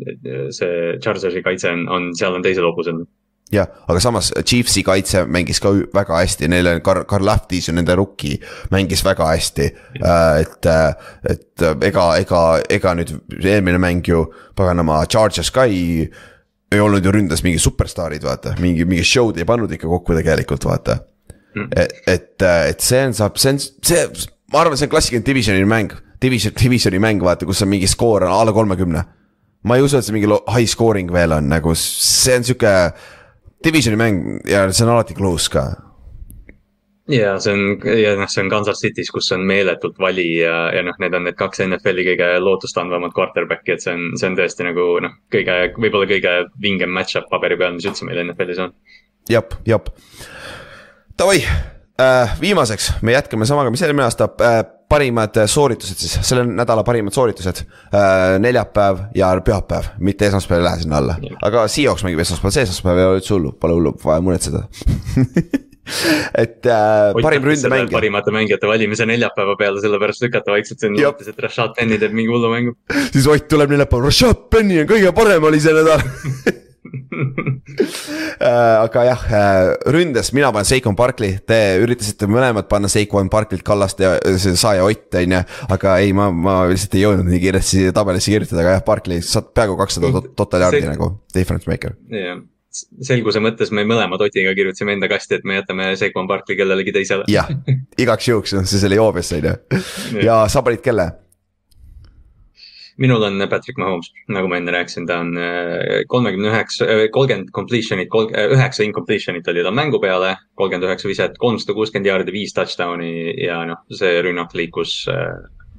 [0.56, 3.06] see Chargersi kaitse on, on, seal on teised hobused
[3.54, 7.76] jah, aga samas Chiefsi kaitse mängis ka väga hästi, neil on Karl, Karl Lahtis ju
[7.76, 8.40] nende rookie
[8.74, 9.68] mängis väga hästi.
[10.02, 10.70] Äh, et,
[11.30, 14.26] et ega, ega, ega nüüd eelmine mäng ju
[14.58, 16.08] paganama Chargers ka ei,
[16.72, 20.66] ei olnud ju ründas mingi superstaarid, vaata, mingi, mingi show'd ei pannud ikka kokku tegelikult,
[20.66, 21.00] vaata.
[21.76, 24.04] Et, et, et see on, saab, see on, see,
[24.54, 28.28] ma arvan, see on klassikaline divisioni mäng, division, divisioni mäng, vaata, kus on mingi skoor
[28.28, 29.04] on alla kolmekümne.
[29.66, 32.76] ma ei usu, et see mingi high scoring veel on, nagu see on sihuke
[33.66, 35.66] divisioni mäng ja see on alati close ka
[37.10, 40.84] ja see on, ja noh, see on Kansas City's, kus on meeletult vali ja, ja
[40.86, 44.66] noh, need on need kaks NFL-i kõige lootustandvamat quarterback'i, et see on, see on tõesti
[44.70, 48.74] nagu noh, kõige, võib-olla kõige vingem match-up paberi peal, mis üldse meil NFL-is on.
[49.30, 49.94] jep, jep
[51.20, 51.40] Davai
[52.02, 54.28] äh,, viimaseks me jätkame samaga, mis eelmine aasta?
[54.44, 54.58] Äh,
[54.90, 57.62] parimad sooritused siis, selle nädala parimad sooritused.
[57.96, 58.40] Äh,.
[58.44, 63.00] neljapäev ja pühapäev, mitte esmaspäev ei lähe sinna alla, aga Seahawks mängib esmaspäeval, see esmaspäev
[63.00, 64.66] ei ole üldse hullu, pole hullu, vaja muretseda.
[66.42, 67.94] Et äh, parim ründemängija.
[67.94, 72.34] parimate mängijate valimise neljapäeva peale, sellepärast lükata vaikselt siin lootes, et Rashad Penny teeb mingi
[72.34, 72.74] hullu mängu.
[73.12, 76.02] siis Ott tuleb neljapäeval, Rashad Penny on kõige parem oli see nädal.
[76.02, 76.55] Äh,
[78.86, 84.02] aga jah, äh, ründes mina panen Seikon Barkley, te üritasite mõlemad panna Seikon Barkley't Kallast
[84.04, 85.44] ja see saaja Ott on ju.
[85.76, 89.54] aga ei, ma, ma lihtsalt ei jõudnud nii kiiresti tabelisse kirjutada, aga jah, Barkley saab
[89.56, 91.98] peaaegu kakssada total yard'i nagu, difference maker.
[92.12, 92.44] jah
[93.06, 97.28] selguse mõttes me mõlemad Otiga kirjutasime enda kasti, et me jätame Seikon Barkley kellelegi teisele.
[97.32, 97.48] jah,
[98.02, 99.54] igaks juhuks, noh, siis oli joobes on ju.
[100.26, 101.12] ja sa panid kelle?
[103.02, 107.52] Minul on Patrick Mahomes, nagu ma enne rääkisin, ta on äh, kolmekümne üheksa, äh, kolmkümmend
[107.56, 108.16] completion'it,
[108.56, 113.12] üheksa incompletion'it oli tal mängu peale, kolmkümmend üheksa viset, kolmsada kuuskümmend jaardi, viis touchdown'i
[113.44, 115.04] ja noh, see rünnak liikus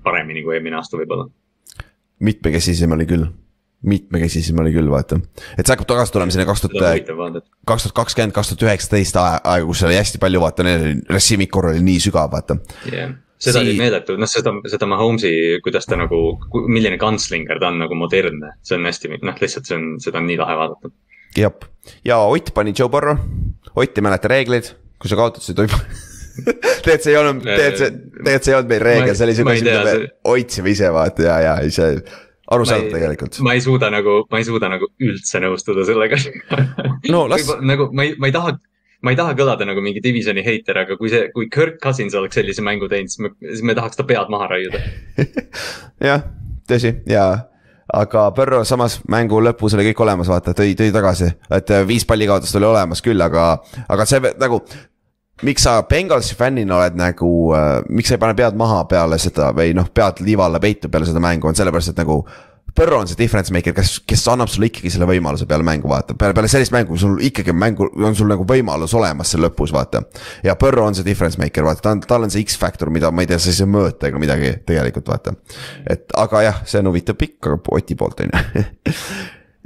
[0.04, 1.28] paremini kui eelmine aasta võib-olla.
[2.20, 3.26] mitmekesisem oli küll
[3.86, 5.18] mitmekesisem oli küll, vaata.
[5.56, 7.12] et see hakkab tagasi tulema sinna kaks tuhat,
[7.68, 11.74] kaks tuhat kakskümmend, kaks tuhat üheksateist aega, kus oli hästi palju, vaata, neil receiving core
[11.74, 13.62] oli nii sügav, vaata yeah seda Sii...
[13.66, 16.20] oli meeletu, noh seda, seda Mahomes'i, kuidas ta nagu,
[16.66, 20.28] milline kantslinger ta on nagu modernne, see on hästi, noh lihtsalt see on, seda on
[20.30, 20.92] nii lahe vaadata.
[21.36, 21.70] jah,
[22.06, 23.20] ja Ott pani Joe Burrow,
[23.76, 25.74] Ott ei mäleta reegleid, kui sa kaotasid, tohib
[26.84, 27.90] tegelikult see ei olnud, tegelikult see,
[28.20, 29.96] tegelikult see ei olnud meil reegel, see oli siuke asi, mida me
[30.28, 31.98] hoidsime ise vaata ja, ja see
[32.52, 33.40] arusaadav tegelikult.
[33.44, 36.18] ma ei suuda nagu, ma ei suuda nagu üldse nõustuda sellega
[37.14, 37.48] no las.
[37.60, 38.56] nagu ma ei, ma ei taha
[39.04, 42.38] ma ei taha kõlada nagu mingi divisioni heiter, aga kui see, kui Kirk Cousins oleks
[42.38, 44.80] sellise mängu teinud, siis me, siis me tahaks ta pead maha raiuda
[46.10, 46.24] jah,
[46.70, 47.28] tõsi ja
[47.92, 52.58] aga Burrow samas mängu lõpus oli kõik olemas, vaata, tõi, tõi tagasi, et viis pallikaotust
[52.58, 53.56] oli olemas küll, aga,
[53.88, 54.62] aga see nagu.
[55.42, 59.50] miks sa Bengalsi fännina oled nagu äh,, miks sa ei pane pead maha peale seda
[59.52, 62.22] või noh, pead liiva alla peitu peale seda mängu, on sellepärast, et nagu
[62.76, 66.16] Burrow on see difference maker, kes, kes annab sulle ikkagi selle võimaluse peale mängu, vaata,
[66.18, 70.02] peale, peale sellist mängu sul ikkagi mängu, on sul nagu võimalus olemas seal lõpus, vaata.
[70.44, 73.24] ja Burrow on see difference maker, vaata, ta on, tal on see X-factor, mida ma
[73.24, 75.34] ei tea, sa ei saa mõõta ega midagi tegelikult, vaata.
[75.88, 78.94] et aga jah, see on huvitav pikk, aga Oti poolt on ju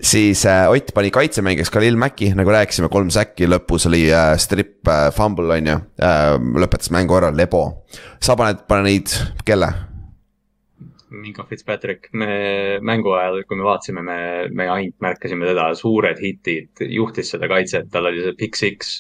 [0.03, 4.89] siis äh, Ott pani kaitsemängiks Khalil Maci, nagu rääkisime, kolm säkki, lõpus oli äh, strip
[4.89, 7.85] äh, fumble on ju äh,, lõpetas mängu ära, lebo.
[8.23, 9.13] sa paned, paned
[9.45, 9.90] kelle?
[11.11, 14.19] Minka Fitzpatrick, me mängu ajal, kui me vaatasime, me,
[14.55, 18.93] me ainult märkasime teda, suured hitid, juhtis seda kaitset, tal oli see pick six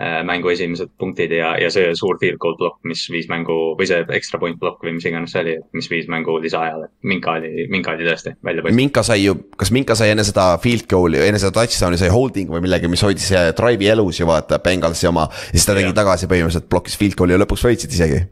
[0.00, 3.86] äh, mängu esimesed punktid ja, ja see suur field goal plokk, mis viis mängu või
[3.88, 6.90] see extra point plokk või mis iganes see oli, mis viis mängu lisaajale.
[7.06, 8.82] Minka oli, Minka oli tõesti välja paistnud.
[8.82, 12.50] Minka sai ju, kas Minka sai enne seda field goal'i, enne seda touchdown'i sai holding
[12.50, 15.30] või millegi, mis hoidis drive'i elus ju vaata, Bengalsi oma.
[15.30, 18.24] ja siis ta tegi tagasi põhimõtteliselt, blokkis field goal'i ja lõpuks võitsid isegi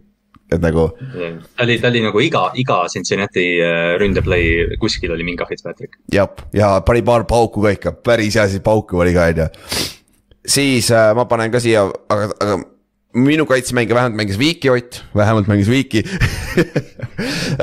[0.50, 0.88] et nagu.
[1.56, 5.98] ta oli, ta oli nagu iga, iga Cincinnati äh, ründeplay kuskil oli Minka Fitzpatrick.
[6.12, 9.48] jah, ja pani paar pauku ka ikka, päris hea siis pauku oli ka, on ju.
[10.46, 12.60] siis äh, ma panen ka siia, aga, aga
[13.14, 16.04] minu kaitsemängija vähemalt mängis Viiki Ott, vähemalt mängis Viiki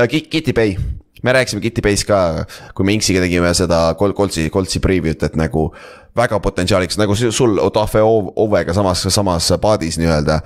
[0.32, 0.76] Kitty Bay
[1.24, 2.46] me rääkisime Kitty Base ka,
[2.76, 5.70] kui me Inksiga tegime seda Kol-, Koltsi, Koltsi preview't, et nagu
[6.18, 10.40] väga potentsiaaliks, nagu sul Otafe Ovega samas, samas paadis nii-öelda.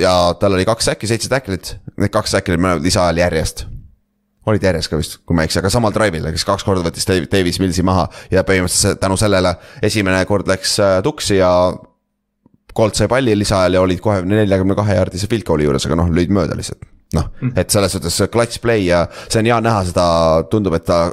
[0.00, 3.66] ja tal oli kaks säkki, seitse tacklit, need kaks säkki olid mõlemad lisaajal järjest
[4.50, 7.06] olid järjest ka vist, kui ma ei eksi, aga samal drive'il, kes kaks korda võttis
[7.06, 9.52] Davis Millsi maha ja põhimõtteliselt tänu sellele
[9.84, 11.50] esimene kord läks äh, tuksi ja
[12.76, 16.10] Colt sai palli lisaajal ja olid kohe neljakümne kahe jaardise field goal'i juures, aga noh,
[16.14, 17.54] lõid mööda lihtsalt noh, mhm.
[17.58, 20.06] et selles suhtes clutch play ja see on hea näha seda,
[20.52, 21.08] tundub, et ta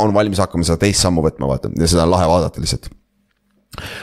[0.00, 2.88] on valmis hakkama seda teist sammu võtma, vaata ja seda on lahe vaadata lihtsalt.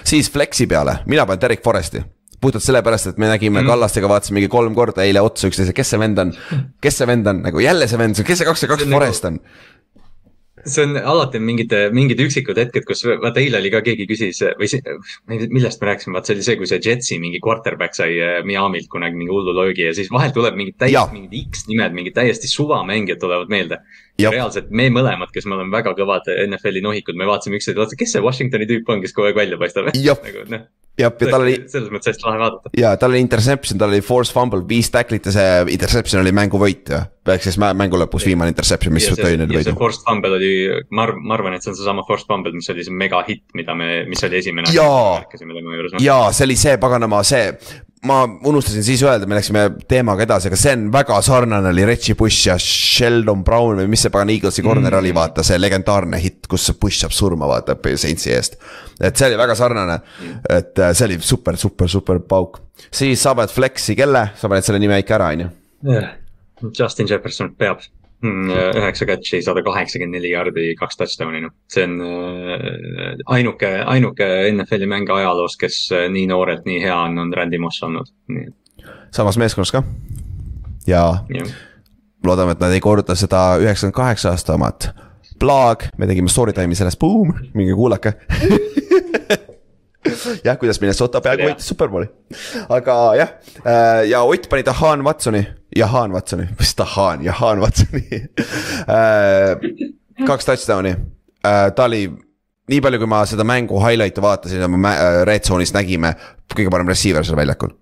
[0.07, 2.03] Siis Flexi peale, mina panen Derek Foresti.
[2.41, 3.67] Puhtalt sellepärast, et me nägime mm.
[3.69, 6.31] Kallastega, vaatasime mingi kolm korda eile otsa üksteise, kes see vend on,
[6.81, 9.37] kes see vend on, nagu jälle see vend, kes see kakskümmend kaks Forest on
[10.65, 14.69] see on alati mingid, mingid üksikud hetked, kus vaata eile oli ka keegi küsis või
[14.71, 14.95] see,
[15.27, 18.89] millest me rääkisime, vaat see oli see, kui see Jetsi mingi quarterback sai äh, Miamilt
[18.91, 23.21] kunagi mingi hullu löögi ja siis vahel tuleb mingid täiesti, mingid X-nimed, mingid täiesti suvamängijad
[23.21, 23.81] tulevad meelde.
[24.21, 28.13] reaalselt me mõlemad, kes me oleme väga kõvad NFL-i nohikud, me vaatasime üksteist, vaata, kes
[28.13, 29.89] see Washingtoni tüüp on, kes kogu aeg välja paistab.
[29.95, 30.69] nagu noh
[30.99, 31.55] jah, ja tal oli.
[31.71, 32.71] selles mõttes hästi lahe vaadata.
[32.77, 36.91] ja tal oli interception, tal oli force fumble, viis tacklit ja see interception oli mänguvõit
[36.91, 37.01] ju.
[37.29, 39.75] Ehk siis mängu lõpus viimane interception, mis tõi neile võidu.
[39.77, 40.51] forced fumble oli,
[40.89, 43.45] ma arvan, ma arvan, et see on seesama forced fumble, mis oli see mega hitt,
[43.57, 44.73] mida me, mis oli esimene.
[44.73, 45.21] jaa,
[46.01, 47.45] jaa, see oli see paganama, see
[48.09, 52.15] ma unustasin siis öelda, me läksime teemaga edasi, aga see on väga sarnane oli Reggie
[52.17, 55.01] Bush ja Sheldon Brown või mis see pagan Eaglesi corner mm.
[55.03, 58.57] oli, vaata see legendaarne hitt, kus Bush saab surma, vaata Saintsi eest.
[58.97, 59.99] et see oli väga sarnane,
[60.49, 62.57] et äh, see oli super, super, super pauk.
[62.89, 65.53] siis sa paned Flexi kelle, sa paned selle nime ikka ära, on ju?
[66.79, 67.83] Justin Jefferson peab
[68.21, 71.55] Hmm, üheksa catch'i, sada kaheksakümmend neli jaardi, kaks touchdown'i, noh.
[71.73, 77.17] see on äh, ainuke, ainuke NFL-i mäng ajaloos, kes äh, nii noorelt nii hea on,
[77.17, 78.85] on Randy Moss olnud, nii et.
[79.17, 79.81] samas meeskonnas ka.
[80.85, 81.01] ja,
[81.33, 81.47] ja.
[82.21, 84.91] loodame, et nad ei korda seda üheksakümmend kaheksa aasta omat.
[85.41, 88.13] Plaag, me tegime story time'i sellest, boom, minge kuulake
[90.47, 92.09] jah, kuidas Minnesota peaaegu võitis superbowli.
[92.69, 93.33] aga jah,
[93.63, 95.43] äh, ja Ott pani Tahan Watsoni,
[95.75, 98.05] Jahan Watsoni, mis Tahan, Jahan Watsoni
[98.97, 99.55] äh,
[100.27, 100.95] kaks touchdown'i,
[101.45, 102.05] äh, ta oli
[102.71, 104.95] nii palju, kui ma seda mängu highlight'e vaatasin ja me
[105.27, 106.13] Red Zone'is nägime,
[106.53, 107.73] kõige parem receiver seal väljakul.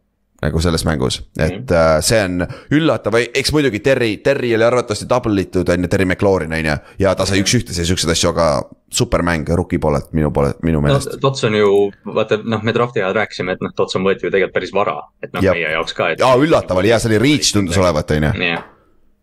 [0.41, 2.02] Nagu selles mängus, et mm -hmm.
[2.02, 6.53] see on üllatav, eks muidugi Terry, Terry oli arvatavasti double itud on ju, Terry McLaurin
[6.53, 6.76] on ju.
[6.99, 11.20] ja ta sai üks-ühtese siukseid asju, aga supermäng rookie poolelt minu poole, minu meelest no,.
[11.22, 14.32] Tots on ju, vaata noh, me draft'i ajal rääkisime, et noh, Tots on võetud ju
[14.32, 16.11] tegelikult päris vara, et noh, meie jaoks ka.
[16.24, 18.57] aa, üllatav oli jah, see oli reach tundus olevat, on ju.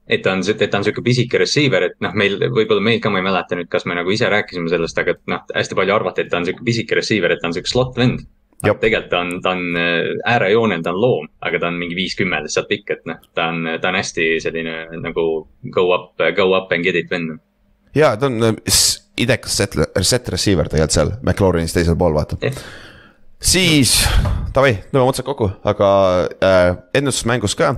[0.07, 3.11] et ta on, et ta on sihuke pisike receiver, et noh, meil võib-olla meil ka,
[3.11, 5.95] ma ei mäleta nüüd, kas me nagu ise rääkisime sellest, aga et noh, hästi palju
[5.95, 8.29] arvati, et ta on sihuke pisike receiver, et ta on sihuke slot vend
[8.63, 12.49] tegelikult ta on, ta on äh, äärejoonel, ta on loom, aga ta on mingi viiskümmend
[12.49, 15.27] lihtsalt pikk, et noh, ta on, ta on hästi selline nagu
[15.75, 17.39] go up, go up and get it vend.
[17.95, 18.57] ja ta on äh,
[19.19, 22.57] idekas set, set receiver tegelikult seal McLaurin'is teisel pool, vaata eh..
[23.41, 23.99] siis
[24.57, 25.89] davai, tõmbame otsad kokku, aga
[26.41, 27.73] äh, ennustusmängus ka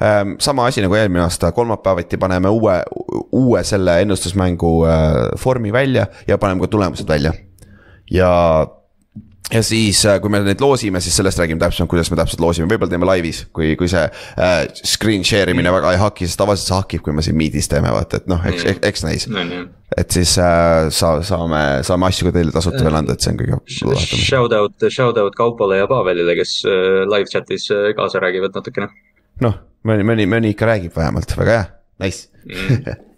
[0.00, 0.22] äh,.
[0.40, 2.80] sama asi nagu eelmine aasta, kolmapäeviti paneme uue,
[3.32, 7.32] uue selle ennustusmängu äh, vormi välja ja paneme ka tulemused välja.
[8.10, 8.30] ja
[9.50, 12.68] ja siis, äh, kui me neid loosime, siis sellest räägime täpsemalt, kuidas me täpselt loosime,
[12.70, 14.54] võib-olla teeme laivis, kui, kui see äh,
[14.86, 17.90] screen share imine väga ei haki, sest tavaliselt see hakib, kui me siin Meetis teeme,
[17.92, 19.44] vaata, et noh, eks, eks, eks näis no,.
[19.98, 23.42] et siis äh, sa, saame, saame asju ka teile tasuta veel anda, et see on
[23.42, 23.60] kõige.
[24.22, 28.92] Shout out, shout out Kaupole ja Pavelile, kes äh, live chat'is äh, kaasa räägivad natukene.
[29.42, 31.72] noh, mõni, mõni, mõni ikka räägib vähemalt, väga hea,
[32.06, 33.08] nice mm.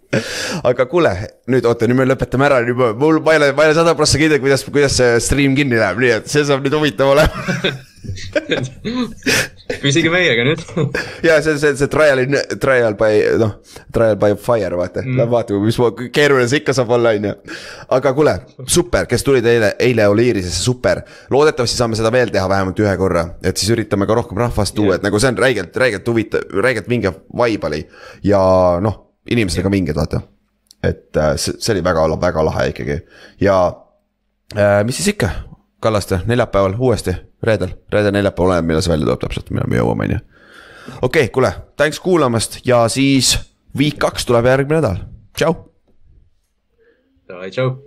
[0.71, 1.15] aga kuule,
[1.51, 3.95] nüüd oota, nüüd me lõpetame ära, nüüd mul, ma ei ole, ma ei ole sada
[3.97, 7.75] prossa kindel, kuidas, kuidas see stream kinni läheb, nii et see saab nüüd huvitav olema
[9.81, 10.61] püsige meiega nüüd
[11.27, 13.55] ja see, see, see trial in, trial by noh,
[13.93, 15.79] trial by fire vaata mm., lähme vaatame, mis
[16.15, 17.33] keeruline see ikka saab olla, on ju.
[17.97, 18.35] aga kuule,
[18.71, 21.01] super, kes tulid eile, eile Oliirisesse, super.
[21.33, 24.95] loodetavasti saame seda veel teha vähemalt ühe korra, et siis üritame ka rohkem rahvast tuua
[24.95, 27.81] yeah., et nagu see on räigelt, räigelt huvitav, räigelt vinge vibe oli.
[28.25, 28.43] ja
[28.83, 30.21] noh inimestega vinged, vaata.
[30.83, 32.99] et äh, see, see oli väga, väga lahe ikkagi
[33.41, 33.57] ja
[34.57, 35.29] äh, mis siis ikka,
[35.85, 40.07] Kallaste, neljapäeval uuesti, reedel, reedel, neljapäeval, oleneb, millal see välja tuleb täpselt, millal me jõuame,
[40.07, 40.19] on ju.
[41.01, 43.35] okei okay,, kuule, thanks kuulamast ja siis
[43.77, 45.03] week kaks tuleb järgmine nädal,
[45.37, 45.57] tšau.
[47.25, 47.84] Tšau